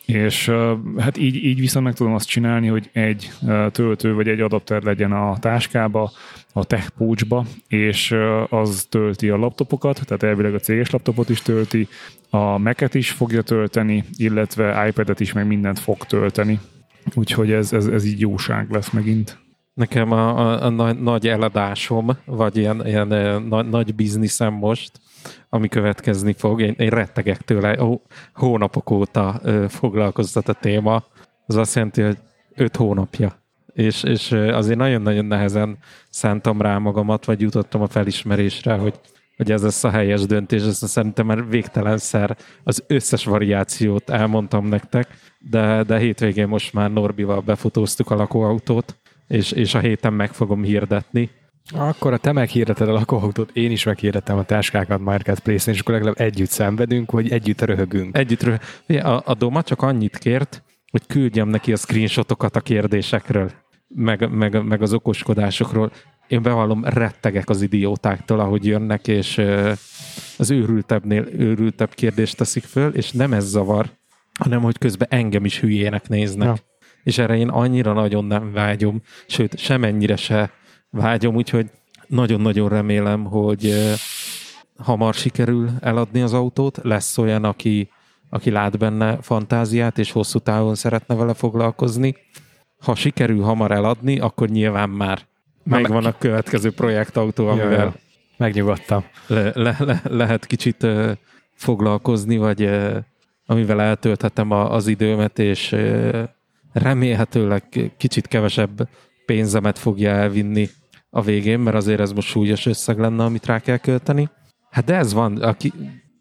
és 0.05 0.47
uh, 0.47 0.71
hát 0.97 1.17
így, 1.17 1.35
így 1.35 1.59
viszont 1.59 1.85
meg 1.85 1.93
tudom 1.93 2.13
azt 2.13 2.27
csinálni, 2.27 2.67
hogy 2.67 2.89
egy 2.93 3.31
uh, 3.41 3.71
töltő 3.71 4.13
vagy 4.13 4.27
egy 4.27 4.39
adapter 4.39 4.83
legyen 4.83 5.11
a 5.11 5.37
táskába, 5.39 6.11
a 6.59 6.63
tech 6.63 6.89
pouchba, 6.89 7.45
és 7.67 8.15
az 8.49 8.87
tölti 8.89 9.29
a 9.29 9.37
laptopokat, 9.37 10.05
tehát 10.05 10.23
elvileg 10.23 10.53
a 10.53 10.59
céges 10.59 10.89
laptopot 10.89 11.29
is 11.29 11.41
tölti, 11.41 11.87
a 12.29 12.57
Mac-et 12.57 12.93
is 12.93 13.11
fogja 13.11 13.41
tölteni, 13.41 14.03
illetve 14.17 14.87
iPad-et 14.87 15.19
is 15.19 15.33
meg 15.33 15.47
mindent 15.47 15.79
fog 15.79 15.97
tölteni. 15.97 16.59
Úgyhogy 17.15 17.51
ez, 17.51 17.73
ez, 17.73 17.87
ez 17.87 18.05
így 18.05 18.19
jóság 18.19 18.71
lesz 18.71 18.89
megint. 18.89 19.37
Nekem 19.73 20.11
a, 20.11 20.37
a, 20.37 20.63
a 20.65 20.69
nagy, 20.69 20.99
nagy 20.99 21.27
eladásom, 21.27 22.17
vagy 22.25 22.57
ilyen, 22.57 22.85
ilyen 22.85 23.11
ö, 23.11 23.39
nagy, 23.69 23.95
bizniszem 23.95 24.53
most, 24.53 24.91
ami 25.49 25.67
következni 25.67 26.33
fog, 26.33 26.61
én, 26.61 26.75
én 26.77 26.89
rettegek 26.89 27.41
tőle, 27.41 27.77
Hó, 27.77 28.01
hónapok 28.33 28.89
óta 28.89 29.39
ö, 29.43 29.65
foglalkoztat 29.69 30.49
a 30.49 30.53
téma, 30.53 31.03
az 31.45 31.55
azt 31.55 31.75
jelenti, 31.75 32.01
hogy 32.01 32.17
öt 32.55 32.75
hónapja. 32.75 33.37
És, 33.73 34.03
és 34.03 34.31
azért 34.31 34.77
nagyon-nagyon 34.77 35.25
nehezen 35.25 35.77
szántam 36.09 36.61
rá 36.61 36.77
magamat, 36.77 37.25
vagy 37.25 37.41
jutottam 37.41 37.81
a 37.81 37.87
felismerésre, 37.87 38.73
hogy, 38.73 38.93
hogy 39.37 39.51
ez 39.51 39.63
lesz 39.63 39.83
a 39.83 39.89
helyes 39.89 40.25
döntés, 40.25 40.63
ezt 40.63 40.87
szerintem 40.87 41.25
már 41.25 41.49
végtelenszer 41.49 42.37
az 42.63 42.83
összes 42.87 43.25
variációt 43.25 44.09
elmondtam 44.09 44.67
nektek, 44.67 45.07
de, 45.39 45.83
de 45.83 45.97
hétvégén 45.97 46.47
most 46.47 46.73
már 46.73 46.91
Norbival 46.91 47.39
befotóztuk 47.39 48.11
a 48.11 48.15
lakóautót, 48.15 48.95
és, 49.27 49.51
és 49.51 49.73
a 49.73 49.79
héten 49.79 50.13
meg 50.13 50.33
fogom 50.33 50.63
hirdetni. 50.63 51.29
Akkor 51.71 52.13
a 52.13 52.17
te 52.17 52.31
meghirdeted 52.31 52.89
a 52.89 52.91
lakóautót, 52.91 53.49
én 53.53 53.71
is 53.71 53.83
meghirdettem 53.83 54.37
a 54.37 54.43
táskákat 54.43 54.99
Marketplace-en, 54.99 55.73
és 55.75 55.81
akkor 55.81 55.93
legalább 55.93 56.19
együtt 56.19 56.49
szenvedünk, 56.49 57.11
vagy 57.11 57.31
együtt 57.31 57.61
röhögünk. 57.61 58.17
Együtt, 58.17 58.43
rö- 58.43 58.61
Ugye, 58.87 58.99
a, 58.99 59.21
a 59.25 59.33
Doma 59.33 59.61
csak 59.61 59.81
annyit 59.81 60.17
kért, 60.17 60.63
hogy 60.91 61.05
küldjem 61.07 61.47
neki 61.47 61.71
a 61.71 61.75
screenshotokat 61.75 62.55
a 62.55 62.61
kérdésekről, 62.61 63.51
meg, 63.87 64.29
meg, 64.31 64.63
meg 64.65 64.81
az 64.81 64.93
okoskodásokról. 64.93 65.91
Én 66.27 66.41
bevallom, 66.41 66.85
rettegek 66.85 67.49
az 67.49 67.61
idiótáktól, 67.61 68.39
ahogy 68.39 68.65
jönnek, 68.65 69.07
és 69.07 69.41
az 70.37 70.51
őrültebbnél 70.51 71.27
őrültebb 71.27 71.93
kérdést 71.93 72.37
teszik 72.37 72.63
föl, 72.63 72.93
és 72.93 73.11
nem 73.11 73.33
ez 73.33 73.45
zavar, 73.45 73.89
hanem 74.39 74.61
hogy 74.61 74.77
közben 74.77 75.07
engem 75.11 75.45
is 75.45 75.59
hülyének 75.59 76.07
néznek. 76.07 76.47
Ja. 76.47 76.55
És 77.03 77.17
erre 77.17 77.37
én 77.37 77.49
annyira 77.49 77.93
nagyon 77.93 78.25
nem 78.25 78.51
vágyom, 78.51 79.01
sőt, 79.27 79.57
semennyire 79.57 80.15
se 80.15 80.51
vágyom, 80.89 81.35
úgyhogy 81.35 81.69
nagyon-nagyon 82.07 82.69
remélem, 82.69 83.23
hogy 83.23 83.73
hamar 84.77 85.13
sikerül 85.13 85.69
eladni 85.79 86.21
az 86.21 86.33
autót. 86.33 86.79
Lesz 86.83 87.17
olyan, 87.17 87.43
aki, 87.43 87.89
aki 88.29 88.49
lát 88.49 88.77
benne 88.77 89.17
fantáziát, 89.21 89.97
és 89.97 90.11
hosszú 90.11 90.39
távon 90.39 90.75
szeretne 90.75 91.15
vele 91.15 91.33
foglalkozni. 91.33 92.15
Ha 92.79 92.95
sikerül 92.95 93.41
hamar 93.41 93.71
eladni, 93.71 94.19
akkor 94.19 94.49
nyilván 94.49 94.89
már 94.89 95.19
megvan 95.63 96.05
a 96.05 96.17
következő 96.17 96.71
projektautó, 96.71 97.47
amivel 97.47 97.71
Ja, 97.71 97.77
ja. 97.77 97.93
Megnyugodtam. 98.37 99.03
le, 99.27 99.51
le, 99.55 99.75
le, 99.79 100.01
lehet 100.03 100.45
kicsit 100.45 100.83
ö, 100.83 101.11
foglalkozni, 101.53 102.37
vagy 102.37 102.61
ö, 102.61 102.97
amivel 103.45 103.81
eltölthetem 103.81 104.51
a, 104.51 104.73
az 104.73 104.87
időmet, 104.87 105.39
és 105.39 105.71
ö, 105.71 106.23
remélhetőleg 106.73 107.63
kicsit 107.97 108.27
kevesebb 108.27 108.89
pénzemet 109.25 109.79
fogja 109.79 110.11
elvinni 110.11 110.69
a 111.09 111.21
végén, 111.21 111.59
mert 111.59 111.75
azért 111.75 111.99
ez 111.99 112.11
most 112.11 112.27
súlyos 112.27 112.65
összeg 112.65 112.99
lenne, 112.99 113.23
amit 113.23 113.45
rá 113.45 113.59
kell 113.59 113.77
költeni. 113.77 114.29
Hát 114.69 114.85
de 114.85 114.95
ez 114.95 115.13
van, 115.13 115.37
aki, 115.37 115.73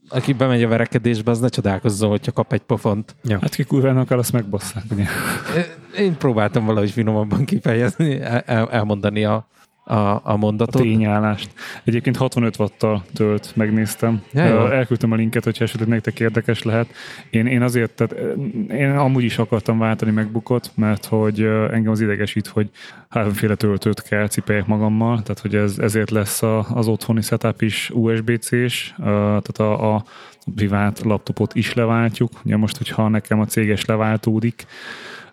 aki 0.08 0.32
bemegy 0.32 0.62
a 0.62 0.68
verekedésbe, 0.68 1.30
az 1.30 1.40
ne 1.40 1.48
csodálkozzon, 1.48 2.10
hogyha 2.10 2.32
kap 2.32 2.52
egy 2.52 2.60
pofont. 2.60 3.14
Hát 3.40 3.54
ki 3.54 3.64
kurvának 3.64 4.10
el, 4.10 4.18
azt 4.18 4.32
megbasszák. 4.32 4.84
Én 5.98 6.16
próbáltam 6.16 6.64
valahogy 6.64 6.90
finomabban 6.90 7.44
kifejezni, 7.44 8.20
el- 8.20 8.70
elmondani 8.70 9.24
a, 9.24 9.48
a, 9.88 9.94
a 9.94 10.20
A 10.22 10.36
mondatot. 10.36 10.82
tényállást. 10.82 11.50
Egyébként 11.84 12.16
65 12.16 12.58
watttal 12.58 13.04
tölt, 13.14 13.52
megnéztem. 13.56 14.22
Ja, 14.32 14.44
jó. 14.44 14.66
Elküldtem 14.66 15.12
a 15.12 15.14
linket, 15.14 15.44
hogyha 15.44 15.64
esetleg 15.64 15.88
nektek 15.88 16.20
érdekes 16.20 16.62
lehet. 16.62 16.86
Én, 17.30 17.46
én 17.46 17.62
azért, 17.62 17.90
tehát 17.90 18.24
én 18.70 18.90
amúgy 18.90 19.24
is 19.24 19.38
akartam 19.38 19.78
váltani 19.78 20.10
megbukot, 20.10 20.70
mert 20.74 21.04
hogy 21.04 21.40
engem 21.70 21.92
az 21.92 22.00
idegesít, 22.00 22.46
hogy 22.46 22.70
háromféle 23.08 23.54
töltőt 23.54 24.02
kell 24.02 24.28
cipeljek 24.28 24.66
magammal, 24.66 25.22
tehát 25.22 25.38
hogy 25.40 25.54
ez, 25.54 25.78
ezért 25.78 26.10
lesz 26.10 26.42
a, 26.42 26.66
az 26.74 26.86
otthoni 26.88 27.22
setup 27.22 27.62
is 27.62 27.90
USB-C-s, 27.94 28.94
tehát 28.96 29.58
a, 29.58 29.94
a 29.94 30.04
privát 30.54 31.00
laptopot 31.04 31.54
is 31.54 31.74
leváltjuk. 31.74 32.30
Ugye 32.44 32.56
most, 32.56 32.76
hogyha 32.76 33.08
nekem 33.08 33.40
a 33.40 33.44
céges 33.44 33.84
leváltódik, 33.84 34.66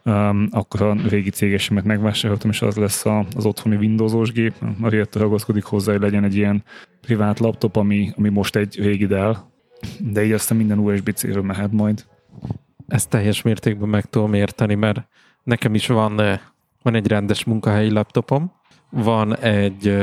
um, 0.06 0.48
akkor 0.52 0.82
a 0.82 0.94
régi 1.08 1.30
cégesemet 1.30 1.84
megvásároltam, 1.84 2.50
és 2.50 2.62
az 2.62 2.76
lesz 2.76 3.06
a, 3.06 3.26
az 3.36 3.46
otthoni 3.46 3.76
Windowsos 3.76 4.32
gép. 4.32 4.54
Azért 4.82 5.16
ragaszkodik 5.16 5.64
hozzá, 5.64 5.92
hogy 5.92 6.02
legyen 6.02 6.24
egy 6.24 6.36
ilyen 6.36 6.64
privát 7.02 7.40
laptop, 7.40 7.76
ami, 7.76 8.12
ami 8.18 8.30
most 8.30 8.56
egy 8.56 8.80
régi 8.80 9.06
Dell, 9.06 9.36
de 10.00 10.26
így 10.26 10.32
aztán 10.32 10.58
minden 10.58 10.80
USB-C-ről 10.80 11.44
mehet 11.44 11.72
majd. 11.72 12.06
Ezt 12.88 13.10
teljes 13.10 13.42
mértékben 13.42 13.90
meg 13.90 14.06
tudom 14.06 14.34
érteni, 14.34 14.76
mert 14.76 15.08
nekem 15.44 15.76
is 15.76 15.88
van, 15.88 16.16
van 16.82 16.96
egy 16.96 17.08
rendes 17.08 17.44
munkahelyi 17.44 17.92
laptopom, 17.92 18.52
van 18.90 19.38
egy 19.38 19.98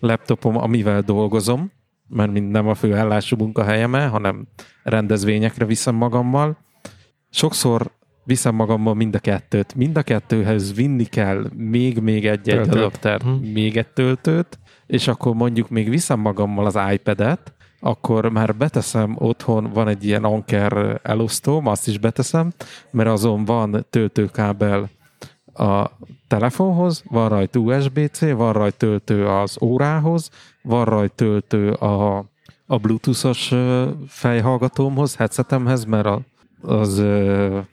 laptopom, 0.00 0.56
amivel 0.56 1.00
dolgozom, 1.00 1.72
mert 2.08 2.32
mind 2.32 2.50
nem 2.50 2.68
a 2.68 2.74
főállású 2.74 3.36
munkahelyeme, 3.36 4.06
hanem 4.06 4.46
rendezvényekre 4.82 5.64
viszem 5.64 5.94
magammal. 5.94 6.56
Sokszor 7.30 7.90
viszem 8.24 8.54
magammal 8.54 8.94
mind 8.94 9.14
a 9.14 9.18
kettőt. 9.18 9.74
Mind 9.74 9.96
a 9.96 10.02
kettőhez 10.02 10.74
vinni 10.74 11.04
kell 11.04 11.46
még-még 11.56 12.26
egy-egy 12.26 12.68
adapter, 12.68 13.20
Hm. 13.20 13.28
még 13.30 13.76
egy 13.76 13.88
töltőt, 13.88 14.58
és 14.86 15.08
akkor 15.08 15.34
mondjuk 15.34 15.68
még 15.68 15.88
viszem 15.88 16.20
magammal 16.20 16.66
az 16.66 16.78
iPad-et, 16.92 17.52
akkor 17.80 18.28
már 18.30 18.56
beteszem 18.56 19.16
otthon, 19.18 19.70
van 19.72 19.88
egy 19.88 20.04
ilyen 20.04 20.24
Anker 20.24 21.00
elosztóm, 21.02 21.66
azt 21.66 21.88
is 21.88 21.98
beteszem, 21.98 22.52
mert 22.90 23.08
azon 23.08 23.44
van 23.44 23.86
töltőkábel 23.90 24.90
a 25.54 25.90
telefonhoz, 26.28 27.02
van 27.10 27.28
rajta 27.28 27.58
USB-C, 27.58 28.20
van 28.30 28.52
rajta 28.52 28.76
töltő 28.76 29.26
az 29.26 29.58
órához, 29.60 30.30
van 30.62 30.84
rajta 30.84 31.14
töltő 31.14 31.70
a, 31.70 32.24
a 32.66 32.76
bluetoothos 32.78 33.52
fejhallgatómhoz, 34.08 35.16
headsetemhez, 35.16 35.84
mert 35.84 36.06
a, 36.06 36.20
az, 36.62 37.02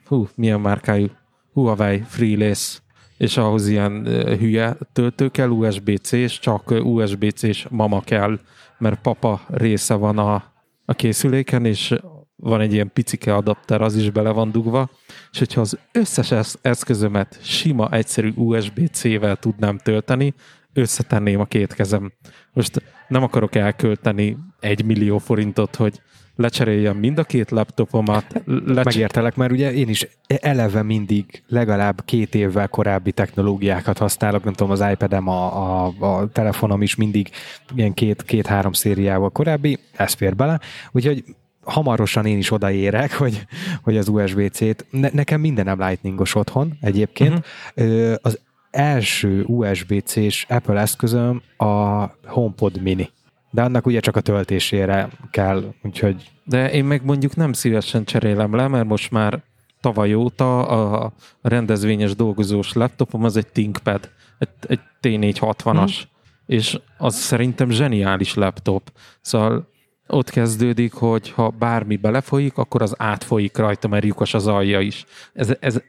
hú, 0.06 0.28
milyen 0.36 0.60
márkájú, 0.60 1.08
Huawei 1.54 2.04
Freelace, 2.08 2.80
és 3.18 3.38
ahhoz 3.38 3.68
ilyen 3.68 4.06
ö, 4.06 4.36
hülye 4.36 4.78
töltő 4.94 5.30
kell, 5.30 5.50
USB-C, 5.50 6.12
és 6.12 6.40
csak 6.40 6.72
ö, 6.72 6.80
USB-C-s 6.80 7.68
mama 7.70 8.02
kell, 8.02 8.40
mert 8.78 9.02
papa 9.02 9.42
része 9.48 9.94
van 9.94 10.18
a, 10.18 10.44
a 10.86 10.94
készüléken, 10.94 11.66
és 11.66 11.96
van 12.36 12.62
egy 12.62 12.74
ilyen 12.74 12.92
picike 12.94 13.36
adapter, 13.36 13.82
az 13.82 13.96
is 13.96 14.10
bele 14.10 14.32
van 14.32 14.52
dugva, 14.52 14.90
és 15.32 15.40
hogyha 15.40 15.62
az 15.62 15.80
összes 15.92 16.32
esz- 16.32 16.60
eszközömet 16.62 17.40
sima, 17.42 17.90
egyszerű 17.92 18.32
USB-C-vel 18.36 19.36
tudnám 19.36 19.78
tölteni, 19.78 20.34
összetenném 20.74 21.40
a 21.40 21.46
két 21.46 21.74
kezem. 21.74 22.12
Most 22.54 22.82
nem 23.10 23.24
akarok 23.24 23.56
elkölteni 23.56 24.38
egy 24.60 24.86
millió 24.86 25.18
forintot, 25.18 25.76
hogy 25.76 26.02
lecseréljem 26.40 26.98
mind 26.98 27.18
a 27.18 27.24
két 27.24 27.52
laptopomat, 27.52 28.26
lecs- 28.46 28.86
Megértelek, 28.86 29.36
mert 29.36 29.52
ugye 29.52 29.74
én 29.74 29.90
is 29.90 30.08
eleve 30.28 30.84
mindig 30.84 31.44
legalább 31.48 32.06
két 32.06 32.36
évvel 32.36 32.68
korábbi 32.68 33.12
technológiákat 33.12 33.98
használok, 33.98 34.44
nem 34.44 34.54
tudom, 34.54 34.72
az 34.72 34.86
iPad-em, 34.92 35.28
a, 35.28 35.86
a, 35.86 35.94
a 36.00 36.28
telefonom 36.28 36.82
is 36.82 36.96
mindig 36.96 37.30
ilyen 37.76 37.94
két, 37.94 38.24
két-három 38.24 38.74
szériával 38.74 39.30
korábbi, 39.30 39.80
ez 39.96 40.14
fér 40.14 40.36
bele, 40.36 40.60
úgyhogy 40.92 41.24
hamarosan 41.64 42.26
én 42.26 42.38
is 42.38 42.52
odaérek, 42.52 43.14
hogy, 43.14 43.46
hogy 43.84 43.98
az 43.98 44.08
USB-C-t, 44.08 44.86
ne, 44.90 45.10
nekem 45.12 45.40
minden 45.40 45.66
nem 45.66 45.80
lightningos 45.80 46.36
otthon 46.36 46.78
egyébként, 46.82 47.46
uh-huh. 47.76 48.14
az 48.22 48.40
első 48.72 49.44
USB-C-s 49.44 50.46
Apple 50.50 50.80
eszközöm 50.82 51.42
a 51.58 52.06
HomePod 52.26 52.82
mini. 52.82 53.10
De 53.52 53.62
annak 53.62 53.86
ugye 53.86 54.00
csak 54.00 54.16
a 54.16 54.22
töltésére 54.22 55.10
kell, 55.32 55.74
úgyhogy 55.84 56.32
De 56.44 56.72
én 56.72 56.86
meg 56.86 57.06
mondjuk 57.06 57.36
nem 57.36 57.54
szívesen 57.54 58.04
cserélem 58.04 58.56
le, 58.56 58.68
mert 58.68 58.88
most 58.88 59.12
már 59.12 59.42
tavaly 59.82 60.14
óta 60.14 60.68
a 60.68 61.14
rendezvényes 61.42 62.16
dolgozós 62.16 62.74
laptopom 62.74 63.24
az 63.24 63.38
egy 63.38 63.48
ThinkPad, 63.48 64.10
egy, 64.38 64.50
egy 64.68 64.80
T460-as, 65.02 66.02
és 66.46 66.80
az 66.98 67.16
szerintem 67.16 67.70
zseniális 67.70 68.34
laptop. 68.34 68.92
Szóval 69.22 69.68
ott 70.08 70.30
kezdődik, 70.30 70.94
hogy 70.94 71.32
ha 71.32 71.50
bármi 71.50 71.96
belefolyik, 71.96 72.58
akkor 72.58 72.82
az 72.82 72.96
átfolyik 72.98 73.58
rajta, 73.58 73.88
mert 73.88 74.06
lyukas 74.06 74.34
az 74.34 74.48
alja 74.48 74.80
is. 74.80 75.06
Ez, 75.34 75.54
ez, 75.60 75.82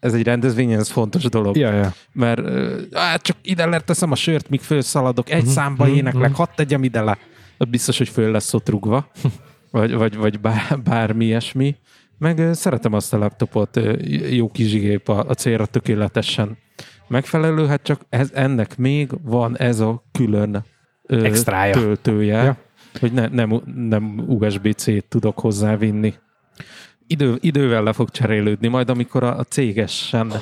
ez 0.00 0.14
egy 0.14 0.22
rendezvényen, 0.22 0.78
ez 0.78 0.90
fontos 0.90 1.24
dolog. 1.24 1.56
Ja, 1.56 1.72
ja. 1.72 1.92
Mert 2.12 2.38
ö, 2.38 2.80
hát 2.92 3.22
csak 3.22 3.36
ide 3.42 3.66
leteszem 3.66 4.10
a 4.10 4.14
sört, 4.14 4.48
míg 4.48 4.60
fölszaladok, 4.60 5.30
egy 5.30 5.42
Mhm, 5.42 5.50
számba 5.52 5.84
mhm, 5.84 5.94
éneklek, 5.94 6.28
mhm. 6.28 6.38
hadd 6.38 6.48
tegyem 6.56 6.84
ide 6.84 7.00
le. 7.00 7.18
Ott 7.58 7.68
biztos, 7.68 7.98
hogy 7.98 8.08
föl 8.08 8.30
lesz 8.30 8.54
ott 8.54 8.68
rugva, 8.68 9.10
vagy, 9.70 9.94
vagy, 9.94 10.16
vagy 10.16 10.40
bár, 10.40 10.80
bármi 10.84 11.24
ilyesmi. 11.24 11.76
Meg 12.18 12.42
szeretem 12.52 12.92
azt 12.92 13.14
a 13.14 13.18
laptopot, 13.18 13.80
jó 14.30 14.48
kis 14.50 14.68
zsigép 14.68 15.08
a, 15.08 15.24
a 15.28 15.34
célra 15.34 15.66
tökéletesen 15.66 16.58
megfelelő, 17.08 17.66
hát 17.66 17.82
csak 17.82 18.00
ez, 18.08 18.30
ennek 18.34 18.76
még 18.76 19.10
van 19.22 19.58
ez 19.58 19.80
a 19.80 20.04
külön 20.12 20.64
ö, 21.02 21.24
Extrája. 21.24 21.72
töltője, 21.72 22.42
Ja. 22.42 22.56
hogy 23.00 23.12
ne, 23.12 23.26
nem, 23.26 23.62
nem 23.74 24.24
USB-C-t 24.26 25.04
tudok 25.08 25.38
hozzávinni. 25.40 26.14
Idő, 27.06 27.36
idővel 27.40 27.82
le 27.82 27.92
fog 27.92 28.10
cserélődni, 28.10 28.68
majd 28.68 28.90
amikor 28.90 29.22
a, 29.22 29.38
a 29.38 29.42
cégesen 29.44 30.32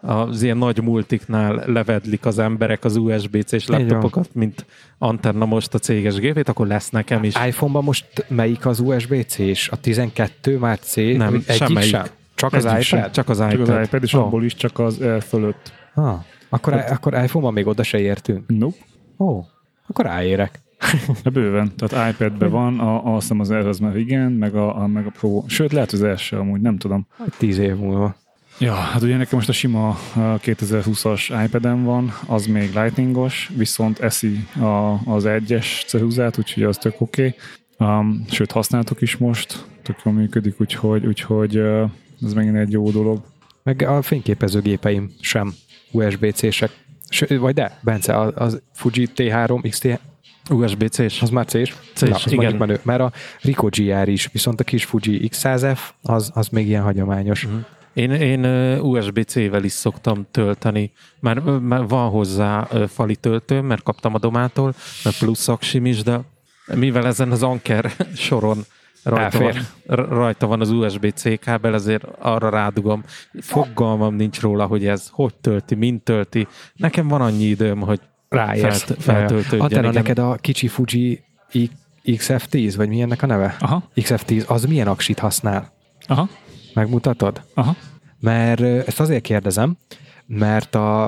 az 0.00 0.42
ilyen 0.42 0.56
nagy 0.56 0.82
multiknál 0.82 1.62
levedlik 1.66 2.26
az 2.26 2.38
emberek 2.38 2.84
az 2.84 2.96
USB-C-s 2.96 3.66
laptopokat, 3.66 4.28
mint 4.34 4.66
Antenna 4.98 5.44
most 5.44 5.74
a 5.74 5.78
céges 5.78 6.14
gépét, 6.14 6.48
akkor 6.48 6.66
lesz 6.66 6.90
nekem 6.90 7.24
is. 7.24 7.34
iPhone-ban 7.46 7.84
most 7.84 8.06
melyik 8.28 8.66
az 8.66 8.80
USB-C 8.80 9.38
és 9.38 9.68
a 9.68 9.76
12 9.76 10.58
már 10.58 10.78
C? 10.78 10.96
Nem, 10.96 11.34
egyik 11.34 11.50
semmelyik. 11.50 11.88
sem. 11.90 12.04
Csak 12.34 12.52
az 12.52 12.64
Egyik 12.64 12.70
iPad? 12.86 13.00
sem. 13.00 13.10
Csak 13.12 13.28
az 13.28 13.38
Csak 13.38 13.52
iPad. 13.52 13.68
az 13.68 13.86
iPad, 13.86 14.02
és 14.02 14.14
Ó. 14.14 14.20
abból 14.20 14.44
is 14.44 14.54
csak 14.54 14.78
az 14.78 15.00
Air 15.00 15.22
fölött. 15.22 15.72
Ah, 15.94 16.14
akkor, 16.48 16.72
akkor 16.74 17.12
iPhone-ban 17.12 17.52
még 17.52 17.66
oda 17.66 17.82
se 17.82 17.98
értünk. 18.00 18.44
Nope. 18.46 18.76
Ó, 19.18 19.44
akkor 19.88 20.04
ráérek. 20.04 20.60
De 21.22 21.30
bőven. 21.40 21.72
Tehát 21.76 22.12
iPad-ben 22.14 22.50
van, 22.50 22.78
a, 22.78 23.14
azt 23.14 23.22
hiszem 23.22 23.40
az 23.40 23.50
Air 23.50 23.66
az 23.66 23.78
már 23.78 23.96
igen, 23.96 24.32
meg 24.32 24.54
a, 24.54 24.82
a, 24.82 24.86
meg 24.86 25.06
a 25.06 25.10
Pro. 25.10 25.44
Sőt, 25.46 25.72
lehet 25.72 25.92
az 25.92 26.02
első 26.02 26.36
amúgy, 26.36 26.60
nem 26.60 26.78
tudom. 26.78 27.06
Tíz 27.38 27.58
év 27.58 27.76
múlva. 27.76 28.14
Ja, 28.58 28.74
hát 28.74 29.02
ugye 29.02 29.16
nekem 29.16 29.36
most 29.36 29.48
a 29.48 29.52
sima 29.52 29.88
a 29.88 30.38
2020-as 30.38 31.42
iPad-em 31.44 31.84
van, 31.84 32.12
az 32.26 32.46
még 32.46 32.74
lightningos, 32.74 33.50
viszont 33.56 33.98
eszi 33.98 34.46
a, 34.60 35.10
az 35.10 35.26
egyes 35.26 35.84
ceruzát, 35.86 36.38
úgyhogy 36.38 36.62
az 36.62 36.78
tök 36.78 37.00
oké. 37.00 37.34
Okay. 37.76 37.88
Um, 37.88 38.24
sőt, 38.30 38.52
használtok 38.52 39.00
is 39.00 39.16
most, 39.16 39.66
tök 39.82 39.96
jól 40.04 40.14
működik, 40.14 40.60
úgyhogy, 40.60 41.06
úgyhogy 41.06 41.58
uh, 41.58 41.90
ez 42.22 42.32
megint 42.32 42.56
egy 42.56 42.72
jó 42.72 42.90
dolog. 42.90 43.20
Meg 43.62 43.82
a 43.82 44.02
fényképezőgépeim 44.02 45.10
sem 45.20 45.54
USB-C-sek. 45.90 46.70
Ső, 47.08 47.38
vagy 47.38 47.54
de, 47.54 47.78
Bence, 47.82 48.18
az, 48.18 48.32
az 48.34 48.62
Fuji 48.72 49.08
T3 49.16 49.68
XT, 49.70 50.00
USB-C-s. 50.50 51.22
az 51.22 51.30
már 51.30 51.46
C-s? 51.46 51.74
C-s, 51.94 52.24
Na, 52.24 52.32
igen. 52.32 52.54
menő, 52.54 52.80
mert 52.82 53.00
a 53.00 53.12
Ricoh 53.40 53.70
GR 53.70 54.08
is, 54.08 54.28
viszont 54.32 54.60
a 54.60 54.64
kis 54.64 54.84
Fuji 54.84 55.30
X100F, 55.32 55.78
az, 56.02 56.30
az 56.34 56.48
még 56.48 56.66
ilyen 56.66 56.82
hagyományos. 56.82 57.46
Mhm. 57.46 57.56
Én, 57.92 58.10
én 58.10 58.44
USB-C-vel 58.78 59.64
is 59.64 59.72
szoktam 59.72 60.26
tölteni, 60.30 60.92
ö, 61.22 61.56
mert 61.58 61.88
van 61.88 62.10
hozzá 62.10 62.68
fali 62.88 63.16
töltőm, 63.16 63.64
mert 63.64 63.82
kaptam 63.82 64.14
a 64.14 64.18
domától, 64.18 64.74
mert 65.04 65.18
plusz 65.18 65.48
aksim 65.48 65.86
is, 65.86 66.02
de 66.02 66.20
mivel 66.74 67.06
ezen 67.06 67.30
az 67.30 67.42
Anker 67.42 67.92
soron 68.14 68.64
rajta 69.02 69.38
van, 69.38 69.54
rajta 70.08 70.46
van 70.46 70.60
az 70.60 70.70
USB-C 70.70 71.38
kábel, 71.38 71.74
ezért 71.74 72.04
arra 72.18 72.48
rádugom. 72.48 73.04
Fogalmam 73.40 74.14
nincs 74.14 74.40
róla, 74.40 74.66
hogy 74.66 74.86
ez 74.86 75.08
hogy 75.12 75.34
tölti, 75.34 75.74
mint 75.74 76.02
tölti. 76.02 76.46
Nekem 76.74 77.08
van 77.08 77.20
annyi 77.20 77.44
időm, 77.44 77.80
hogy 77.80 78.00
Ráérsz. 78.32 78.82
Felt- 78.82 79.02
feltöltődjön, 79.02 79.80
igen. 79.80 79.92
neked 79.92 80.18
a 80.18 80.34
kicsi 80.34 80.68
Fuji 80.68 81.24
I- 81.52 81.70
XF10, 82.06 82.72
vagy 82.76 82.88
mi 82.88 83.00
ennek 83.00 83.22
a 83.22 83.26
neve? 83.26 83.56
Aha, 83.60 83.82
XF10, 83.96 84.46
az 84.46 84.64
milyen 84.64 84.88
aksit 84.88 85.18
használ? 85.18 85.72
aha, 86.06 86.28
Megmutatod? 86.74 87.42
aha. 87.54 87.76
Mert 88.20 88.60
ezt 88.60 89.00
azért 89.00 89.22
kérdezem, 89.22 89.76
mert 90.26 90.74
a, 90.74 91.04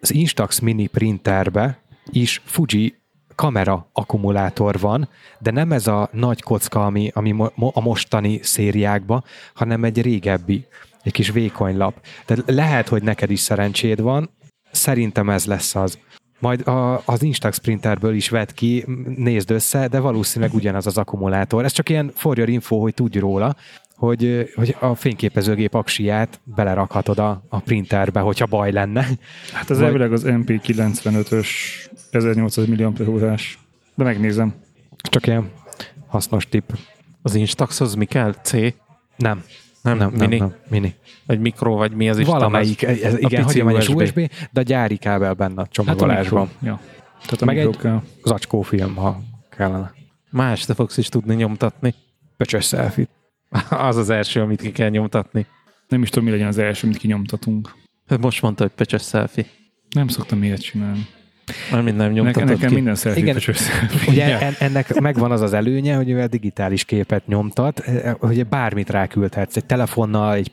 az 0.00 0.12
Instax 0.14 0.58
mini 0.58 0.86
printerbe 0.86 1.78
is 2.10 2.42
Fuji 2.44 2.94
kamera 3.34 3.88
akkumulátor 3.92 4.78
van, 4.80 5.08
de 5.38 5.50
nem 5.50 5.72
ez 5.72 5.86
a 5.86 6.08
nagy 6.12 6.42
kocka, 6.42 6.86
ami, 6.86 7.10
ami 7.14 7.32
mo- 7.32 7.52
a 7.76 7.80
mostani 7.80 8.40
szériákban, 8.42 9.24
hanem 9.54 9.84
egy 9.84 10.02
régebbi, 10.02 10.66
egy 11.02 11.12
kis 11.12 11.30
vékony 11.30 11.76
lap. 11.76 12.00
Tehát 12.24 12.44
lehet, 12.46 12.88
hogy 12.88 13.02
neked 13.02 13.30
is 13.30 13.40
szerencséd 13.40 14.00
van, 14.00 14.30
szerintem 14.70 15.30
ez 15.30 15.44
lesz 15.46 15.74
az. 15.74 15.98
Majd 16.38 16.66
a, 16.68 17.02
az 17.04 17.22
Instax 17.22 17.58
printerből 17.58 18.14
is 18.14 18.28
vett 18.28 18.54
ki, 18.54 18.84
nézd 19.16 19.50
össze, 19.50 19.88
de 19.88 19.98
valószínűleg 19.98 20.54
ugyanaz 20.54 20.86
az 20.86 20.98
akkumulátor. 20.98 21.64
Ez 21.64 21.72
csak 21.72 21.88
ilyen 21.88 22.10
for 22.14 22.36
your 22.36 22.48
info, 22.50 22.80
hogy 22.80 22.94
tudj 22.94 23.18
róla, 23.18 23.56
hogy, 23.96 24.52
hogy 24.54 24.76
a 24.80 24.94
fényképezőgép 24.94 25.74
aksiját 25.74 26.40
belerakhatod 26.44 27.18
a, 27.18 27.42
a 27.48 27.60
printerbe, 27.60 28.20
hogyha 28.20 28.46
baj 28.46 28.72
lenne. 28.72 29.06
Hát 29.52 29.70
ez 29.70 29.76
Vagy- 29.76 29.86
elvileg 29.86 30.12
az 30.12 30.22
MP95-ös 30.26 31.48
1800 32.10 32.66
mAh, 32.66 33.38
de 33.94 34.04
megnézem. 34.04 34.54
Csak 34.96 35.26
ilyen 35.26 35.50
hasznos 36.06 36.48
tipp. 36.48 36.70
az 37.22 37.34
Instaxhoz 37.34 37.94
mi 37.94 38.04
kell? 38.04 38.34
C? 38.42 38.52
Nem, 39.16 39.44
Nem, 39.84 39.96
nem, 39.96 40.10
mini? 40.10 40.36
nem, 40.38 40.54
mini. 40.68 40.94
Vagy 41.26 41.40
mikro, 41.40 41.74
vagy 41.74 41.92
mi 41.92 42.08
az 42.08 42.18
is? 42.18 42.26
Valamelyik, 42.26 42.82
ez, 42.82 42.96
igen, 42.98 43.16
pici 43.18 43.36
hagyományos 43.36 43.88
USB. 43.88 44.00
USB. 44.00 44.30
de 44.52 44.60
a 44.60 44.62
gyári 44.62 44.96
kábel 44.96 45.34
benne 45.34 45.54
a 45.54 45.58
Hát 45.58 45.66
a 45.68 45.72
csomagolásban. 45.72 46.48
mikro. 46.52 46.66
Ja. 46.68 46.80
Tehát 47.22 47.42
a 47.42 47.44
Meg 47.44 47.54
mikro 47.56 47.70
egy- 47.70 47.76
kell. 47.76 48.02
Zacskófilm, 48.24 48.94
ha 48.94 49.20
kellene. 49.56 49.92
Más 50.30 50.64
te 50.64 50.74
fogsz 50.74 50.96
is 50.96 51.08
tudni 51.08 51.34
nyomtatni. 51.34 51.94
Pöcsös 52.36 52.66
selfie. 52.66 53.08
Az 53.88 53.96
az 53.96 54.10
első, 54.10 54.40
amit 54.40 54.60
ki 54.60 54.72
kell 54.72 54.88
nyomtatni. 54.88 55.46
Nem 55.88 56.02
is 56.02 56.08
tudom, 56.08 56.24
mi 56.24 56.30
legyen 56.30 56.48
az 56.48 56.58
első, 56.58 56.86
amit 56.86 56.98
kinyomtatunk. 56.98 57.74
Hát 58.08 58.20
Most 58.20 58.42
mondta, 58.42 58.62
hogy 58.62 58.72
pöcsös 58.72 59.02
selfie. 59.02 59.44
Nem 59.90 60.08
szoktam 60.08 60.42
ilyet 60.42 60.62
csinálni. 60.62 61.06
Már 61.70 61.82
minden 61.82 62.08
Nekem, 62.08 62.24
nyomtatod 62.24 62.48
nekem 62.48 62.68
ki. 62.68 62.74
minden 62.74 62.94
selfie. 62.94 63.34
Ugye 64.08 64.38
en, 64.38 64.54
ennek 64.58 65.00
megvan 65.00 65.30
az 65.30 65.40
az 65.40 65.52
előnye, 65.52 65.96
hogy 65.96 66.06
mivel 66.06 66.26
digitális 66.26 66.84
képet 66.84 67.26
nyomtat, 67.26 67.80
eh, 67.80 68.14
hogy 68.18 68.46
bármit 68.46 68.90
ráküldhetsz, 68.90 69.56
egy 69.56 69.64
telefonnal, 69.64 70.34
egy 70.34 70.52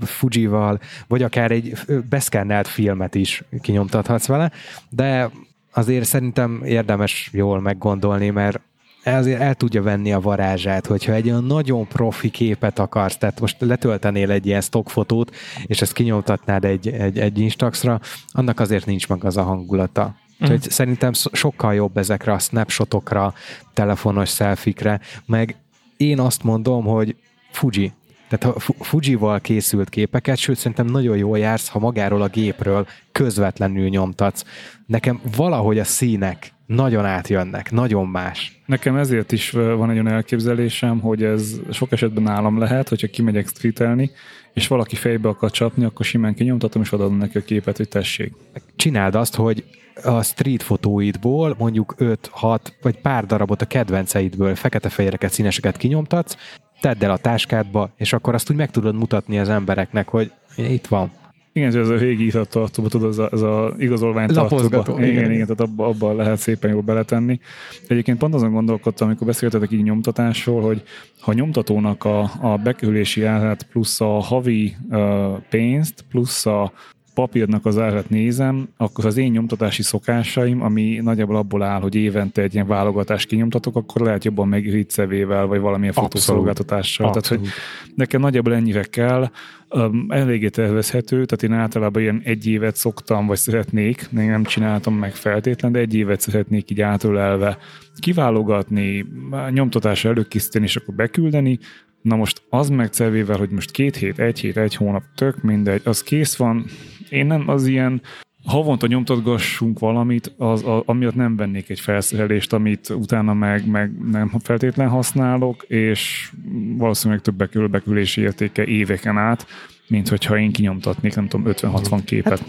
Fujival, 0.00 0.80
vagy 1.06 1.22
akár 1.22 1.50
egy 1.50 1.72
beszkennelt 2.08 2.68
filmet 2.68 3.14
is 3.14 3.42
kinyomtathatsz 3.60 4.26
vele, 4.26 4.50
de 4.88 5.30
azért 5.72 6.04
szerintem 6.04 6.62
érdemes 6.64 7.30
jól 7.32 7.60
meggondolni, 7.60 8.30
mert 8.30 8.60
azért 9.04 9.40
el 9.40 9.54
tudja 9.54 9.82
venni 9.82 10.12
a 10.12 10.20
varázsát, 10.20 10.86
hogyha 10.86 11.12
egy 11.12 11.28
olyan 11.28 11.44
nagyon 11.44 11.88
profi 11.88 12.30
képet 12.30 12.78
akarsz, 12.78 13.16
tehát 13.16 13.40
most 13.40 13.56
letöltenél 13.58 14.30
egy 14.30 14.46
ilyen 14.46 14.60
stockfotót, 14.60 15.34
és 15.66 15.82
ezt 15.82 15.92
kinyomtatnád 15.92 16.64
egy, 16.64 16.88
egy, 16.88 17.18
egy 17.18 17.38
Instaxra, 17.38 18.00
annak 18.32 18.60
azért 18.60 18.86
nincs 18.86 19.08
meg 19.08 19.24
az 19.24 19.36
a 19.36 19.42
hangulata. 19.42 20.14
Úgyhogy 20.40 20.70
szerintem 20.70 21.12
so- 21.12 21.34
sokkal 21.34 21.74
jobb 21.74 21.96
ezekre 21.96 22.32
a 22.32 22.38
snapshotokra, 22.38 23.34
telefonos 23.72 24.28
szelfikre, 24.28 25.00
meg 25.26 25.56
én 25.96 26.20
azt 26.20 26.42
mondom, 26.42 26.84
hogy 26.84 27.16
Fuji. 27.50 27.92
Tehát 28.28 28.54
ha 28.54 28.60
Fu- 28.60 28.84
Fujival 28.84 29.40
készült 29.40 29.88
képeket, 29.88 30.36
sőt 30.36 30.56
szerintem 30.56 30.86
nagyon 30.86 31.16
jól 31.16 31.38
jársz, 31.38 31.68
ha 31.68 31.78
magáról 31.78 32.22
a 32.22 32.28
gépről 32.28 32.86
közvetlenül 33.12 33.88
nyomtatsz. 33.88 34.44
Nekem 34.86 35.20
valahogy 35.36 35.78
a 35.78 35.84
színek 35.84 36.53
nagyon 36.66 37.04
átjönnek, 37.04 37.70
nagyon 37.70 38.06
más. 38.06 38.60
Nekem 38.66 38.96
ezért 38.96 39.32
is 39.32 39.50
van 39.50 39.90
egy 39.90 39.96
olyan 39.96 40.08
elképzelésem, 40.08 41.00
hogy 41.00 41.22
ez 41.22 41.60
sok 41.70 41.92
esetben 41.92 42.22
nálam 42.22 42.58
lehet, 42.58 42.88
hogyha 42.88 43.06
kimegyek 43.06 43.48
streetelni, 43.48 44.10
és 44.52 44.68
valaki 44.68 44.96
fejbe 44.96 45.28
akar 45.28 45.50
csapni, 45.50 45.84
akkor 45.84 46.06
simán 46.06 46.34
kinyomtatom, 46.34 46.82
és 46.82 46.92
odaadom 46.92 47.16
neki 47.16 47.38
a 47.38 47.44
képet, 47.44 47.76
hogy 47.76 47.88
tessék. 47.88 48.32
Csináld 48.76 49.14
azt, 49.14 49.34
hogy 49.34 49.64
a 50.02 50.22
street 50.22 50.62
fotóidból 50.62 51.54
mondjuk 51.58 51.94
5-6 51.98 52.58
vagy 52.82 53.00
pár 53.00 53.26
darabot 53.26 53.62
a 53.62 53.66
kedvenceidből, 53.66 54.54
fekete-fehéreket, 54.54 55.32
színeseket 55.32 55.76
kinyomtatsz, 55.76 56.36
tedd 56.80 57.04
el 57.04 57.10
a 57.10 57.16
táskádba, 57.16 57.92
és 57.96 58.12
akkor 58.12 58.34
azt 58.34 58.50
úgy 58.50 58.56
meg 58.56 58.70
tudod 58.70 58.94
mutatni 58.94 59.38
az 59.38 59.48
embereknek, 59.48 60.08
hogy 60.08 60.32
itt 60.56 60.86
van. 60.86 61.10
Igen, 61.56 61.76
ez 61.76 61.88
a 61.88 61.96
régi 61.96 62.24
irattartóba, 62.24 62.88
tudod, 62.88 63.10
ez 63.10 63.18
a, 63.18 63.28
ez 63.32 63.40
a 63.40 63.74
igazolvány 63.78 64.28
Lapozgató, 64.32 64.98
igen, 64.98 65.10
igen. 65.10 65.32
igen, 65.32 65.46
tehát 65.46 65.60
abba, 65.60 65.86
abba 65.86 66.12
lehet 66.12 66.38
szépen 66.38 66.70
jól 66.70 66.82
beletenni. 66.82 67.40
Egyébként 67.88 68.18
pont 68.18 68.34
azon 68.34 68.52
gondolkodtam, 68.52 69.06
amikor 69.06 69.26
beszéltetek 69.26 69.70
így 69.70 69.82
nyomtatásról, 69.82 70.62
hogy 70.62 70.82
ha 71.20 71.32
nyomtatónak 71.32 72.04
a, 72.04 72.20
a 72.40 72.56
bekerülési 72.62 73.24
árát 73.24 73.62
plusz 73.62 74.00
a 74.00 74.06
havi 74.06 74.76
uh, 74.88 75.38
pénzt, 75.50 76.04
plusz 76.10 76.46
a 76.46 76.72
papírnak 77.14 77.66
az 77.66 77.78
árát 77.78 78.10
nézem, 78.10 78.68
akkor 78.76 79.06
az 79.06 79.16
én 79.16 79.30
nyomtatási 79.30 79.82
szokásaim, 79.82 80.62
ami 80.62 81.00
nagyjából 81.02 81.36
abból 81.36 81.62
áll, 81.62 81.80
hogy 81.80 81.94
évente 81.94 82.42
egy 82.42 82.54
ilyen 82.54 82.66
válogatást 82.66 83.28
kinyomtatok, 83.28 83.76
akkor 83.76 84.02
lehet 84.02 84.24
jobban 84.24 84.48
meg 84.48 84.70
ritzevével, 84.70 85.46
vagy 85.46 85.60
valamilyen 85.60 85.92
fotószolgáltatással. 85.92 87.06
Tehát, 87.06 87.26
hogy 87.26 87.48
nekem 87.94 88.20
nagyjából 88.20 88.54
ennyire 88.54 88.82
kell, 88.82 89.30
um, 89.70 90.06
eléggé 90.08 90.48
tervezhető, 90.48 91.24
tehát 91.24 91.42
én 91.42 91.60
általában 91.62 92.02
ilyen 92.02 92.20
egy 92.24 92.46
évet 92.46 92.76
szoktam, 92.76 93.26
vagy 93.26 93.38
szeretnék, 93.38 94.08
még 94.10 94.28
nem 94.28 94.44
csináltam 94.44 94.94
meg 94.94 95.14
feltétlen, 95.14 95.72
de 95.72 95.78
egy 95.78 95.94
évet 95.94 96.20
szeretnék 96.20 96.70
így 96.70 96.80
átölelve 96.80 97.58
kiválogatni, 97.98 99.06
nyomtatásra 99.50 100.10
előkészíteni, 100.10 100.64
és 100.64 100.76
akkor 100.76 100.94
beküldeni, 100.94 101.58
Na 102.04 102.16
most 102.16 102.42
az 102.48 102.68
meg 102.68 102.92
cevével, 102.92 103.36
hogy 103.36 103.50
most 103.50 103.70
két 103.70 103.96
hét, 103.96 104.18
egy 104.18 104.40
hét, 104.40 104.56
egy 104.56 104.74
hónap, 104.74 105.02
tök 105.14 105.42
mindegy, 105.42 105.80
az 105.84 106.02
kész 106.02 106.36
van. 106.36 106.64
Én 107.08 107.26
nem 107.26 107.48
az 107.48 107.66
ilyen 107.66 108.02
havonta 108.44 108.86
nyomtatgassunk 108.86 109.78
valamit, 109.78 110.34
az, 110.36 110.64
a, 110.64 110.82
amiatt 110.86 111.14
nem 111.14 111.36
vennék 111.36 111.68
egy 111.70 111.80
felszerelést, 111.80 112.52
amit 112.52 112.88
utána 112.88 113.34
meg, 113.34 113.66
meg 113.66 113.98
nem 114.10 114.32
feltétlen 114.42 114.88
használok, 114.88 115.64
és 115.68 116.32
valószínűleg 116.76 117.22
több 117.22 117.34
bekül, 117.34 117.68
bekülési 117.68 118.20
értéke 118.20 118.64
éveken 118.64 119.18
át, 119.18 119.46
mint 119.88 120.08
hogyha 120.08 120.38
én 120.38 120.52
kinyomtatnék, 120.52 121.14
nem 121.14 121.28
tudom, 121.28 121.52
50-60 121.52 122.00
képet. 122.04 122.38
Hát, 122.38 122.48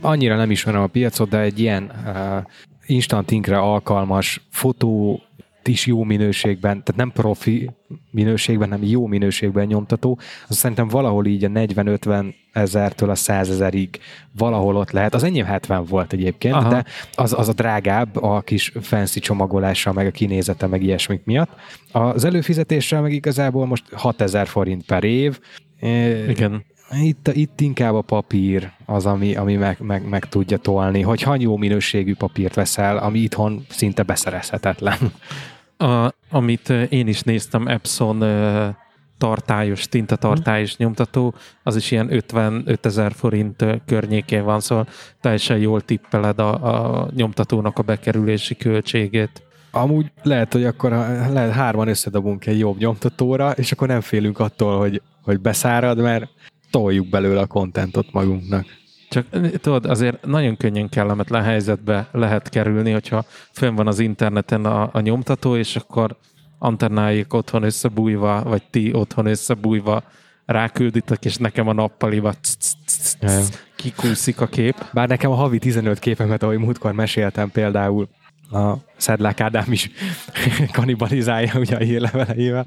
annyira 0.00 0.36
nem 0.36 0.50
ismerem 0.50 0.82
a 0.82 0.86
piacot, 0.86 1.28
de 1.28 1.40
egy 1.40 1.60
ilyen 1.60 1.92
uh, 2.06 2.44
instant 2.86 3.30
inkre 3.30 3.58
alkalmas 3.58 4.40
fotó 4.50 5.22
is 5.64 5.86
jó 5.86 6.02
minőségben, 6.02 6.82
tehát 6.84 6.96
nem 6.96 7.12
profi 7.12 7.70
minőségben, 8.14 8.70
hanem 8.70 8.88
jó 8.88 9.06
minőségben 9.06 9.66
nyomtató, 9.66 10.18
az 10.48 10.56
szerintem 10.56 10.88
valahol 10.88 11.26
így 11.26 11.44
a 11.44 11.48
40-50 11.48 12.34
ezertől 12.52 13.10
a 13.10 13.14
100 13.14 13.50
ezerig 13.50 13.98
valahol 14.36 14.76
ott 14.76 14.90
lehet. 14.90 15.14
Az 15.14 15.22
enyém 15.22 15.44
70 15.44 15.84
volt 15.84 16.12
egyébként, 16.12 16.54
Aha. 16.54 16.68
de 16.68 16.84
az, 17.14 17.32
az 17.32 17.48
a 17.48 17.52
drágább 17.52 18.22
a 18.22 18.40
kis 18.40 18.72
fancy 18.80 19.20
csomagolással, 19.20 19.92
meg 19.92 20.06
a 20.06 20.10
kinézete, 20.10 20.66
meg 20.66 20.82
ilyesmik 20.82 21.24
miatt. 21.24 21.50
Az 21.92 22.24
előfizetéssel 22.24 23.00
meg 23.00 23.12
igazából 23.12 23.66
most 23.66 23.84
6000 23.92 24.46
forint 24.46 24.84
per 24.84 25.04
év. 25.04 25.40
Igen. 26.28 26.64
Itt, 27.02 27.30
itt 27.32 27.60
inkább 27.60 27.94
a 27.94 28.00
papír 28.00 28.70
az, 28.84 29.06
ami, 29.06 29.36
ami 29.36 29.56
meg, 29.56 29.76
meg, 29.80 30.08
meg 30.08 30.28
tudja 30.28 30.56
tolni, 30.56 31.00
hogy 31.00 31.26
jó 31.38 31.56
minőségű 31.56 32.14
papírt 32.14 32.54
veszel, 32.54 32.96
ami 32.96 33.18
itthon 33.18 33.64
szinte 33.68 34.02
beszerezhetetlen. 34.02 34.98
A, 35.76 36.14
amit 36.30 36.68
én 36.68 37.06
is 37.08 37.22
néztem, 37.22 37.66
Epson 37.66 38.22
tartályos, 39.18 39.88
tintatartályos 39.88 40.76
nyomtató, 40.76 41.34
az 41.62 41.76
is 41.76 41.90
ilyen 41.90 42.12
55 42.12 42.86
ezer 42.86 43.12
forint 43.12 43.64
környékén 43.86 44.44
van, 44.44 44.60
szóval 44.60 44.86
teljesen 45.20 45.58
jól 45.58 45.80
tippeled 45.80 46.38
a, 46.38 46.52
a 47.02 47.08
nyomtatónak 47.14 47.78
a 47.78 47.82
bekerülési 47.82 48.56
költségét. 48.56 49.42
Amúgy 49.70 50.12
lehet, 50.22 50.52
hogy 50.52 50.64
akkor 50.64 50.90
lehet 51.30 51.52
hárman 51.52 51.88
összedobunk 51.88 52.46
egy 52.46 52.58
jobb 52.58 52.78
nyomtatóra, 52.78 53.50
és 53.50 53.72
akkor 53.72 53.88
nem 53.88 54.00
félünk 54.00 54.38
attól, 54.38 54.78
hogy, 54.78 55.02
hogy 55.22 55.40
beszárad, 55.40 55.98
mert 55.98 56.28
toljuk 56.70 57.08
belőle 57.08 57.40
a 57.40 57.46
kontentot 57.46 58.12
magunknak. 58.12 58.66
Csak 59.14 59.26
tudod, 59.60 59.84
azért 59.84 60.26
nagyon 60.26 60.56
könnyen 60.56 60.88
kellemetlen 60.88 61.42
helyzetbe 61.42 62.08
lehet 62.12 62.48
kerülni, 62.48 62.92
hogyha 62.92 63.24
fönn 63.52 63.74
van 63.74 63.86
az 63.86 63.98
interneten 63.98 64.64
a, 64.64 64.88
a 64.92 65.00
nyomtató, 65.00 65.56
és 65.56 65.76
akkor 65.76 66.16
antennáik 66.58 67.32
otthon 67.32 67.62
összebújva, 67.62 68.42
vagy 68.42 68.62
ti 68.70 68.94
otthon 68.94 69.26
összebújva 69.26 70.02
rákülditek, 70.46 71.24
és 71.24 71.36
nekem 71.36 71.68
a 71.68 71.72
nappaliba 71.72 72.34
kikúszik 73.76 74.40
a 74.40 74.46
kép. 74.46 74.84
Bár 74.92 75.08
nekem 75.08 75.30
a 75.30 75.34
havi 75.34 75.58
15 75.58 75.98
képemet, 75.98 76.42
ahogy 76.42 76.58
múltkor 76.58 76.92
meséltem 76.92 77.50
például, 77.50 78.08
a 78.50 78.74
Szedlák 78.96 79.40
Ádám 79.40 79.72
is 79.72 79.90
kanibalizálja 80.72 81.52
ugye 81.54 81.76
a 81.76 81.82
hírleveleivel, 81.82 82.66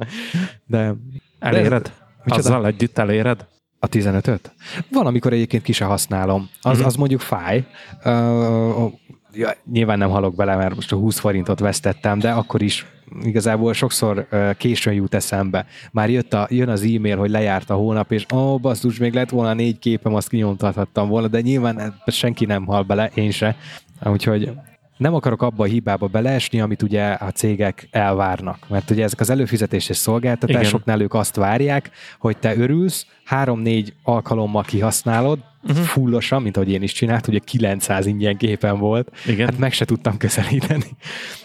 de... 0.65 0.95
Eléred? 1.39 1.91
De, 2.25 2.35
Azzal 2.35 2.65
együtt 2.65 2.97
eléred? 2.97 3.47
A 3.79 3.87
15-öt? 3.87 4.53
Valamikor 4.91 5.33
egyébként 5.33 5.63
ki 5.63 5.71
se 5.71 5.85
használom. 5.85 6.49
Az, 6.61 6.71
uh-huh. 6.71 6.85
az 6.85 6.95
mondjuk 6.95 7.21
fáj. 7.21 7.65
Uh, 8.05 8.91
ja, 9.33 9.51
nyilván 9.71 9.97
nem 9.97 10.09
halok 10.09 10.35
bele, 10.35 10.55
mert 10.55 10.75
most 10.75 10.91
a 10.91 10.95
20 10.95 11.19
forintot 11.19 11.59
vesztettem, 11.59 12.19
de 12.19 12.31
akkor 12.31 12.61
is 12.61 12.85
igazából 13.21 13.73
sokszor 13.73 14.27
uh, 14.31 14.55
későn 14.55 14.93
jut 14.93 15.13
eszembe. 15.13 15.65
Már 15.91 16.09
jött 16.09 16.33
a, 16.33 16.47
jön 16.49 16.69
az 16.69 16.81
e-mail, 16.81 17.17
hogy 17.17 17.29
lejárt 17.29 17.69
a 17.69 17.75
hónap, 17.75 18.11
és 18.11 18.25
ó, 18.33 18.37
oh, 18.37 18.59
basszus, 18.59 18.97
még 18.97 19.13
lett 19.13 19.29
volna 19.29 19.53
négy 19.53 19.79
képem, 19.79 20.15
azt 20.15 20.29
kinyomtathattam 20.29 21.09
volna, 21.09 21.27
de 21.27 21.41
nyilván 21.41 22.01
senki 22.05 22.45
nem 22.45 22.65
hal 22.65 22.83
bele, 22.83 23.11
én 23.13 23.31
se. 23.31 23.55
Úgyhogy 24.03 24.51
nem 24.97 25.13
akarok 25.13 25.41
abba 25.41 25.63
a 25.63 25.67
hibába 25.67 26.07
beleesni, 26.07 26.61
amit 26.61 26.81
ugye 26.81 27.05
a 27.05 27.31
cégek 27.31 27.87
elvárnak. 27.91 28.57
Mert 28.69 28.89
ugye 28.89 29.03
ezek 29.03 29.19
az 29.19 29.29
előfizetéses 29.29 29.97
szolgáltatásoknál 29.97 31.01
ők 31.01 31.13
azt 31.13 31.35
várják, 31.35 31.91
hogy 32.19 32.37
te 32.37 32.55
örülsz, 32.55 33.05
három-négy 33.27 33.93
alkalommal 34.03 34.63
kihasználod, 34.63 35.39
uh-huh. 35.63 35.85
fullosan, 35.85 36.41
mint 36.41 36.57
ahogy 36.57 36.71
én 36.71 36.81
is 36.81 36.91
csinált, 36.91 37.27
ugye 37.27 37.39
900 37.39 38.05
ingyen 38.05 38.37
képen 38.37 38.77
volt, 38.77 39.11
Igen. 39.25 39.47
hát 39.47 39.57
meg 39.57 39.73
se 39.73 39.85
tudtam 39.85 40.17
közelíteni. 40.17 40.85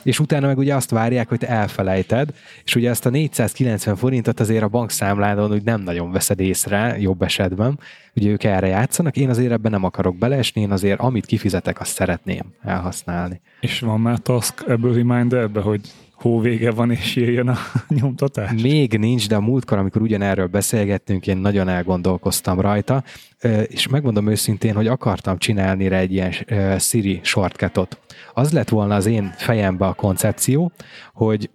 És 0.03 0.19
utána 0.19 0.47
meg 0.47 0.59
ugye 0.59 0.75
azt 0.75 0.91
várják, 0.91 1.29
hogy 1.29 1.39
te 1.39 1.49
elfelejted, 1.49 2.29
és 2.65 2.75
ugye 2.75 2.91
ezt 2.91 3.07
a 3.07 3.11
490 3.11 3.97
forintot 3.97 4.41
azért 4.41 4.63
a 4.63 4.69
bankszámládon 4.69 5.53
úgy 5.53 5.63
nem 5.63 5.81
nagyon 5.81 6.13
veszed 6.13 6.41
észre, 6.41 6.97
jobb 6.99 7.23
esetben, 7.23 7.79
ugye 8.15 8.29
ők 8.29 8.45
erre 8.45 8.67
játszanak, 8.67 9.17
én 9.17 9.29
azért 9.29 9.53
ebben 9.53 9.71
nem 9.71 9.85
akarok 9.85 10.17
beleesni, 10.17 10.61
én 10.61 10.71
azért 10.71 11.01
amit 11.01 11.27
kifizetek, 11.27 11.81
azt 11.81 11.93
szeretném 11.93 12.55
elhasználni. 12.61 13.41
És 13.61 13.81
van 13.81 14.01
már 14.01 14.19
task 14.19 14.65
ebből 14.69 14.95
reminderbe, 14.95 15.61
hogy 15.61 15.81
hóvége 16.23 16.71
van, 16.71 16.91
és 16.91 17.17
jöjjön 17.17 17.49
a 17.49 17.57
nyomtatás? 18.01 18.63
Még 18.63 18.99
nincs, 18.99 19.29
de 19.29 19.37
a 19.37 19.41
múltkor, 19.41 19.79
amikor 19.79 20.03
ugyanerről 20.03 20.47
beszélgettünk, 20.47 21.27
én 21.27 21.37
nagyon 21.37 21.69
elgondolkoztam 21.69 22.61
rajta, 22.61 23.05
és 23.67 23.89
megmondom 23.89 24.29
őszintén, 24.29 24.75
hogy 24.75 24.87
akartam 24.87 25.39
csinálni 25.39 25.89
rá 25.89 25.99
egy 25.99 26.13
ilyen 26.13 26.33
Siri 26.79 27.21
shortcutot. 27.23 27.99
Az 28.35 28.53
lett 28.53 28.69
volna 28.69 28.95
az 28.95 29.07
én 29.07 29.35
fejembe 29.37 29.87
a 29.87 29.93
koncepció, 29.93 30.73
hogy 31.13 31.51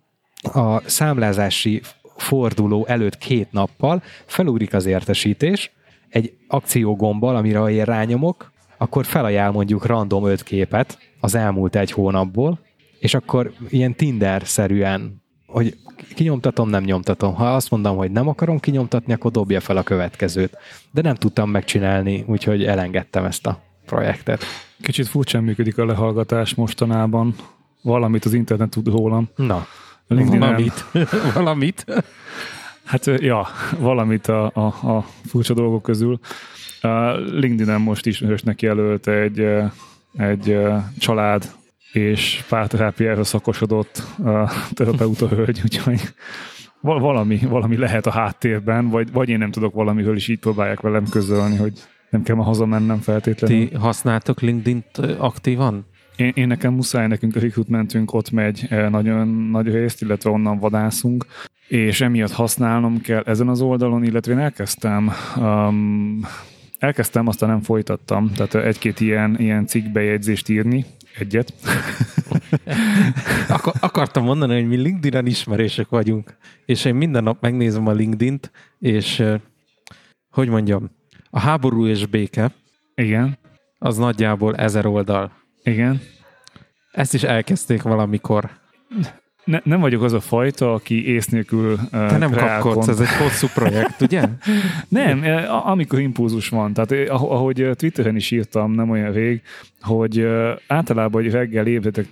a 0.54 0.90
számlázási 0.90 1.82
forduló 2.16 2.86
előtt 2.86 3.18
két 3.18 3.52
nappal 3.52 4.04
felugrik 4.26 4.74
az 4.74 4.86
értesítés, 4.86 5.72
egy 6.10 6.34
akciógombbal, 6.48 7.36
amire 7.36 7.60
én 7.60 7.84
rányomok, 7.84 8.52
akkor 8.78 9.06
felajánl 9.06 9.52
mondjuk 9.52 9.86
random 9.86 10.26
öt 10.26 10.44
képet 10.44 10.98
az 11.20 11.36
elmúlt 11.36 11.76
egy 11.76 11.92
hónapból, 11.92 12.60
és 13.00 13.14
akkor 13.14 13.52
ilyen 13.70 13.96
Tinder-szerűen, 13.96 15.22
hogy 15.46 15.78
kinyomtatom, 16.16 16.70
nem 16.70 16.84
nyomtatom. 16.84 17.36
Ha 17.36 17.56
azt 17.56 17.70
mondom, 17.70 17.98
hogy 17.98 18.12
nem 18.12 18.28
akarom 18.28 18.60
kinyomtatni, 18.60 19.14
akkor 19.14 19.32
dobja 19.32 19.60
fel 19.60 19.78
a 19.78 19.84
következőt. 19.84 20.58
De 20.92 21.02
nem 21.02 21.16
tudtam 21.16 21.50
megcsinálni, 21.50 22.24
úgyhogy 22.28 22.66
elengedtem 22.66 23.26
ezt 23.26 23.48
a 23.48 23.62
projektet. 23.86 24.44
Kicsit 24.82 25.08
furcsán 25.08 25.44
működik 25.44 25.78
a 25.78 25.86
lehallgatás 25.86 26.56
mostanában. 26.56 27.36
Valamit 27.82 28.26
az 28.26 28.34
internet 28.34 28.70
tud 28.70 28.88
rólam. 28.88 29.30
Na, 29.36 29.68
valamit. 30.08 30.86
valamit? 31.34 31.86
Hát, 32.84 33.06
ja, 33.06 33.48
valamit 33.80 34.28
a, 34.28 34.52
a, 34.54 34.66
a 34.96 35.06
furcsa 35.26 35.54
dolgok 35.54 35.82
közül. 35.82 36.20
LinkedIn-en 37.32 37.82
most 37.82 38.06
is 38.06 38.42
neki 38.44 38.66
jelölt 38.66 39.08
egy, 39.08 39.48
egy 40.18 40.58
család 41.00 41.52
és 41.92 42.44
párterápiára 42.50 43.24
szakosodott 43.24 44.04
a 44.18 44.52
terapeuta 44.74 45.28
hölgy, 45.28 45.62
úgyhogy 45.64 46.02
valami, 46.82 47.38
valami 47.38 47.78
lehet 47.78 48.06
a 48.06 48.12
háttérben, 48.12 48.90
vagy, 48.90 49.12
vagy 49.12 49.30
én 49.30 49.38
nem 49.38 49.52
tudok 49.52 49.74
valamiről 49.74 50.16
is 50.16 50.28
így 50.28 50.40
próbálják 50.40 50.80
velem 50.80 51.06
közölni, 51.10 51.56
hogy 51.56 51.74
nem 52.10 52.24
kell 52.24 52.36
ma 52.36 52.44
hazamennem 52.44 53.00
feltétlenül. 53.00 53.68
Ti 53.68 53.76
használtok 53.76 54.42
LinkedIn-t 54.42 54.98
aktívan? 55.18 55.86
Én, 56.16 56.32
én 56.36 56.48
nekem 56.48 56.74
muszáj, 56.74 57.08
nekünk 57.08 57.36
a 57.36 57.40
recruitmentünk 57.40 58.14
ott 58.14 58.32
megy 58.32 58.68
nagyon 58.90 59.28
nagy 59.28 59.68
részt, 59.68 60.02
illetve 60.02 60.30
onnan 60.30 60.60
vadászunk, 60.60 61.26
és 61.68 62.02
emiatt 62.02 62.32
használnom 62.32 63.02
kell 63.02 63.24
ezen 63.26 63.48
az 63.48 63.62
oldalon, 63.62 64.04
illetve 64.04 64.32
én 64.32 64.40
elkezdtem 64.40 65.12
um, 65.38 66.20
elkezdtem, 66.80 67.28
aztán 67.28 67.50
nem 67.50 67.62
folytattam, 67.62 68.32
tehát 68.34 68.56
egy-két 68.56 69.00
ilyen, 69.00 69.36
ilyen 69.40 69.66
cikkbejegyzést 69.66 70.50
írni, 70.50 70.86
Egyet. 71.20 71.54
Ak- 73.50 73.84
akartam 73.84 74.24
mondani, 74.24 74.54
hogy 74.54 74.68
mi 74.68 74.76
LinkedIn-en 74.76 75.26
ismerések 75.26 75.90
vagyunk, 75.90 76.38
és 76.66 76.86
én 76.86 76.96
minden 76.96 77.24
nap 77.24 77.42
megnézem 77.42 77.88
a 77.88 77.92
LinkedIn-t, 77.92 78.52
és 78.80 79.24
hogy 80.32 80.50
mondjam, 80.50 80.90
a 81.30 81.40
háború 81.40 81.88
és 81.88 82.06
béke 82.06 82.52
Igen. 82.96 83.38
az 83.78 83.98
nagyjából 83.98 84.56
ezer 84.56 84.86
oldal. 84.86 85.32
Igen. 85.64 86.02
Ezt 86.92 87.14
is 87.14 87.24
elkezdték 87.24 87.82
valamikor. 87.82 88.50
Ne, 89.48 89.60
nem 89.64 89.80
vagyok 89.80 90.04
az 90.04 90.14
a 90.14 90.20
fajta, 90.20 90.74
aki 90.74 91.08
ész 91.08 91.28
nélkül 91.28 91.72
uh, 91.72 91.90
Te 91.90 92.18
nem 92.18 92.32
kapkodsz, 92.32 92.88
ez 92.88 93.00
egy 93.00 93.16
hosszú 93.16 93.48
projekt, 93.54 94.02
ugye? 94.02 94.24
nem, 94.90 95.24
amikor 95.64 96.00
impulzus 96.00 96.50
van. 96.50 96.74
Tehát 96.74 96.92
eh, 96.92 97.24
ahogy 97.24 97.70
Twitteren 97.76 98.16
is 98.16 98.32
írtam 98.32 98.72
nem 98.72 98.90
olyan 98.90 99.12
rég, 99.12 99.42
hogy 99.82 100.28
általában 100.68 101.22
hogy 101.22 101.32
reggel 101.32 101.68
ébredek, 101.68 102.06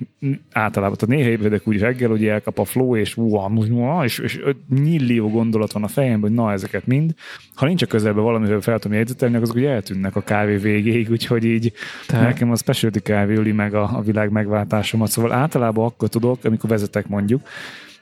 általában, 0.52 0.98
tehát 0.98 1.16
néha 1.16 1.30
ébredek 1.30 1.68
úgy 1.68 1.80
reggel, 1.80 2.10
hogy 2.10 2.26
elkap 2.26 2.60
a 2.60 2.66
flow, 2.66 2.96
és, 2.96 3.18
és, 4.04 4.20
és, 4.20 4.36
és 4.36 4.40
millió 4.68 5.30
gondolat 5.30 5.72
van 5.72 5.84
a 5.84 5.88
fejemben, 5.88 6.30
hogy 6.30 6.40
na, 6.40 6.52
ezeket 6.52 6.88
mind. 6.88 7.14
Ha 7.56 7.66
nincs 7.66 7.82
a 7.82 7.86
közelben 7.86 8.24
valamivel 8.24 8.62
fel 8.62 8.80
tudom 8.80 8.98
jegyzetelni, 8.98 9.36
azok 9.36 9.56
ugye 9.56 9.70
eltűnnek 9.70 10.16
a 10.16 10.22
kávé 10.22 10.56
végéig, 10.56 11.10
úgyhogy 11.12 11.44
így 11.44 11.74
Te. 12.08 12.20
nekem 12.20 12.52
a 12.52 12.56
specialty 12.56 13.00
kávé 13.00 13.36
üli 13.36 13.52
meg 13.52 13.74
a, 13.74 13.98
a 13.98 14.02
világ 14.02 14.32
megváltásomat. 14.32 15.10
Szóval 15.10 15.32
általában 15.32 15.86
akkor 15.86 16.10
tudok, 16.10 16.44
amikor 16.44 16.70
vezetek 16.70 17.08
mondjuk, 17.08 17.25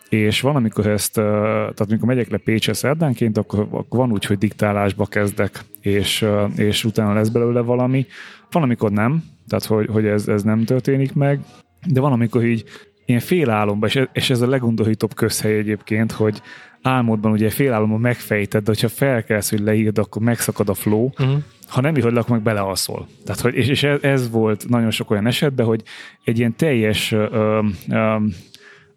és 0.09 0.41
van, 0.41 0.55
amikor 0.55 0.87
ezt, 0.87 1.13
tehát 1.13 1.81
amikor 1.81 2.07
megyek 2.07 2.29
le 2.29 2.37
Pécsre 2.37 2.73
szerdánként, 2.73 3.37
akkor, 3.37 3.59
akkor 3.59 3.99
van 3.99 4.11
úgy, 4.11 4.25
hogy 4.25 4.37
diktálásba 4.37 5.05
kezdek, 5.05 5.65
és, 5.81 6.25
és 6.55 6.83
utána 6.83 7.13
lesz 7.13 7.29
belőle 7.29 7.61
valami. 7.61 8.05
Van, 8.51 8.63
amikor 8.63 8.91
nem, 8.91 9.23
tehát 9.47 9.65
hogy, 9.65 9.87
hogy 9.91 10.05
ez, 10.05 10.27
ez 10.27 10.43
nem 10.43 10.63
történik 10.63 11.13
meg, 11.13 11.39
de 11.87 11.99
van, 11.99 12.11
amikor 12.11 12.43
így 12.43 12.63
ilyen 13.05 13.19
félálomban, 13.19 13.89
és, 13.89 14.07
és 14.13 14.29
ez 14.29 14.41
a 14.41 14.47
legundorítóbb 14.47 15.13
közhely 15.13 15.57
egyébként, 15.57 16.11
hogy 16.11 16.41
álmodban 16.81 17.31
ugye 17.31 17.49
félálomban 17.49 17.99
megfejted, 17.99 18.63
de 18.63 18.71
hogyha 18.71 18.89
felkelsz, 18.89 19.49
hogy 19.49 19.59
leírd, 19.59 19.97
akkor 19.97 20.21
megszakad 20.21 20.69
a 20.69 20.73
flow, 20.73 21.05
uh-huh. 21.05 21.37
ha 21.67 21.81
nem 21.81 21.95
írod, 21.95 22.17
akkor 22.17 22.29
meg 22.29 22.41
belealszol. 22.41 23.07
Tehát, 23.25 23.41
hogy, 23.41 23.55
és, 23.55 23.67
és 23.67 23.83
ez, 23.83 23.99
ez 24.01 24.29
volt 24.29 24.69
nagyon 24.69 24.91
sok 24.91 25.11
olyan 25.11 25.27
esetben, 25.27 25.65
hogy 25.65 25.83
egy 26.23 26.37
ilyen 26.37 26.55
teljes 26.55 27.11
ö, 27.11 27.59
ö, 27.89 28.17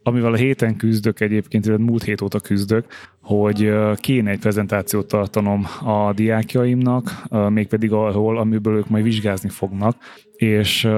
amivel 0.07 0.33
a 0.33 0.37
héten 0.37 0.77
küzdök 0.77 1.21
egyébként, 1.21 1.67
illetve 1.67 1.85
múlt 1.85 2.03
hét 2.03 2.21
óta 2.21 2.41
küzdök, 2.41 2.87
hogy 3.23 3.73
kéne 3.95 4.31
egy 4.31 4.39
prezentációt 4.39 5.07
tartanom 5.07 5.67
a 5.85 6.13
diákjaimnak, 6.13 7.23
mégpedig 7.49 7.93
arról, 7.93 8.39
amiből 8.39 8.77
ők 8.77 8.89
majd 8.89 9.05
vizsgázni 9.05 9.49
fognak, 9.49 9.97
és 10.37 10.89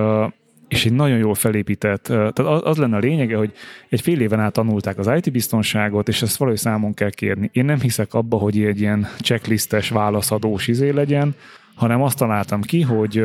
és 0.69 0.85
egy 0.85 0.93
nagyon 0.93 1.19
jól 1.19 1.35
felépített, 1.35 2.03
tehát 2.03 2.39
az 2.39 2.77
lenne 2.77 2.97
a 2.97 3.01
lényege, 3.01 3.37
hogy 3.37 3.53
egy 3.89 4.01
fél 4.01 4.21
éven 4.21 4.41
át 4.41 4.53
tanulták 4.53 4.99
az 4.99 5.11
IT 5.17 5.33
biztonságot, 5.33 6.09
és 6.09 6.23
ezt 6.23 6.37
valahogy 6.37 6.61
számon 6.61 6.95
kell 6.95 7.11
kérni. 7.11 7.51
Én 7.53 7.65
nem 7.65 7.81
hiszek 7.81 8.15
abba, 8.15 8.37
hogy 8.37 8.63
egy 8.63 8.81
ilyen 8.81 9.07
checklistes 9.21 9.89
válaszadós 9.89 10.67
izé 10.67 10.91
legyen, 10.91 11.35
hanem 11.75 12.03
azt 12.03 12.19
találtam 12.19 12.61
ki, 12.61 12.83
hogy 12.83 13.25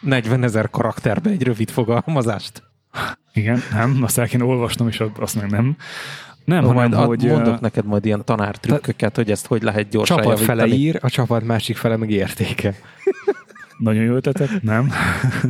40 0.00 0.42
ezer 0.42 0.70
karakterbe 0.70 1.30
egy 1.30 1.42
rövid 1.42 1.70
fogalmazást. 1.70 2.62
Igen, 3.38 3.62
nem, 3.72 4.02
azt 4.02 4.18
el 4.18 4.26
kéne 4.26 4.44
olvasnom, 4.44 4.88
és 4.88 5.02
azt 5.18 5.34
meg 5.34 5.50
nem. 5.50 5.76
Nem, 6.44 6.64
Ó, 6.64 6.66
hanem, 6.66 6.90
majd 6.90 7.06
hogy... 7.08 7.24
Mondok 7.30 7.60
neked 7.60 7.84
majd 7.84 8.04
ilyen 8.04 8.24
tanártrükköket, 8.24 9.16
hogy 9.16 9.30
ezt 9.30 9.46
hogy 9.46 9.62
lehet 9.62 9.88
gyorsan 9.88 10.16
Csapat 10.16 10.38
javítani. 10.38 10.60
fele 10.60 10.74
ír, 10.74 10.98
a 11.00 11.10
csapat 11.10 11.44
másik 11.44 11.76
fele 11.76 11.96
meg 11.96 12.10
értéke. 12.10 12.74
Nagyon 13.78 14.02
jó 14.02 14.14
ötletet, 14.14 14.62
nem? 14.62 14.90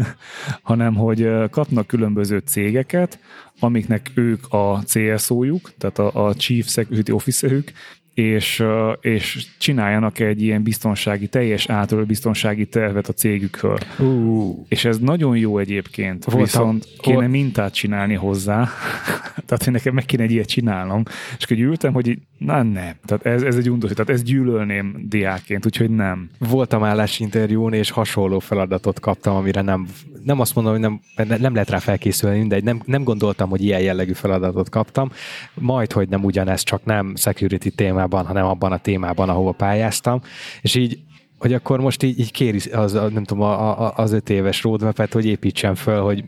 hanem, 0.63 0.95
hogy 0.95 1.29
kapnak 1.51 1.87
különböző 1.87 2.39
cégeket, 2.39 3.19
amiknek 3.61 4.11
ők 4.15 4.47
a 4.49 4.83
CSO-juk, 4.85 5.71
tehát 5.79 5.99
a, 5.99 6.27
a 6.27 6.35
Chief 6.35 6.69
Security 6.69 7.11
Officer-ük, 7.11 7.73
és, 8.19 8.65
és 9.01 9.47
csináljanak 9.59 10.19
egy 10.19 10.43
ilyen 10.43 10.63
biztonsági, 10.63 11.27
teljes 11.27 11.69
átról 11.69 12.05
biztonsági 12.05 12.67
tervet 12.67 13.09
a 13.09 13.13
cégükről. 13.13 13.79
Uh. 13.99 14.57
És 14.69 14.85
ez 14.85 14.99
nagyon 14.99 15.37
jó 15.37 15.59
egyébként, 15.59 16.25
Voltam, 16.25 16.43
viszont 16.43 16.89
kéne 17.01 17.27
mintát 17.27 17.75
csinálni 17.75 18.15
hozzá, 18.15 18.69
tehát 19.47 19.65
hogy 19.65 19.73
nekem 19.73 19.95
meg 19.95 20.05
kéne 20.05 20.23
egy 20.23 20.31
ilyet 20.31 20.49
csinálnom, 20.49 21.03
és 21.39 21.45
akkor 21.45 21.57
ültem, 21.57 21.93
hogy 21.93 22.19
na 22.39 22.63
nem, 22.63 22.95
tehát 23.05 23.27
ez, 23.27 23.43
ez 23.43 23.57
egy 23.57 23.71
undorító, 23.71 24.03
tehát 24.03 24.21
ezt 24.21 24.29
gyűlölném 24.29 25.05
diákként, 25.09 25.67
úgyhogy 25.67 25.91
nem. 25.91 26.29
Voltam 26.39 26.85
állásinterjún, 26.85 27.73
és 27.73 27.91
hasonló 27.91 28.39
feladatot 28.39 29.01
kaptam, 29.01 29.37
amire 29.37 29.61
nem, 29.61 29.87
nem 30.25 30.41
azt 30.41 30.55
mondom, 30.55 30.73
hogy 30.73 30.83
nem, 30.83 31.01
nem 31.41 31.53
lehet 31.53 31.71
rá 31.71 31.79
felkészülni, 31.79 32.39
mindegy, 32.39 32.65
nem, 32.65 32.83
nem 32.85 33.05
gondoltam, 33.05 33.49
hogy 33.49 33.65
ilyen 33.65 33.81
jellegű 33.81 34.13
feladatot 34.13 34.69
kaptam, 34.69 35.11
majd, 35.55 35.93
hogy 35.93 36.09
nem 36.09 36.25
ugyanez, 36.25 36.63
csak 36.63 36.85
nem 36.85 37.17
security 37.17 37.69
témában, 37.69 38.08
hanem 38.11 38.47
abban 38.47 38.73
a 38.73 38.79
témában, 38.79 39.29
ahova 39.29 39.53
pályáztam, 39.53 40.21
és 40.61 40.75
így 40.75 40.99
hogy 41.39 41.53
akkor 41.53 41.81
most 41.81 42.03
így, 42.03 42.19
így 42.19 42.31
kéri 42.31 42.71
az, 42.71 42.93
nem 42.93 43.25
tudom, 43.25 43.43
a, 43.43 43.87
a, 43.87 43.93
az 43.97 44.13
öt 44.13 44.31
éves 44.31 44.63
roadmap 44.63 45.13
hogy 45.13 45.27
építsen 45.27 45.75
föl, 45.75 46.03
hogy 46.03 46.25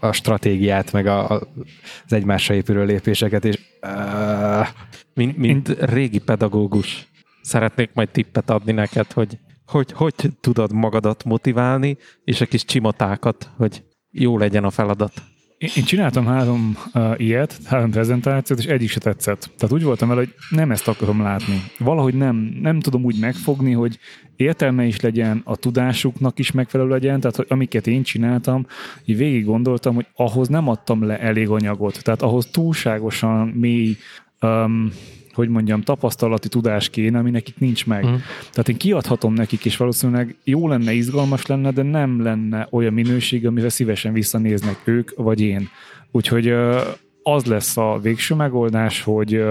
a 0.00 0.12
stratégiát, 0.12 0.92
meg 0.92 1.06
a, 1.06 1.30
a, 1.30 1.48
az 2.04 2.12
egymásra 2.12 2.54
épülő 2.54 2.84
lépéseket, 2.84 3.44
és 3.44 3.58
uh, 3.82 4.66
mint, 5.14 5.36
mint 5.36 5.68
régi 5.68 6.18
pedagógus 6.18 7.08
szeretnék 7.42 7.90
majd 7.94 8.08
tippet 8.08 8.50
adni 8.50 8.72
neked, 8.72 9.12
hogy 9.12 9.38
hogy, 9.66 9.92
hogy 9.92 10.14
tudod 10.40 10.72
magadat 10.72 11.24
motiválni, 11.24 11.96
és 12.24 12.40
a 12.40 12.46
kis 12.46 12.64
csimotákat, 12.64 13.50
hogy 13.56 13.84
jó 14.10 14.38
legyen 14.38 14.64
a 14.64 14.70
feladat. 14.70 15.12
Én 15.58 15.84
csináltam 15.84 16.26
három 16.26 16.76
uh, 16.94 17.14
ilyet, 17.16 17.58
három 17.64 17.90
prezentációt, 17.90 18.58
és 18.58 18.64
egyik 18.64 18.90
se 18.90 19.00
tetszett. 19.00 19.50
Tehát 19.58 19.74
úgy 19.74 19.82
voltam 19.82 20.08
vele, 20.08 20.20
hogy 20.20 20.34
nem 20.50 20.70
ezt 20.70 20.88
akarom 20.88 21.22
látni. 21.22 21.62
Valahogy 21.78 22.14
nem, 22.14 22.36
nem 22.60 22.80
tudom 22.80 23.04
úgy 23.04 23.18
megfogni, 23.20 23.72
hogy 23.72 23.98
értelme 24.36 24.84
is 24.84 25.00
legyen, 25.00 25.40
a 25.44 25.56
tudásuknak 25.56 26.38
is 26.38 26.50
megfelelő 26.50 26.90
legyen, 26.90 27.20
tehát 27.20 27.36
hogy 27.36 27.46
amiket 27.48 27.86
én 27.86 28.02
csináltam, 28.02 28.66
így 29.04 29.16
végig 29.16 29.44
gondoltam, 29.44 29.94
hogy 29.94 30.06
ahhoz 30.14 30.48
nem 30.48 30.68
adtam 30.68 31.02
le 31.02 31.20
elég 31.20 31.48
anyagot. 31.48 32.02
Tehát 32.02 32.22
ahhoz 32.22 32.46
túlságosan 32.46 33.48
mély 33.48 33.96
um, 34.40 34.90
hogy 35.36 35.48
mondjam, 35.48 35.82
tapasztalati 35.82 36.48
tudás 36.48 36.88
kéne, 36.90 37.18
ami 37.18 37.30
nekik 37.30 37.58
nincs 37.58 37.86
meg. 37.86 38.04
Uh-huh. 38.04 38.20
Tehát 38.50 38.68
én 38.68 38.76
kiadhatom 38.76 39.34
nekik, 39.34 39.64
és 39.64 39.76
valószínűleg 39.76 40.36
jó 40.44 40.68
lenne, 40.68 40.92
izgalmas 40.92 41.46
lenne, 41.46 41.70
de 41.70 41.82
nem 41.82 42.22
lenne 42.22 42.68
olyan 42.70 42.92
minőség, 42.92 43.46
amivel 43.46 43.68
szívesen 43.68 44.12
visszanéznek 44.12 44.80
ők 44.84 45.10
vagy 45.16 45.40
én. 45.40 45.68
Úgyhogy 46.10 46.54
az 47.22 47.44
lesz 47.44 47.76
a 47.76 47.98
végső 48.02 48.34
megoldás, 48.34 49.02
hogy 49.02 49.44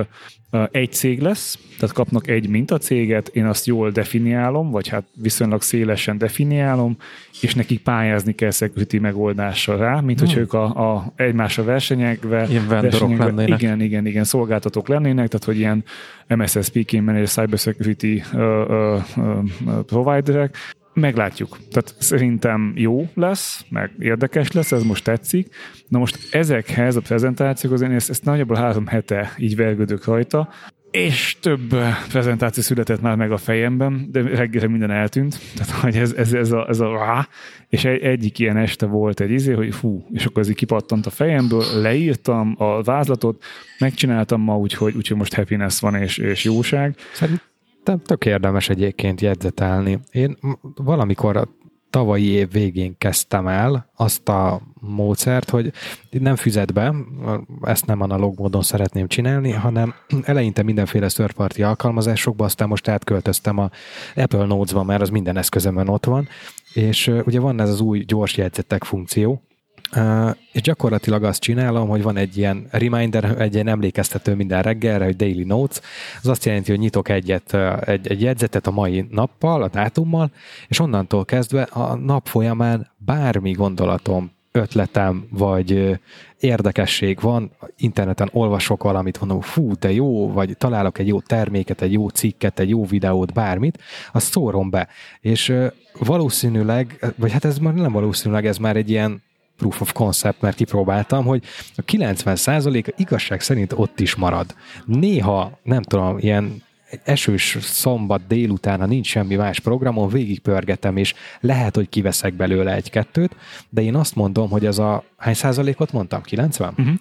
egy 0.72 0.91
cég 0.91 1.22
lesz, 1.22 1.58
tehát 1.80 1.95
kapnak 1.95 2.28
egy 2.28 2.49
mintacéget, 2.49 3.28
én 3.28 3.45
azt 3.45 3.66
jól 3.66 3.91
definiálom, 3.91 4.72
vagy 4.72 4.88
hát 4.88 5.03
viszonylag 5.22 5.62
szélesen 5.62 6.18
definiálom, 6.18 6.97
és 7.41 7.53
nekik 7.53 7.80
pályázni 7.80 8.36
kell 8.36 8.51
security 8.51 8.99
megoldásra 8.99 9.78
rá, 9.78 9.99
mint 9.99 10.20
hmm. 10.20 10.28
hogy 10.28 10.38
ők 10.38 10.53
a, 10.53 10.93
a 10.93 11.12
egymásra 11.16 11.64
versenyekve, 11.64 12.47
ilyen 12.49 12.68
versenyekve 12.68 13.26
lennének. 13.26 13.62
Igen, 13.62 13.82
igen, 13.82 14.06
igen, 14.06 14.24
szolgáltatók 14.24 14.88
lennének, 14.88 15.28
tehát 15.28 15.45
hogy 15.45 15.58
ilyen 15.58 15.84
MSSP-ként 16.28 17.06
menő 17.06 17.26
cybersecurity 17.26 18.24
uh, 18.34 18.41
uh, 18.70 19.01
uh, 19.18 19.80
providerek, 19.86 20.58
meglátjuk. 20.95 21.57
Tehát 21.71 21.95
szerintem 21.99 22.73
jó 22.75 23.09
lesz, 23.13 23.65
meg 23.69 23.91
érdekes 23.99 24.51
lesz, 24.51 24.71
ez 24.71 24.83
most 24.83 25.03
tetszik. 25.03 25.55
Na 25.87 25.99
most 25.99 26.17
ezekhez 26.31 26.95
a 26.95 27.01
prezentációkhoz 27.01 27.81
én 27.81 27.91
ezt, 27.91 28.09
ezt 28.09 28.23
nagyjából 28.23 28.57
három 28.57 28.87
hete 28.87 29.33
így 29.37 29.55
vergődök 29.55 30.05
rajta, 30.05 30.49
és 30.95 31.37
több 31.39 31.75
prezentáció 32.09 32.63
született 32.63 33.01
már 33.01 33.15
meg 33.15 33.31
a 33.31 33.37
fejemben, 33.37 34.07
de 34.11 34.21
reggelre 34.21 34.67
minden 34.67 34.91
eltűnt. 34.91 35.39
Tehát, 35.55 35.71
hogy 35.71 35.97
ez, 35.97 36.13
ez, 36.13 36.33
ez 36.33 36.51
a, 36.51 36.65
ez 36.69 36.79
a 36.79 36.97
rá, 36.97 37.27
és 37.69 37.85
egy, 37.85 38.01
egyik 38.01 38.39
ilyen 38.39 38.57
este 38.57 38.85
volt 38.85 39.19
egy 39.19 39.31
izé, 39.31 39.53
hogy 39.53 39.75
fú, 39.75 40.05
és 40.13 40.25
akkor 40.25 40.41
ez 40.41 40.49
így 40.49 40.55
kipattant 40.55 41.05
a 41.05 41.09
fejemből, 41.09 41.63
leírtam 41.81 42.55
a 42.57 42.81
vázlatot, 42.81 43.43
megcsináltam 43.79 44.41
ma, 44.41 44.57
úgyhogy, 44.57 44.95
úgyhogy 44.95 45.17
most 45.17 45.33
happiness 45.33 45.79
van 45.79 45.95
és, 45.95 46.17
és 46.17 46.43
jóság. 46.43 46.95
Szerint 47.86 48.07
tök 48.07 48.25
érdemes 48.25 48.69
egyébként 48.69 49.21
jegyzetelni. 49.21 49.99
Én 50.11 50.38
valamikor 50.75 51.38
a 51.38 51.47
tavalyi 51.89 52.25
év 52.25 52.51
végén 52.51 52.97
kezdtem 52.97 53.47
el 53.47 53.91
azt 53.95 54.29
a 54.29 54.61
módszert, 54.79 55.49
hogy 55.49 55.71
nem 56.09 56.36
füzet 56.36 56.73
be, 56.73 56.93
ezt 57.61 57.86
nem 57.86 58.01
analóg 58.01 58.39
módon 58.39 58.61
szeretném 58.61 59.07
csinálni, 59.07 59.51
hanem 59.51 59.93
eleinte 60.23 60.63
mindenféle 60.63 61.09
szörparti 61.09 61.63
alkalmazásokba, 61.63 62.45
aztán 62.45 62.67
most 62.67 62.88
átköltöztem 62.88 63.57
a 63.57 63.69
Apple 64.15 64.45
Notes-ba, 64.45 64.83
mert 64.83 65.01
az 65.01 65.09
minden 65.09 65.38
eszközömön 65.38 65.88
ott 65.88 66.05
van, 66.05 66.27
és 66.73 67.11
ugye 67.25 67.39
van 67.39 67.61
ez 67.61 67.69
az 67.69 67.81
új 67.81 67.99
gyors 67.99 68.38
jegyzetek 68.38 68.83
funkció, 68.83 69.41
és 70.51 70.61
gyakorlatilag 70.61 71.23
azt 71.23 71.41
csinálom, 71.41 71.88
hogy 71.88 72.03
van 72.03 72.17
egy 72.17 72.38
ilyen 72.38 72.67
reminder, 72.71 73.41
egy 73.41 73.53
ilyen 73.53 73.67
emlékeztető 73.67 74.36
minden 74.36 74.61
reggelre, 74.61 75.05
hogy 75.05 75.15
daily 75.15 75.43
notes. 75.43 75.79
Az 76.21 76.27
azt 76.27 76.45
jelenti, 76.45 76.71
hogy 76.71 76.79
nyitok 76.79 77.09
egyet, 77.09 77.53
egy, 77.86 78.07
egy 78.07 78.21
jegyzetet 78.21 78.67
a 78.67 78.71
mai 78.71 79.05
nappal, 79.09 79.63
a 79.63 79.67
dátummal, 79.67 80.31
és 80.67 80.79
onnantól 80.79 81.25
kezdve 81.25 81.61
a 81.61 81.95
nap 81.95 82.27
folyamán 82.27 82.91
bármi 82.97 83.51
gondolatom, 83.51 84.31
ötletem, 84.51 85.27
vagy 85.29 85.99
érdekesség 86.39 87.19
van, 87.21 87.51
interneten 87.77 88.29
olvasok 88.31 88.83
valamit, 88.83 89.19
mondom, 89.19 89.41
fú, 89.41 89.73
de 89.79 89.91
jó, 89.91 90.31
vagy 90.31 90.57
találok 90.57 90.97
egy 90.97 91.07
jó 91.07 91.21
terméket, 91.21 91.81
egy 91.81 91.91
jó 91.91 92.09
cikket, 92.09 92.59
egy 92.59 92.69
jó 92.69 92.86
videót, 92.86 93.33
bármit, 93.33 93.79
azt 94.13 94.31
szórom 94.31 94.69
be. 94.69 94.88
És 95.21 95.53
valószínűleg, 95.99 97.13
vagy 97.15 97.31
hát 97.31 97.45
ez 97.45 97.57
már 97.57 97.73
nem 97.73 97.91
valószínűleg, 97.91 98.45
ez 98.45 98.57
már 98.57 98.75
egy 98.75 98.89
ilyen 98.89 99.23
proof 99.58 99.82
of 99.82 99.91
concept, 99.91 100.41
mert 100.41 100.56
kipróbáltam, 100.56 101.26
hogy 101.26 101.43
a 101.76 101.82
90% 101.82 102.93
igazság 102.97 103.41
szerint 103.41 103.74
ott 103.76 103.99
is 103.99 104.16
marad. 104.16 104.56
Néha, 104.86 105.60
nem 105.64 105.82
tudom, 105.82 106.18
ilyen 106.18 106.64
egy 106.89 106.99
esős 107.03 107.58
szombat 107.62 108.28
délután, 108.28 108.80
ha 108.80 108.86
nincs 108.86 109.08
semmi 109.08 109.36
más 109.36 109.60
programon, 109.60 110.10
végigpörgetem, 110.10 110.97
és 110.97 111.14
lehet, 111.39 111.76
hogy 111.76 111.89
kiveszek 111.89 112.34
belőle 112.34 112.74
egy-kettőt, 112.74 113.36
de 113.70 113.82
én 113.82 113.95
azt 113.95 114.16
mondom, 114.16 114.49
hogy 114.49 114.66
az 114.66 114.80
a, 114.80 115.03
hány 115.18 115.34
százalékot 115.34 115.91
mondtam? 115.91 116.22
90? 116.22 116.74
Uh-huh. 116.78 116.95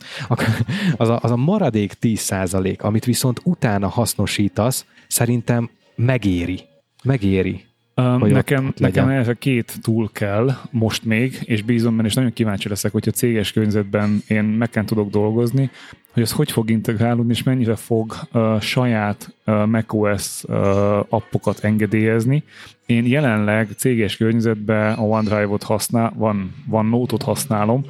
Az, 0.96 1.08
a, 1.08 1.18
az 1.22 1.30
a 1.30 1.36
maradék 1.36 1.92
10 1.92 2.20
százalék, 2.20 2.82
amit 2.82 3.04
viszont 3.04 3.40
utána 3.44 3.88
hasznosítasz, 3.88 4.86
szerintem 5.08 5.70
megéri. 5.94 6.60
Megéri. 7.04 7.64
Um, 7.96 8.26
nekem, 8.26 8.66
ott, 8.66 8.78
nekem 8.78 9.08
ez 9.08 9.28
a 9.28 9.34
két 9.34 9.78
túl 9.82 10.10
kell 10.12 10.50
most 10.70 11.04
még, 11.04 11.38
és 11.44 11.62
bízom 11.62 11.96
benne, 11.96 12.08
és 12.08 12.14
nagyon 12.14 12.32
kíváncsi 12.32 12.68
leszek, 12.68 12.92
hogyha 12.92 13.10
céges 13.10 13.52
környezetben 13.52 14.22
én 14.28 14.44
meg 14.44 14.70
tudok 14.70 15.10
dolgozni, 15.10 15.70
hogy 16.12 16.22
ez 16.22 16.32
hogy 16.32 16.50
fog 16.50 16.70
integrálódni, 16.70 17.32
és 17.32 17.42
mennyire 17.42 17.76
fog 17.76 18.14
uh, 18.32 18.60
saját 18.60 19.34
uh, 19.46 19.66
macOS 19.66 20.42
uh, 20.44 20.56
appokat 20.98 21.58
engedélyezni. 21.64 22.42
Én 22.86 23.06
jelenleg 23.06 23.68
céges 23.76 24.16
környezetben 24.16 24.92
a 24.92 25.02
OneDrive-ot 25.02 25.62
használ, 25.62 26.12
van, 26.16 26.54
van 26.66 26.86
Note-ot 26.86 27.22
használom, 27.22 27.84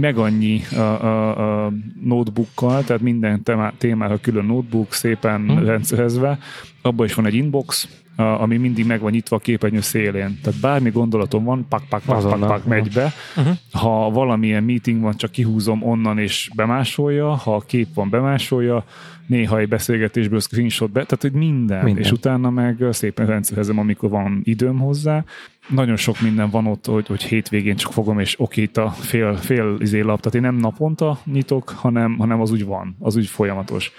meg 0.00 0.16
annyi 0.16 0.60
uh, 0.72 0.78
uh, 0.78 1.38
uh, 1.38 1.72
notebookkal, 2.02 2.84
tehát 2.84 3.02
minden 3.02 3.42
témára 3.78 4.20
külön 4.20 4.44
notebook, 4.44 4.92
szépen 4.92 5.48
hmm. 5.48 5.64
rendszerezve. 5.64 6.38
Abban 6.82 7.06
is 7.06 7.14
van 7.14 7.26
egy 7.26 7.34
inbox, 7.34 7.88
ami 8.16 8.56
mindig 8.56 8.86
meg 8.86 9.00
van 9.00 9.10
nyitva 9.10 9.36
a 9.36 9.38
képernyő 9.38 9.80
szélén. 9.80 10.38
Tehát 10.42 10.60
bármi 10.60 10.90
gondolatom 10.90 11.44
van, 11.44 11.66
pak, 11.68 11.82
pak, 11.88 12.02
pak, 12.02 12.28
pak, 12.28 12.40
pak 12.40 12.64
megy 12.64 12.90
be. 12.92 13.12
Uh-huh. 13.36 13.56
Ha 13.72 14.10
valamilyen 14.10 14.64
meeting 14.64 15.00
van, 15.00 15.16
csak 15.16 15.30
kihúzom 15.30 15.82
onnan 15.82 16.18
és 16.18 16.50
bemásolja, 16.54 17.34
ha 17.34 17.54
a 17.54 17.60
kép 17.60 17.94
van, 17.94 18.10
bemásolja, 18.10 18.84
néha 19.26 19.58
egy 19.58 19.68
beszélgetésből 19.68 20.40
screenshot 20.40 20.90
be, 20.90 21.04
tehát 21.04 21.22
hogy 21.22 21.32
minden. 21.32 21.84
minden. 21.84 22.02
És 22.02 22.12
utána 22.12 22.50
meg 22.50 22.84
szépen 22.90 23.26
rendszerezem, 23.26 23.78
amikor 23.78 24.10
van 24.10 24.40
időm 24.44 24.78
hozzá. 24.78 25.24
Nagyon 25.68 25.96
sok 25.96 26.20
minden 26.20 26.50
van 26.50 26.66
ott, 26.66 26.86
hogy, 26.86 27.06
hogy 27.06 27.22
hétvégén 27.22 27.76
csak 27.76 27.92
fogom, 27.92 28.18
és 28.18 28.40
oké, 28.40 28.62
itt 28.62 28.76
a 28.76 28.90
fél, 28.90 29.36
fél 29.36 29.76
izé 29.78 30.00
lap, 30.00 30.20
tehát 30.20 30.34
én 30.34 30.40
nem 30.40 30.54
naponta 30.54 31.18
nyitok, 31.24 31.68
hanem, 31.68 32.16
hanem 32.18 32.40
az 32.40 32.50
úgy 32.50 32.64
van, 32.64 32.96
az 32.98 33.16
úgy 33.16 33.26
folyamatos. 33.26 33.92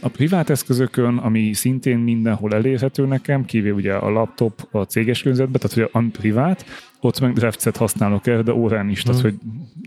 A 0.00 0.08
privát 0.08 0.50
eszközökön, 0.50 1.16
ami 1.16 1.52
szintén 1.52 1.98
mindenhol 1.98 2.54
elérhető 2.54 3.06
nekem, 3.06 3.44
kivéve 3.44 3.74
ugye 3.74 3.94
a 3.94 4.10
laptop 4.10 4.68
a 4.70 4.82
céges 4.82 5.22
környezetben, 5.22 5.60
tehát 5.60 5.90
hogy 5.92 6.02
a 6.02 6.10
privát, 6.18 6.64
ott 7.00 7.20
meg 7.20 7.32
Drefcet 7.32 7.76
használok 7.76 8.26
erre, 8.26 8.42
de 8.42 8.52
órán 8.52 8.88
is, 8.88 9.02
tehát 9.02 9.20
hmm. 9.20 9.30
hogy 9.30 9.38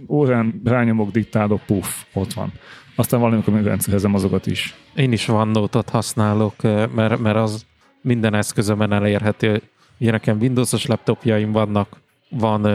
órán 0.07 0.61
rányomok, 0.63 1.11
diktálok, 1.11 1.61
puff, 1.65 1.87
ott 2.13 2.33
van. 2.33 2.51
Aztán 2.95 3.19
valamikor 3.19 3.53
még 3.53 3.63
rendszerezem 3.63 4.13
azokat 4.13 4.47
is. 4.47 4.75
Én 4.95 5.11
is 5.11 5.27
OneNote-ot 5.27 5.89
használok, 5.89 6.61
mert, 6.95 7.19
mert 7.19 7.35
az 7.35 7.65
minden 8.01 8.33
eszközömen 8.33 8.93
elérhető. 8.93 9.61
Ugye 9.99 10.11
nekem 10.11 10.37
Windows-os 10.39 10.85
laptopjaim 10.85 11.51
vannak, 11.51 12.01
van 12.29 12.65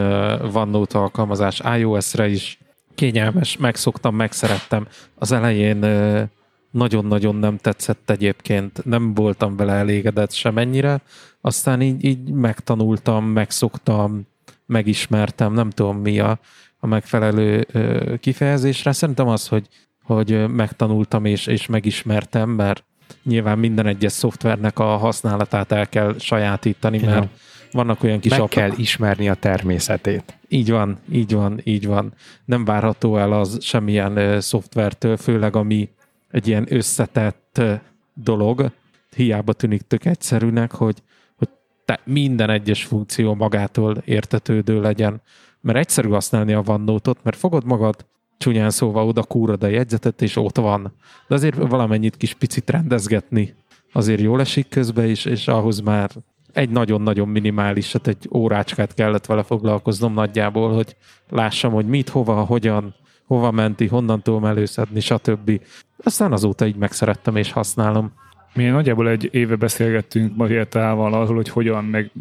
OneNote 0.53 0.97
alkalmazás 0.97 1.61
iOS-re 1.77 2.27
is, 2.27 2.59
kényelmes, 2.95 3.57
megszoktam, 3.57 4.15
megszerettem. 4.15 4.87
Az 5.15 5.31
elején 5.31 5.79
nagyon-nagyon 6.71 7.35
nem 7.35 7.57
tetszett 7.57 8.09
egyébként, 8.09 8.85
nem 8.85 9.13
voltam 9.13 9.55
vele 9.55 9.73
elégedett 9.73 10.31
semennyire, 10.31 11.01
aztán 11.41 11.81
így, 11.81 12.03
így 12.03 12.31
megtanultam, 12.31 13.25
megszoktam, 13.25 14.27
megismertem, 14.65 15.53
nem 15.53 15.69
tudom 15.69 15.97
mi 15.97 16.19
a, 16.19 16.39
a 16.79 16.87
megfelelő 16.87 17.67
ö, 17.71 18.13
kifejezésre. 18.19 18.91
Szerintem 18.91 19.27
az, 19.27 19.47
hogy, 19.47 19.67
hogy 20.03 20.47
megtanultam 20.49 21.25
és, 21.25 21.47
és 21.47 21.65
megismertem, 21.65 22.49
mert 22.49 22.83
nyilván 23.23 23.59
minden 23.59 23.85
egyes 23.85 24.11
szoftvernek 24.11 24.79
a 24.79 24.97
használatát 24.97 25.71
el 25.71 25.89
kell 25.89 26.15
sajátítani, 26.19 26.99
mert 26.99 27.23
ja. 27.23 27.29
vannak 27.71 28.03
olyan 28.03 28.19
kis... 28.19 28.31
Meg 28.31 28.39
apok. 28.39 28.51
kell 28.51 28.71
ismerni 28.75 29.29
a 29.29 29.33
természetét. 29.33 30.37
Így 30.47 30.71
van, 30.71 30.99
így 31.11 31.33
van, 31.33 31.61
így 31.63 31.87
van. 31.87 32.13
Nem 32.45 32.65
várható 32.65 33.17
el 33.17 33.33
az 33.33 33.57
semmilyen 33.61 34.17
ö, 34.17 34.39
szoftvertől, 34.39 35.17
főleg 35.17 35.55
ami 35.55 35.89
egy 36.31 36.47
ilyen 36.47 36.65
összetett 36.69 37.61
dolog, 38.13 38.71
hiába 39.15 39.53
tűnik 39.53 39.81
tök 39.81 40.05
egyszerűnek, 40.05 40.71
hogy, 40.71 41.03
hogy 41.35 41.49
te 41.85 41.99
minden 42.03 42.49
egyes 42.49 42.83
funkció 42.83 43.33
magától 43.33 44.01
értetődő 44.05 44.81
legyen. 44.81 45.21
Mert 45.61 45.77
egyszerű 45.77 46.09
használni 46.09 46.53
a 46.53 46.63
OneNote-ot, 46.65 47.23
mert 47.23 47.37
fogod 47.37 47.65
magad, 47.65 48.05
csúnyán 48.37 48.69
szóval 48.69 49.07
oda 49.07 49.23
kúrod 49.23 49.63
a 49.63 49.67
jegyzetet, 49.67 50.21
és 50.21 50.35
ott 50.35 50.57
van. 50.57 50.93
De 51.27 51.35
azért 51.35 51.55
valamennyit 51.55 52.17
kis 52.17 52.33
picit 52.33 52.69
rendezgetni 52.69 53.55
azért 53.91 54.21
jól 54.21 54.39
esik 54.39 54.69
közben 54.69 55.09
is, 55.09 55.25
és 55.25 55.47
ahhoz 55.47 55.79
már 55.79 56.09
egy 56.53 56.69
nagyon-nagyon 56.69 57.27
minimális, 57.27 57.91
hát 57.91 58.07
egy 58.07 58.29
órácskát 58.33 58.93
kellett 58.93 59.25
vele 59.25 59.43
foglalkoznom 59.43 60.13
nagyjából, 60.13 60.73
hogy 60.73 60.95
lássam, 61.29 61.71
hogy 61.71 61.85
mit, 61.85 62.09
hova, 62.09 62.43
hogyan, 62.43 62.95
hova 63.29 63.51
menti, 63.51 63.87
honnan 63.87 64.21
tudom 64.21 64.45
előszedni, 64.45 64.99
stb. 64.99 65.61
Aztán 66.03 66.31
azóta 66.31 66.65
így 66.65 66.75
megszerettem 66.75 67.35
és 67.35 67.51
használom. 67.51 68.11
Mi 68.53 68.65
nagyjából 68.65 69.09
egy 69.09 69.29
éve 69.31 69.55
beszélgettünk 69.55 70.35
Marietával 70.35 71.13
arról, 71.13 71.35
hogy 71.35 71.49
hogyan, 71.49 71.85
meg, 71.85 72.11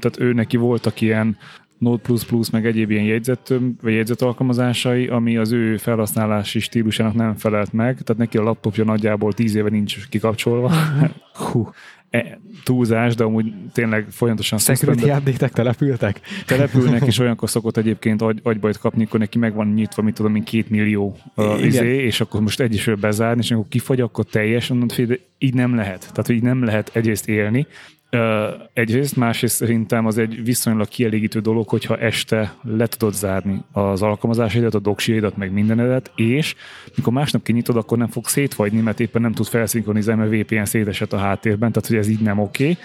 tehát 0.00 0.20
ő 0.20 0.32
neki 0.32 0.56
voltak 0.56 1.00
ilyen 1.00 1.36
Note++ 1.78 2.12
meg 2.52 2.66
egyéb 2.66 2.90
ilyen 2.90 3.04
jegyzet, 3.04 3.54
vagy 3.82 3.92
jegyzet 3.92 4.22
alkalmazásai, 4.22 5.06
ami 5.06 5.36
az 5.36 5.52
ő 5.52 5.76
felhasználási 5.76 6.60
stílusának 6.60 7.14
nem 7.14 7.34
felelt 7.34 7.72
meg, 7.72 8.00
tehát 8.02 8.22
neki 8.22 8.38
a 8.38 8.42
laptopja 8.42 8.84
nagyjából 8.84 9.32
10 9.32 9.54
éve 9.54 9.68
nincs 9.68 10.08
kikapcsolva. 10.08 10.72
Hú, 11.32 11.68
túlzás, 12.64 13.14
de 13.14 13.24
amúgy 13.24 13.52
tényleg 13.72 14.06
folyamatosan 14.10 14.58
Security 14.58 15.10
update 15.10 15.48
települtek? 15.48 16.20
Települnek, 16.46 17.06
és 17.06 17.18
olyankor 17.18 17.50
szokott 17.50 17.76
egyébként 17.76 18.22
agy, 18.22 18.40
agybajt 18.42 18.78
kapni, 18.78 19.04
akkor 19.04 19.20
neki 19.20 19.38
meg 19.38 19.54
van 19.54 19.66
nyitva, 19.66 20.02
mit 20.02 20.14
tudom, 20.14 20.32
mint 20.32 20.44
két 20.44 20.70
millió 20.70 21.16
uh, 21.34 21.64
izé, 21.64 22.04
és 22.04 22.20
akkor 22.20 22.40
most 22.40 22.60
egyesről 22.60 22.96
bezárni, 22.96 23.42
és 23.42 23.50
akkor 23.50 23.64
kifagy, 23.68 24.00
akkor 24.00 24.24
teljes, 24.24 24.70
onnan 24.70 24.88
de 24.96 25.18
így 25.38 25.54
nem 25.54 25.74
lehet. 25.74 26.00
Tehát, 26.00 26.26
hogy 26.26 26.34
így 26.34 26.42
nem 26.42 26.64
lehet 26.64 26.90
egyrészt 26.92 27.28
élni, 27.28 27.66
egyrészt, 28.72 29.16
másrészt 29.16 29.56
szerintem 29.56 30.06
az 30.06 30.18
egy 30.18 30.44
viszonylag 30.44 30.88
kielégítő 30.88 31.40
dolog, 31.40 31.68
hogyha 31.68 31.96
este 31.96 32.54
le 32.62 32.86
tudod 32.86 33.14
zárni 33.14 33.62
az 33.72 34.02
alkalmazásaidat, 34.02 34.74
a 34.74 34.78
doksiaidat, 34.78 35.36
meg 35.36 35.52
mindenedet, 35.52 36.10
és 36.14 36.54
mikor 36.96 37.12
másnap 37.12 37.42
kinyitod, 37.42 37.76
akkor 37.76 37.98
nem 37.98 38.08
fog 38.08 38.26
szétfagyni, 38.26 38.80
mert 38.80 39.00
éppen 39.00 39.22
nem 39.22 39.32
tud 39.32 39.46
felszinkronizálni, 39.46 40.28
mert 40.28 40.42
VPN 40.42 40.64
szétesett 40.64 41.12
a 41.12 41.18
háttérben, 41.18 41.72
tehát 41.72 41.88
hogy 41.88 41.98
ez 41.98 42.08
így 42.08 42.20
nem 42.20 42.38
oké, 42.38 42.70
okay. 42.70 42.76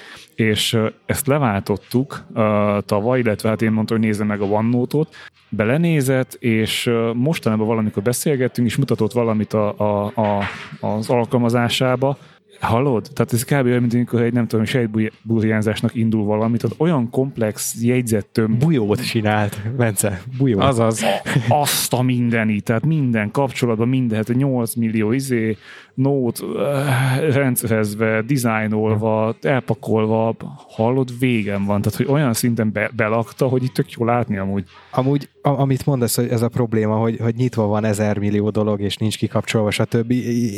és 0.47 0.77
ezt 1.05 1.27
leváltottuk 1.27 2.25
uh, 2.33 2.43
tavaly, 2.85 3.19
illetve 3.19 3.49
hát 3.49 3.61
én 3.61 3.71
mondtam, 3.71 3.97
hogy 3.97 4.05
nézze 4.05 4.23
meg 4.23 4.41
a 4.41 4.45
OneNote-ot, 4.45 5.15
belenézett, 5.49 6.33
és 6.33 6.91
mostanában 7.13 7.67
valamikor 7.67 8.03
beszélgettünk, 8.03 8.67
és 8.67 8.75
mutatott 8.75 9.11
valamit 9.11 9.53
a, 9.53 9.77
a, 9.77 10.11
a, 10.15 10.43
az 10.79 11.09
alkalmazásába, 11.09 12.17
Hallod? 12.61 13.07
Tehát 13.13 13.33
ez 13.33 13.43
kb. 13.43 13.65
olyan, 13.65 13.79
mint 13.81 13.93
amikor 13.93 14.21
egy 14.21 14.33
nem 14.33 14.47
tudom, 14.47 14.65
sejtburjánzásnak 14.65 15.95
indul 15.95 16.23
valamit, 16.25 16.61
tehát 16.61 16.75
olyan 16.79 17.09
komplex 17.09 17.75
jegyzettöm. 17.81 18.57
Bujót 18.57 19.05
csinált, 19.05 19.61
Bence, 19.77 20.21
bujót. 20.37 20.63
Azaz. 20.63 21.03
Azt 21.47 21.93
a 21.93 22.01
mindeni, 22.01 22.59
tehát 22.59 22.85
minden 22.85 23.31
kapcsolatban, 23.31 23.87
minden, 23.87 24.17
hát 24.17 24.35
8 24.35 24.75
millió 24.75 25.11
izé, 25.11 25.57
Note 25.93 26.45
uh, 26.45 27.33
rendszerezve, 27.33 28.21
dizájnolva, 28.21 29.35
elpakolva, 29.41 30.35
hallod, 30.67 31.19
végem 31.19 31.65
van. 31.65 31.81
Tehát, 31.81 31.97
hogy 31.97 32.07
olyan 32.09 32.33
szinten 32.33 32.71
be, 32.71 32.91
belakta, 32.95 33.47
hogy 33.47 33.63
itt 33.63 33.73
tök 33.73 33.91
jó 33.91 34.05
látni 34.05 34.37
amúgy. 34.37 34.65
Amúgy, 34.91 35.29
amit 35.41 35.85
mondasz, 35.85 36.15
hogy 36.15 36.27
ez 36.27 36.41
a 36.41 36.47
probléma, 36.47 36.95
hogy, 36.95 37.17
hogy 37.21 37.35
nyitva 37.35 37.65
van 37.65 37.83
ezer 37.85 38.17
millió 38.17 38.49
dolog, 38.49 38.81
és 38.81 38.97
nincs 38.97 39.17
kikapcsolva, 39.17 39.71
stb. 39.71 40.11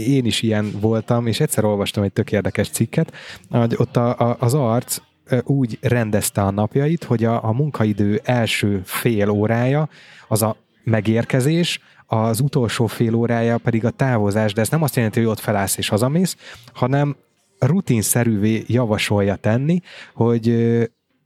Én 0.07 0.25
is 0.25 0.41
ilyen 0.41 0.71
voltam, 0.81 1.27
és 1.27 1.39
egyszer 1.39 1.65
olvastam 1.65 2.03
egy 2.03 2.13
tök 2.13 2.31
érdekes 2.31 2.69
cikket, 2.69 3.13
hogy 3.49 3.75
ott 3.77 3.97
a, 3.97 4.19
a, 4.19 4.35
az 4.39 4.53
arc 4.53 4.97
úgy 5.43 5.77
rendezte 5.81 6.41
a 6.41 6.51
napjait, 6.51 7.03
hogy 7.03 7.23
a, 7.23 7.43
a 7.43 7.51
munkaidő 7.51 8.21
első 8.23 8.81
fél 8.83 9.29
órája 9.29 9.89
az 10.27 10.41
a 10.41 10.55
megérkezés, 10.83 11.79
az 12.13 12.39
utolsó 12.39 12.87
fél 12.87 13.13
órája 13.13 13.57
pedig 13.57 13.85
a 13.85 13.89
távozás, 13.89 14.53
de 14.53 14.61
ez 14.61 14.69
nem 14.69 14.83
azt 14.83 14.95
jelenti, 14.95 15.19
hogy 15.19 15.29
ott 15.29 15.39
felállsz 15.39 15.77
és 15.77 15.87
hazamész, 15.87 16.37
hanem 16.73 17.15
rutinszerűvé 17.59 18.63
javasolja 18.67 19.35
tenni, 19.35 19.81
hogy 20.13 20.55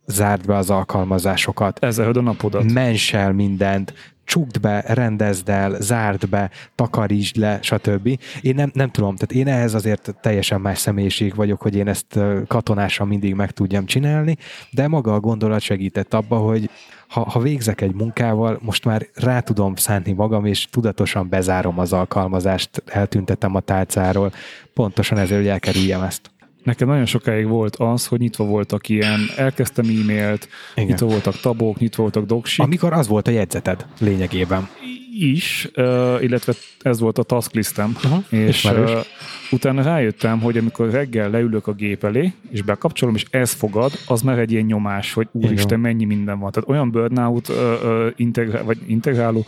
zárd 0.06 0.46
be 0.46 0.56
az 0.56 0.70
alkalmazásokat. 0.70 1.84
Ezzel 1.84 2.12
a 2.12 2.22
napodat. 2.22 2.72
Mens 2.72 3.14
el 3.14 3.34
mindent, 3.34 3.94
csukd 4.24 4.60
be, 4.60 4.84
rendezd 4.88 5.50
el, 5.50 5.76
zárd 5.80 6.30
be, 6.30 6.50
takarítsd 6.76 7.36
le, 7.36 7.60
stb. 7.62 8.20
Én 8.42 8.56
nem, 8.56 8.72
nem 8.74 8.90
tudom, 8.90 9.16
tehát 9.16 9.46
én 9.48 9.54
ehhez 9.54 9.74
azért 9.74 10.16
teljesen 10.22 10.62
más 10.62 10.80
személyiség 10.80 11.36
vagyok, 11.36 11.62
hogy 11.62 11.76
én 11.76 11.88
ezt 11.88 12.20
katonásan 12.48 13.08
mindig 13.08 13.34
meg 13.34 13.52
tudjam 13.52 13.86
csinálni, 13.86 14.38
de 14.72 14.88
maga 14.88 15.14
a 15.14 15.20
gondolat 15.20 15.62
segített 15.62 16.14
abba, 16.14 16.38
hogy 16.38 16.70
ha, 17.08 17.30
ha 17.30 17.40
végzek 17.40 17.82
egy 17.82 17.94
munkával, 17.94 18.60
most 18.62 18.86
már 18.86 19.08
rá 19.14 19.40
tudom 19.40 19.76
szánni 19.76 20.12
magam, 20.12 20.46
és 20.46 20.68
tudatosan 20.72 21.30
bezárom 21.30 21.80
az 21.80 21.94
alkalmazást, 21.94 22.84
eltüntetem 22.86 23.56
a 23.56 23.60
tálcáról, 23.60 24.32
pontosan 24.74 25.18
ezért, 25.18 25.40
hogy 25.40 25.50
elkerüljem 25.50 26.02
ezt. 26.02 26.32
Nekem 26.64 26.88
nagyon 26.88 27.06
sokáig 27.06 27.48
volt 27.48 27.76
az, 27.76 28.08
hogy 28.08 28.20
nyitva 28.20 28.44
voltak 28.44 28.90
ilyen, 28.90 29.20
elkezdtem 29.38 29.86
e-mailt, 29.86 30.48
Igen. 30.76 30.90
nyitva 30.90 31.06
voltak 31.06 31.40
tabok, 31.40 31.80
nyitva 31.80 32.02
voltak 32.02 32.26
doksik. 32.26 32.66
Amikor 32.66 32.94
az 32.94 33.08
volt 33.08 33.28
a 33.28 33.32
jegyzeted 33.32 33.86
lényegében. 34.00 34.70
is, 35.20 35.70
illetve 36.20 36.54
ez 36.82 37.00
volt 37.00 37.18
a 37.18 37.24
task 37.24 37.54
listem, 37.54 37.98
Aha, 38.04 38.24
és 38.30 38.48
ismerős. 38.48 38.92
Utána 39.52 39.82
rájöttem, 39.82 40.40
hogy 40.40 40.58
amikor 40.58 40.90
reggel 40.90 41.30
leülök 41.30 41.68
a 41.68 41.74
gép 41.74 42.04
elé, 42.04 42.34
és 42.50 42.62
bekapcsolom, 42.62 43.16
és 43.16 43.26
ez 43.30 43.52
fogad, 43.52 43.92
az 44.08 44.22
már 44.22 44.40
egy 44.40 44.52
ilyen 44.52 44.66
nyomás, 44.66 45.14
hogy 45.14 45.28
úristen, 45.32 45.80
mennyi 45.80 46.06
minden 46.06 46.40
van. 46.40 46.52
Tehát 46.52 46.70
olyan 46.70 46.92
burnout 46.92 47.52
integrál, 48.16 48.64
vagy 48.64 48.78
integráló 48.86 49.46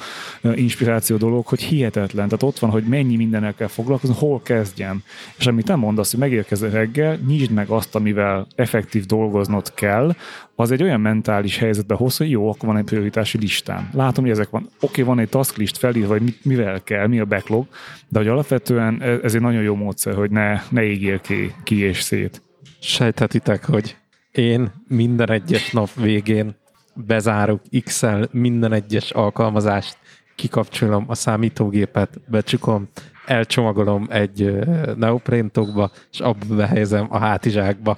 inspiráció 0.55 1.17
dolog, 1.17 1.45
hogy 1.45 1.61
hihetetlen. 1.61 2.25
Tehát 2.25 2.43
ott 2.43 2.59
van, 2.59 2.69
hogy 2.69 2.83
mennyi 2.83 3.15
mindennel 3.15 3.53
kell 3.53 3.67
foglalkozni, 3.67 4.15
hol 4.19 4.41
kezdjem. 4.41 5.03
És 5.37 5.47
amit 5.47 5.65
te 5.65 5.75
mondasz, 5.75 6.11
hogy 6.11 6.19
megérkezel 6.19 6.69
reggel, 6.69 7.19
nyisd 7.27 7.51
meg 7.51 7.69
azt, 7.69 7.95
amivel 7.95 8.47
effektív 8.55 9.05
dolgoznod 9.05 9.73
kell, 9.73 10.15
az 10.55 10.71
egy 10.71 10.83
olyan 10.83 11.01
mentális 11.01 11.57
helyzetbe 11.57 11.95
hoz, 11.95 12.17
hogy 12.17 12.29
jó, 12.29 12.49
akkor 12.49 12.69
van 12.69 12.77
egy 12.77 12.83
prioritási 12.83 13.37
listám. 13.37 13.89
Látom, 13.93 14.23
hogy 14.23 14.33
ezek 14.33 14.49
van. 14.49 14.61
Oké, 14.61 14.71
okay, 14.79 15.03
van 15.03 15.19
egy 15.19 15.29
task 15.29 15.57
list 15.57 15.77
felírva, 15.77 16.17
hogy 16.17 16.37
mivel 16.43 16.83
kell, 16.83 17.07
mi 17.07 17.19
a 17.19 17.25
backlog, 17.25 17.65
de 18.07 18.19
hogy 18.19 18.27
alapvetően 18.27 19.01
e- 19.01 19.19
ez 19.23 19.35
egy 19.35 19.41
nagyon 19.41 19.61
jó 19.61 19.75
módszer, 19.89 20.15
hogy 20.15 20.31
ne, 20.31 20.61
ne 20.69 20.83
égjél 20.83 21.19
ki, 21.19 21.53
ki 21.63 21.79
és 21.79 22.01
szét. 22.01 22.41
Sejthetitek, 22.79 23.65
hogy 23.65 23.97
én 24.31 24.71
minden 24.87 25.29
egyes 25.29 25.71
nap 25.71 25.89
végén 25.93 26.55
bezárok 26.95 27.61
Excel 27.71 28.27
minden 28.31 28.73
egyes 28.73 29.11
alkalmazást, 29.11 29.97
kikapcsolom 30.35 31.05
a 31.07 31.15
számítógépet, 31.15 32.21
becsukom, 32.27 32.87
elcsomagolom 33.25 34.07
egy 34.09 34.59
neopréntokba, 34.95 35.91
és 36.11 36.19
abba 36.19 36.55
behelyezem 36.55 37.07
a 37.09 37.17
hátizsákba. 37.17 37.97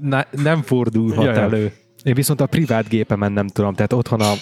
Ne, 0.00 0.22
nem 0.30 0.62
fordulhat 0.62 1.24
Ja, 1.24 1.32
ja. 1.32 1.40
elő. 1.40 1.72
Én 2.02 2.14
viszont 2.14 2.40
a 2.40 2.46
privát 2.46 2.88
gépemen 2.88 3.32
nem 3.32 3.46
tudom, 3.46 3.74
tehát 3.74 3.92
otthon 3.92 4.20
a, 4.20 4.32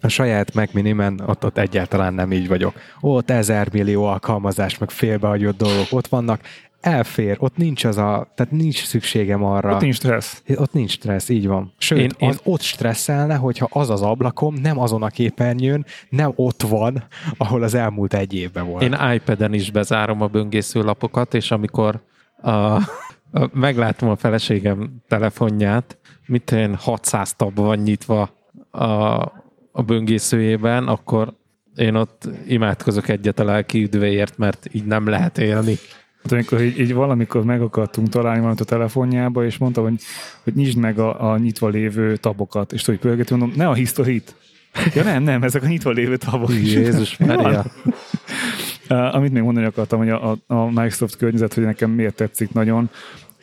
a 0.00 0.08
saját 0.08 0.54
Mac 0.54 0.72
Minimen 0.72 1.20
ott, 1.26 1.44
ott 1.44 1.58
egyáltalán 1.58 2.14
nem 2.14 2.32
így 2.32 2.48
vagyok. 2.48 2.74
Ott 3.00 3.30
ezer 3.30 3.68
millió 3.72 4.04
alkalmazás, 4.04 4.78
meg 4.78 4.90
félbehagyott 4.90 5.56
dolgok 5.56 5.86
ott 5.90 6.06
vannak, 6.06 6.40
elfér, 6.80 7.36
ott 7.40 7.56
nincs 7.56 7.84
az 7.84 7.96
a, 7.96 8.32
tehát 8.34 8.52
nincs 8.52 8.84
szükségem 8.84 9.44
arra. 9.44 9.74
Ott 9.74 9.80
nincs 9.80 9.94
stressz. 9.94 10.42
Ott 10.56 10.72
nincs 10.72 10.90
stressz, 10.90 11.28
így 11.28 11.46
van. 11.46 11.72
Sőt, 11.78 11.98
Én- 11.98 12.10
én, 12.18 12.28
az 12.28 12.40
ott 12.44 12.60
stresszelne, 12.60 13.34
hogyha 13.34 13.68
az 13.70 13.90
az 13.90 14.02
ablakom 14.02 14.54
nem 14.54 14.78
azon 14.78 15.02
a 15.02 15.08
képernyőn, 15.08 15.84
nem 16.08 16.32
ott 16.34 16.62
van, 16.62 17.04
ahol 17.36 17.62
az 17.62 17.74
elmúlt 17.74 18.14
egy 18.14 18.34
évben 18.34 18.66
volt. 18.66 18.82
Én 18.82 18.96
iPad-en 19.14 19.52
is 19.52 19.70
bezárom 19.70 20.22
a 20.22 20.26
böngésző 20.26 20.82
lapokat, 20.82 21.34
és 21.34 21.50
amikor 21.50 22.00
a, 22.42 22.50
a, 22.50 22.80
meglátom 23.52 24.08
a 24.08 24.16
feleségem 24.16 25.02
telefonját, 25.08 25.98
mit 26.26 26.50
én 26.50 26.74
600 26.74 27.34
tab 27.34 27.56
van 27.56 27.78
nyitva 27.78 28.30
a, 28.70 28.86
a 29.72 29.82
böngészőjében, 29.82 30.86
akkor 30.88 31.32
én 31.76 31.94
ott 31.94 32.28
imádkozok 32.46 33.08
egyet 33.08 33.38
a 33.38 33.44
lelki 33.44 33.82
üdvéért, 33.82 34.38
mert 34.38 34.68
így 34.72 34.84
nem 34.84 35.06
lehet 35.06 35.38
élni. 35.38 35.74
Hát 36.22 36.32
amikor 36.32 36.60
így, 36.60 36.78
így 36.78 36.94
valamikor 36.94 37.44
meg 37.44 37.62
akartunk 37.62 38.08
találni 38.08 38.38
valamit 38.38 38.60
a 38.60 38.64
telefonjába, 38.64 39.44
és 39.44 39.58
mondtam, 39.58 39.84
hogy, 39.84 40.00
hogy 40.44 40.54
nyisd 40.54 40.78
meg 40.78 40.98
a, 40.98 41.30
a 41.30 41.38
nyitva 41.38 41.68
lévő 41.68 42.16
tabokat, 42.16 42.72
és 42.72 42.82
tudod, 42.82 43.00
pörgeti, 43.00 43.34
mondom, 43.34 43.56
ne 43.56 43.68
a 43.68 43.74
historit. 43.74 44.34
Ja 44.94 45.02
nem, 45.02 45.22
nem, 45.22 45.42
ezek 45.42 45.62
a 45.62 45.66
nyitva 45.66 45.90
lévő 45.90 46.16
tabok. 46.16 46.50
Jézus 46.50 47.16
Mária. 47.16 47.64
Amit 49.12 49.32
még 49.32 49.42
mondani 49.42 49.66
akartam, 49.66 49.98
hogy 49.98 50.10
a, 50.10 50.30
a, 50.30 50.38
a 50.46 50.66
Microsoft 50.66 51.16
környezet, 51.16 51.54
hogy 51.54 51.64
nekem 51.64 51.90
miért 51.90 52.14
tetszik 52.14 52.52
nagyon, 52.52 52.90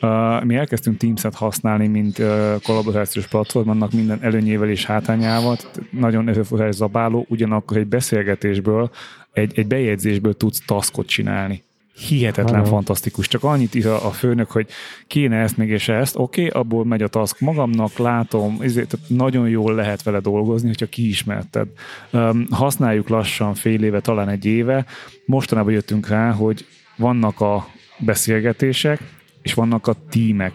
Uh, 0.00 0.44
mi 0.44 0.54
elkezdtünk 0.54 0.96
Teams-et 0.96 1.34
használni, 1.34 1.86
mint 1.86 2.18
uh, 2.18 2.54
kollaborációs 2.62 3.26
platform, 3.26 3.68
annak 3.68 3.92
minden 3.92 4.18
előnyével 4.22 4.68
és 4.68 4.84
hátrányával, 4.84 5.56
nagyon 5.90 6.28
erőforrás 6.28 6.74
zabáló, 6.74 7.26
ugyanakkor 7.28 7.76
egy 7.76 7.86
beszélgetésből, 7.86 8.90
egy, 9.32 9.58
egy 9.58 9.66
bejegyzésből 9.66 10.36
tudsz 10.36 10.62
taskot 10.66 11.06
csinálni. 11.06 11.62
Hihetetlen 12.08 12.60
Aha. 12.60 12.68
fantasztikus. 12.68 13.28
Csak 13.28 13.44
annyit 13.44 13.74
ír 13.74 13.86
a, 13.86 14.06
a 14.06 14.10
főnök, 14.10 14.50
hogy 14.50 14.68
kéne 15.06 15.36
ezt 15.36 15.56
még 15.56 15.68
és 15.68 15.88
ezt, 15.88 16.16
oké, 16.16 16.46
okay, 16.46 16.60
abból 16.60 16.84
megy 16.84 17.02
a 17.02 17.08
task 17.08 17.40
magamnak, 17.40 17.98
látom, 17.98 18.56
ezért 18.60 18.88
tehát 18.88 19.08
nagyon 19.08 19.48
jól 19.48 19.74
lehet 19.74 20.02
vele 20.02 20.20
dolgozni, 20.20 20.68
hogyha 20.68 20.86
kiismerted. 20.86 21.68
Um, 22.10 22.46
használjuk 22.50 23.08
lassan 23.08 23.54
fél 23.54 23.82
éve, 23.82 24.00
talán 24.00 24.28
egy 24.28 24.44
éve. 24.44 24.84
Mostanában 25.26 25.72
jöttünk 25.72 26.08
rá, 26.08 26.30
hogy 26.30 26.66
vannak 26.96 27.40
a 27.40 27.66
beszélgetések, 27.98 29.00
és 29.46 29.54
vannak 29.54 29.86
a 29.86 29.94
tímek. 30.10 30.52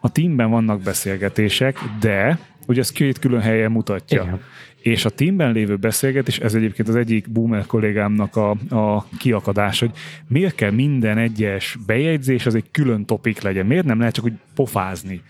A 0.00 0.12
teamben 0.12 0.50
vannak 0.50 0.82
beszélgetések, 0.82 1.78
de 2.00 2.38
ugye 2.66 2.80
ez 2.80 2.92
két 2.92 3.18
külön 3.18 3.40
helyen 3.40 3.70
mutatja. 3.70 4.22
Igen. 4.22 4.40
És 4.82 5.04
a 5.04 5.10
teamben 5.10 5.52
lévő 5.52 5.76
beszélgetés, 5.76 6.38
ez 6.38 6.54
egyébként 6.54 6.88
az 6.88 6.94
egyik 6.94 7.30
boomer 7.30 7.66
kollégámnak 7.66 8.36
a, 8.36 8.50
a 8.70 9.06
kiakadás, 9.18 9.80
hogy 9.80 9.90
miért 10.28 10.54
kell 10.54 10.70
minden 10.70 11.18
egyes 11.18 11.78
bejegyzés, 11.86 12.46
az 12.46 12.54
egy 12.54 12.70
külön 12.70 13.04
topik 13.04 13.40
legyen. 13.40 13.66
Miért 13.66 13.84
nem 13.84 13.98
lehet 13.98 14.14
csak 14.14 14.24
úgy 14.24 14.34
pofázni? 14.54 15.22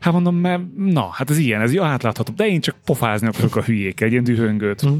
Hát 0.00 0.12
mondom, 0.12 0.36
mert 0.36 0.62
na, 0.76 1.08
hát 1.12 1.30
ez 1.30 1.38
ilyen, 1.38 1.60
ez 1.60 1.72
jó 1.72 1.82
átlátható, 1.82 2.32
de 2.36 2.46
én 2.46 2.60
csak 2.60 2.76
pofázni 2.84 3.26
akarok 3.26 3.56
a 3.56 3.62
hülyék, 3.62 4.00
egy 4.00 4.12
ilyen 4.12 4.24
dühöngőt. 4.24 4.86
Mm. 4.86 4.96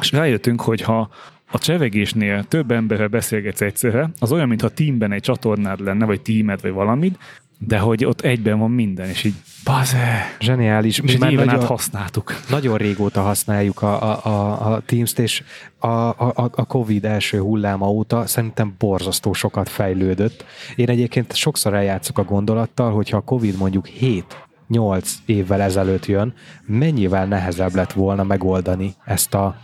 És 0.00 0.12
rájöttünk, 0.12 0.60
hogy 0.60 0.80
ha 0.80 1.10
a 1.52 1.58
csevegésnél 1.58 2.44
több 2.44 2.70
emberrel 2.70 3.08
beszélgetsz 3.08 3.60
egyszerre, 3.60 4.10
az 4.18 4.32
olyan, 4.32 4.48
mintha 4.48 4.68
teamben 4.68 5.12
egy 5.12 5.22
csatornád 5.22 5.80
lenne, 5.80 6.04
vagy 6.04 6.20
tímed, 6.20 6.60
vagy 6.60 6.72
valamit, 6.72 7.18
de 7.66 7.78
hogy 7.78 8.04
ott 8.04 8.20
egyben 8.20 8.58
van 8.58 8.70
minden, 8.70 9.08
és 9.08 9.24
így 9.24 9.34
baze, 9.64 10.36
Zseniális. 10.40 10.98
és 10.98 11.02
Mi 11.02 11.12
egy 11.12 11.18
már 11.18 11.32
éven 11.32 11.48
át 11.48 11.54
nagyon, 11.54 11.68
használtuk. 11.68 12.34
nagyon 12.50 12.76
régóta 12.76 13.20
használjuk 13.20 13.82
a, 13.82 14.02
a, 14.02 14.26
a, 14.26 14.72
a 14.72 14.80
Teams-t, 14.86 15.18
és 15.18 15.42
a, 15.78 15.86
a, 15.86 16.50
a 16.52 16.64
Covid 16.64 17.04
első 17.04 17.38
hulláma 17.38 17.90
óta 17.90 18.26
szerintem 18.26 18.74
borzasztó 18.78 19.32
sokat 19.32 19.68
fejlődött. 19.68 20.44
Én 20.76 20.88
egyébként 20.88 21.34
sokszor 21.34 21.74
eljátszok 21.74 22.18
a 22.18 22.24
gondolattal, 22.24 22.92
hogyha 22.92 23.16
a 23.16 23.20
Covid 23.20 23.56
mondjuk 23.56 23.88
7-8 24.70 25.08
évvel 25.26 25.60
ezelőtt 25.60 26.06
jön, 26.06 26.34
mennyivel 26.66 27.26
nehezebb 27.26 27.74
lett 27.74 27.92
volna 27.92 28.22
megoldani 28.24 28.94
ezt 29.04 29.34
a, 29.34 29.56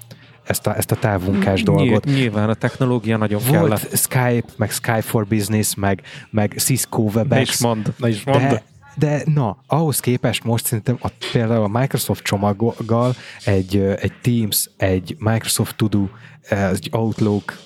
ezt 0.48 0.66
a, 0.66 0.76
ezt 0.76 0.90
a 0.90 0.96
távmunkás 0.96 1.62
dolgot. 1.62 2.04
Nyilván, 2.04 2.48
a 2.48 2.54
technológia 2.54 3.16
nagyon 3.16 3.40
Volt 3.46 3.60
kellett. 3.60 3.96
Skype, 3.96 4.48
meg 4.56 4.70
Skype 4.70 5.02
for 5.02 5.26
Business, 5.26 5.74
meg, 5.74 6.02
meg 6.30 6.54
Cisco 6.56 7.02
Ne 7.02 7.10
Webex. 7.14 7.48
is 7.48 7.60
mondd, 7.60 7.86
ne 7.96 8.08
is 8.08 8.24
mondd. 8.24 8.48
De, 8.48 8.62
de 8.94 9.22
na, 9.24 9.56
ahhoz 9.66 10.00
képest 10.00 10.44
most 10.44 10.64
szerintem 10.64 10.98
a, 11.00 11.08
például 11.32 11.62
a 11.62 11.78
Microsoft 11.78 12.22
csomaggal 12.22 13.14
egy, 13.44 13.76
egy 13.76 14.12
Teams, 14.22 14.70
egy 14.76 15.16
Microsoft 15.18 15.76
To 15.76 15.86
Do, 15.86 16.06
egy 16.48 16.88
Outlook, 16.92 17.58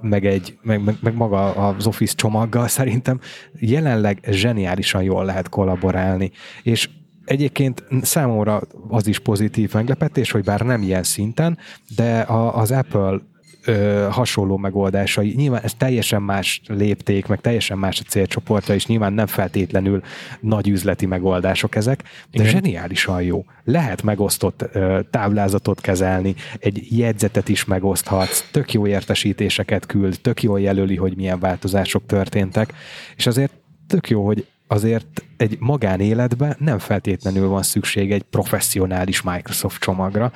meg, 0.00 0.26
egy, 0.26 0.58
meg, 0.62 0.84
meg, 0.84 0.96
meg 1.00 1.14
maga 1.14 1.54
az 1.54 1.86
Office 1.86 2.14
csomaggal 2.14 2.68
szerintem 2.68 3.20
jelenleg 3.58 4.20
zseniálisan 4.30 5.02
jól 5.02 5.24
lehet 5.24 5.48
kollaborálni. 5.48 6.30
És 6.62 6.88
Egyébként 7.30 7.84
számomra 8.02 8.60
az 8.88 9.06
is 9.06 9.18
pozitív 9.18 9.72
meglepetés, 9.72 10.30
hogy 10.30 10.44
bár 10.44 10.60
nem 10.60 10.82
ilyen 10.82 11.02
szinten, 11.02 11.58
de 11.96 12.20
a, 12.20 12.56
az 12.56 12.70
Apple 12.70 13.20
ö, 13.64 14.06
hasonló 14.10 14.56
megoldásai. 14.56 15.34
Nyilván 15.36 15.62
ez 15.62 15.74
teljesen 15.74 16.22
más 16.22 16.60
lépték, 16.66 17.26
meg 17.26 17.40
teljesen 17.40 17.78
más 17.78 18.00
a 18.00 18.08
célcsoportja, 18.08 18.74
és 18.74 18.86
nyilván 18.86 19.12
nem 19.12 19.26
feltétlenül 19.26 20.02
nagy 20.40 20.68
üzleti 20.68 21.06
megoldások 21.06 21.76
ezek, 21.76 22.02
de 22.02 22.42
Igen. 22.42 22.46
zseniálisan 22.46 23.22
jó. 23.22 23.44
Lehet 23.64 24.02
megosztott 24.02 24.64
ö, 24.72 25.00
táblázatot 25.10 25.80
kezelni, 25.80 26.34
egy 26.58 26.98
jegyzetet 26.98 27.48
is 27.48 27.64
megoszthatsz, 27.64 28.44
tök 28.50 28.72
jó 28.72 28.86
értesítéseket 28.86 29.86
küld, 29.86 30.18
tök 30.22 30.42
jól 30.42 30.60
jelöli, 30.60 30.96
hogy 30.96 31.16
milyen 31.16 31.38
változások 31.38 32.06
történtek, 32.06 32.72
és 33.16 33.26
azért 33.26 33.52
tök 33.86 34.08
jó, 34.08 34.26
hogy 34.26 34.46
azért 34.72 35.24
egy 35.36 35.56
magánéletben 35.60 36.56
nem 36.58 36.78
feltétlenül 36.78 37.48
van 37.48 37.62
szükség 37.62 38.12
egy 38.12 38.22
professzionális 38.22 39.22
Microsoft 39.22 39.80
csomagra. 39.80 40.32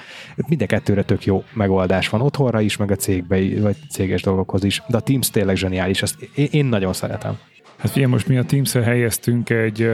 Mind 0.48 0.62
a 0.62 0.66
kettőre 0.66 1.02
tök 1.02 1.24
jó 1.24 1.44
megoldás 1.52 2.08
van 2.08 2.20
otthonra 2.20 2.60
is, 2.60 2.76
meg 2.76 2.90
a 2.90 2.96
cégbe, 2.96 3.60
vagy 3.60 3.76
céges 3.90 4.22
dolgokhoz 4.22 4.64
is. 4.64 4.82
De 4.88 4.96
a 4.96 5.00
Teams 5.00 5.30
tényleg 5.30 5.56
zseniális, 5.56 6.02
ezt 6.02 6.28
én, 6.34 6.64
nagyon 6.64 6.92
szeretem. 6.92 7.38
Hát 7.76 7.90
figyelj, 7.90 8.10
most 8.12 8.28
mi 8.28 8.38
a 8.38 8.44
teams 8.44 8.72
helyeztünk 8.72 9.50
egy, 9.50 9.90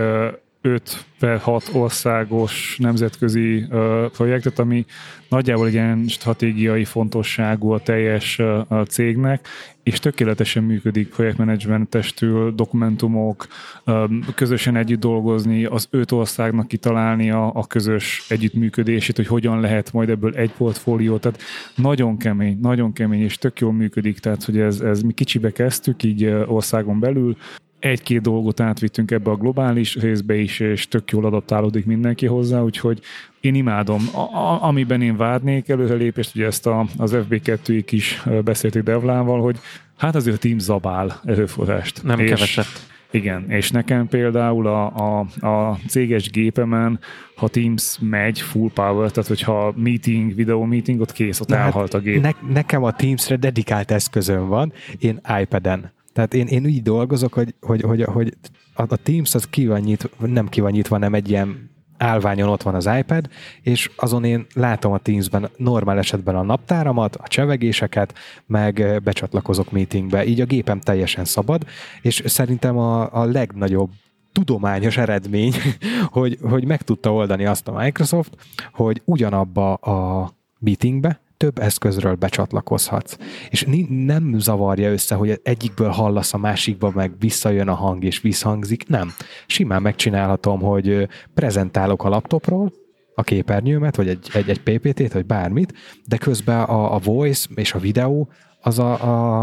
5 0.63 1.05
per 1.19 1.39
6 1.39 1.71
országos 1.73 2.77
nemzetközi 2.79 3.67
projektet, 4.13 4.59
ami 4.59 4.85
nagyjából 5.29 5.67
egy 5.67 5.73
ilyen 5.73 6.05
stratégiai 6.09 6.85
fontosságú 6.85 7.71
a 7.71 7.81
teljes 7.81 8.39
a 8.69 8.85
cégnek, 8.89 9.49
és 9.83 9.99
tökéletesen 9.99 10.63
működik 10.63 11.09
projektmenedzsmentestül, 11.09 12.55
dokumentumok, 12.55 13.47
um, 13.87 14.25
közösen 14.35 14.77
együtt 14.77 15.01
dolgozni, 15.01 15.65
az 15.65 15.87
öt 15.91 16.13
országnak 16.13 16.69
kitalálni 16.69 17.31
a, 17.31 17.51
a 17.55 17.67
közös 17.67 18.27
együttműködését, 18.29 19.17
hogy 19.17 19.27
hogyan 19.27 19.61
lehet 19.61 19.93
majd 19.93 20.09
ebből 20.09 20.35
egy 20.35 20.53
portfólió, 20.53 21.17
tehát 21.17 21.41
nagyon 21.75 22.17
kemény, 22.17 22.59
nagyon 22.61 22.93
kemény, 22.93 23.23
és 23.23 23.37
tök 23.39 23.61
jól 23.61 23.73
működik, 23.73 24.19
tehát 24.19 24.45
hogy 24.45 24.59
ez, 24.59 24.81
ez 24.81 25.03
mi 25.03 25.13
kicsibe 25.13 25.51
kezdtük, 25.51 26.03
így 26.03 26.27
országon 26.27 27.01
belül, 27.01 27.37
egy-két 27.81 28.21
dolgot 28.21 28.61
átvittünk 28.61 29.11
ebbe 29.11 29.31
a 29.31 29.37
globális 29.37 29.97
részbe 29.97 30.35
is, 30.37 30.61
és 30.61 30.89
tök 30.89 31.11
jól 31.11 31.25
adaptálódik 31.25 31.87
mindenki 31.87 32.27
hozzá, 32.27 32.61
úgyhogy 32.61 33.01
én 33.41 33.55
imádom. 33.55 34.03
A, 34.13 34.19
a, 34.19 34.63
amiben 34.63 35.03
én 35.03 35.17
várnék 35.17 35.69
előrelépést, 35.69 36.35
ugye 36.35 36.47
ezt 36.47 36.67
a, 36.67 36.87
az 36.97 37.17
FB2-ig 37.17 37.85
is 37.91 38.23
beszélték 38.45 38.83
Devlával, 38.83 39.41
hogy 39.41 39.59
hát 39.97 40.15
azért 40.15 40.37
a 40.37 40.39
team 40.39 40.59
zabál 40.59 41.21
erőforrást. 41.25 42.03
Nem 42.03 42.19
és, 42.19 42.31
keveset. 42.31 42.67
Igen, 43.11 43.51
és 43.51 43.71
nekem 43.71 44.09
például 44.09 44.67
a, 44.67 44.87
a, 44.87 45.47
a 45.47 45.79
céges 45.89 46.31
gépemen, 46.31 46.99
ha 47.37 47.49
Teams 47.49 47.99
megy 48.01 48.41
full 48.41 48.71
power, 48.75 49.11
tehát 49.11 49.29
hogyha 49.29 49.73
meeting, 49.77 50.35
videó 50.35 50.65
meeting, 50.65 51.01
ott 51.01 51.13
kész, 51.13 51.41
ott 51.41 51.49
Na 51.49 51.57
elhalt 51.57 51.95
a 51.95 51.99
gép. 51.99 52.23
Ne, 52.23 52.31
nekem 52.53 52.83
a 52.83 52.93
Teamsre 52.93 53.37
dedikált 53.37 53.91
eszközöm 53.91 54.47
van, 54.47 54.73
én 54.99 55.21
iPad-en 55.41 55.93
tehát 56.21 56.35
én, 56.35 56.47
én 56.47 56.65
úgy 56.65 56.83
dolgozok, 56.83 57.33
hogy, 57.33 57.55
hogy, 57.61 57.83
hogy, 57.83 58.03
hogy 58.03 58.37
a, 58.75 58.83
a 58.83 58.97
Teams 58.97 59.35
az 59.35 59.45
ki 59.45 59.67
van 59.67 59.81
nyitva, 59.81 60.27
nem 60.27 60.49
ki 60.49 60.61
van 60.61 60.71
nyitva, 60.71 60.99
nem 60.99 61.15
egy 61.15 61.31
ilyen 61.31 61.71
állványon 61.97 62.49
ott 62.49 62.63
van 62.63 62.75
az 62.75 62.91
iPad, 62.99 63.29
és 63.63 63.91
azon 63.97 64.25
én 64.25 64.47
látom 64.55 64.93
a 64.93 64.99
Teamsben 64.99 65.51
normál 65.57 65.99
esetben 65.99 66.37
a 66.37 66.43
naptáramat, 66.43 67.17
a 67.17 67.29
csevegéseket, 67.29 68.15
meg 68.47 69.01
becsatlakozok 69.03 69.71
meetingbe. 69.71 70.25
Így 70.25 70.41
a 70.41 70.45
gépem 70.45 70.81
teljesen 70.81 71.25
szabad, 71.25 71.67
és 72.03 72.23
szerintem 72.27 72.79
a, 72.79 73.21
a 73.21 73.25
legnagyobb 73.25 73.91
tudományos 74.33 74.97
eredmény, 74.97 75.55
hogy, 76.07 76.39
hogy 76.43 76.65
meg 76.65 76.83
tudta 76.83 77.13
oldani 77.13 77.47
azt 77.47 77.69
a 77.69 77.79
Microsoft, 77.79 78.37
hogy 78.73 79.03
ugyanabba 79.05 79.75
a 79.75 80.31
meetingbe 80.59 81.21
több 81.41 81.59
eszközről 81.59 82.15
becsatlakozhatsz. 82.15 83.17
És 83.51 83.67
nem 83.89 84.39
zavarja 84.39 84.91
össze, 84.91 85.15
hogy 85.15 85.41
egyikből 85.43 85.89
hallasz 85.89 86.35
a 86.35 86.39
másikba, 86.39 86.91
meg 86.95 87.13
visszajön 87.19 87.69
a 87.69 87.75
hang 87.75 88.05
és 88.05 88.21
visszhangzik. 88.21 88.89
Nem. 88.89 89.13
Simán 89.47 89.83
megcsinálhatom, 89.83 90.61
hogy 90.61 91.09
prezentálok 91.35 92.05
a 92.05 92.09
laptopról, 92.09 92.73
a 93.15 93.23
képernyőmet, 93.23 93.97
vagy 93.97 94.09
egy, 94.09 94.31
egy, 94.33 94.49
egy 94.49 94.61
PPT-t, 94.63 95.13
vagy 95.13 95.27
bármit, 95.27 95.75
de 96.07 96.17
közben 96.17 96.61
a, 96.61 96.95
a 96.95 96.99
voice 96.99 97.49
és 97.55 97.75
a 97.75 97.79
videó 97.79 98.29
az 98.61 98.79
a, 98.79 98.93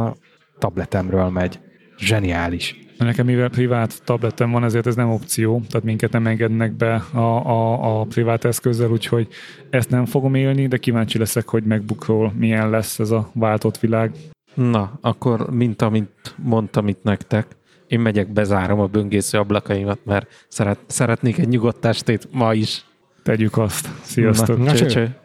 a 0.08 0.16
tabletemről 0.58 1.30
megy. 1.30 1.60
Zseniális. 1.98 2.87
Nekem 2.98 3.26
mivel 3.26 3.50
privát 3.50 4.02
tabletem 4.04 4.52
van, 4.52 4.64
ezért 4.64 4.88
ez 4.88 4.96
nem 4.96 5.10
opció, 5.10 5.62
tehát 5.70 5.86
minket 5.86 6.12
nem 6.12 6.28
engednek 6.28 6.72
be 6.72 6.94
a, 7.12 7.20
a, 7.20 8.00
a 8.00 8.04
privát 8.04 8.46
eszközzel, 8.46 8.90
úgyhogy 8.90 9.28
ezt 9.70 9.90
nem 9.90 10.06
fogom 10.06 10.36
élni, 10.36 10.68
de 10.68 10.78
kíváncsi 10.78 11.18
leszek, 11.18 11.48
hogy 11.48 11.64
megbukról 11.64 12.34
milyen 12.36 12.70
lesz 12.70 13.00
ez 13.00 13.12
a 13.12 13.30
váltott 13.34 13.80
világ. 13.80 14.12
Na, 14.54 14.98
akkor 15.02 15.50
mint 15.50 15.82
amit 15.82 16.36
mondtam 16.36 16.88
itt 16.88 17.04
nektek, 17.04 17.56
én 17.88 18.00
megyek, 18.00 18.32
bezárom 18.34 18.80
a 18.80 18.86
böngésző 18.86 19.38
ablakaimat, 19.38 20.00
mert 20.04 20.46
szeret, 20.48 20.80
szeretnék 20.86 21.38
egy 21.38 21.48
nyugodt 21.48 21.86
estét 21.86 22.28
ma 22.32 22.54
is. 22.54 22.86
Tegyük 23.24 23.58
azt. 23.58 23.90
Sziasztok! 24.02 24.58
Na, 24.58 24.64
na, 24.64 24.74
cső. 24.74 24.86
cső. 24.86 25.16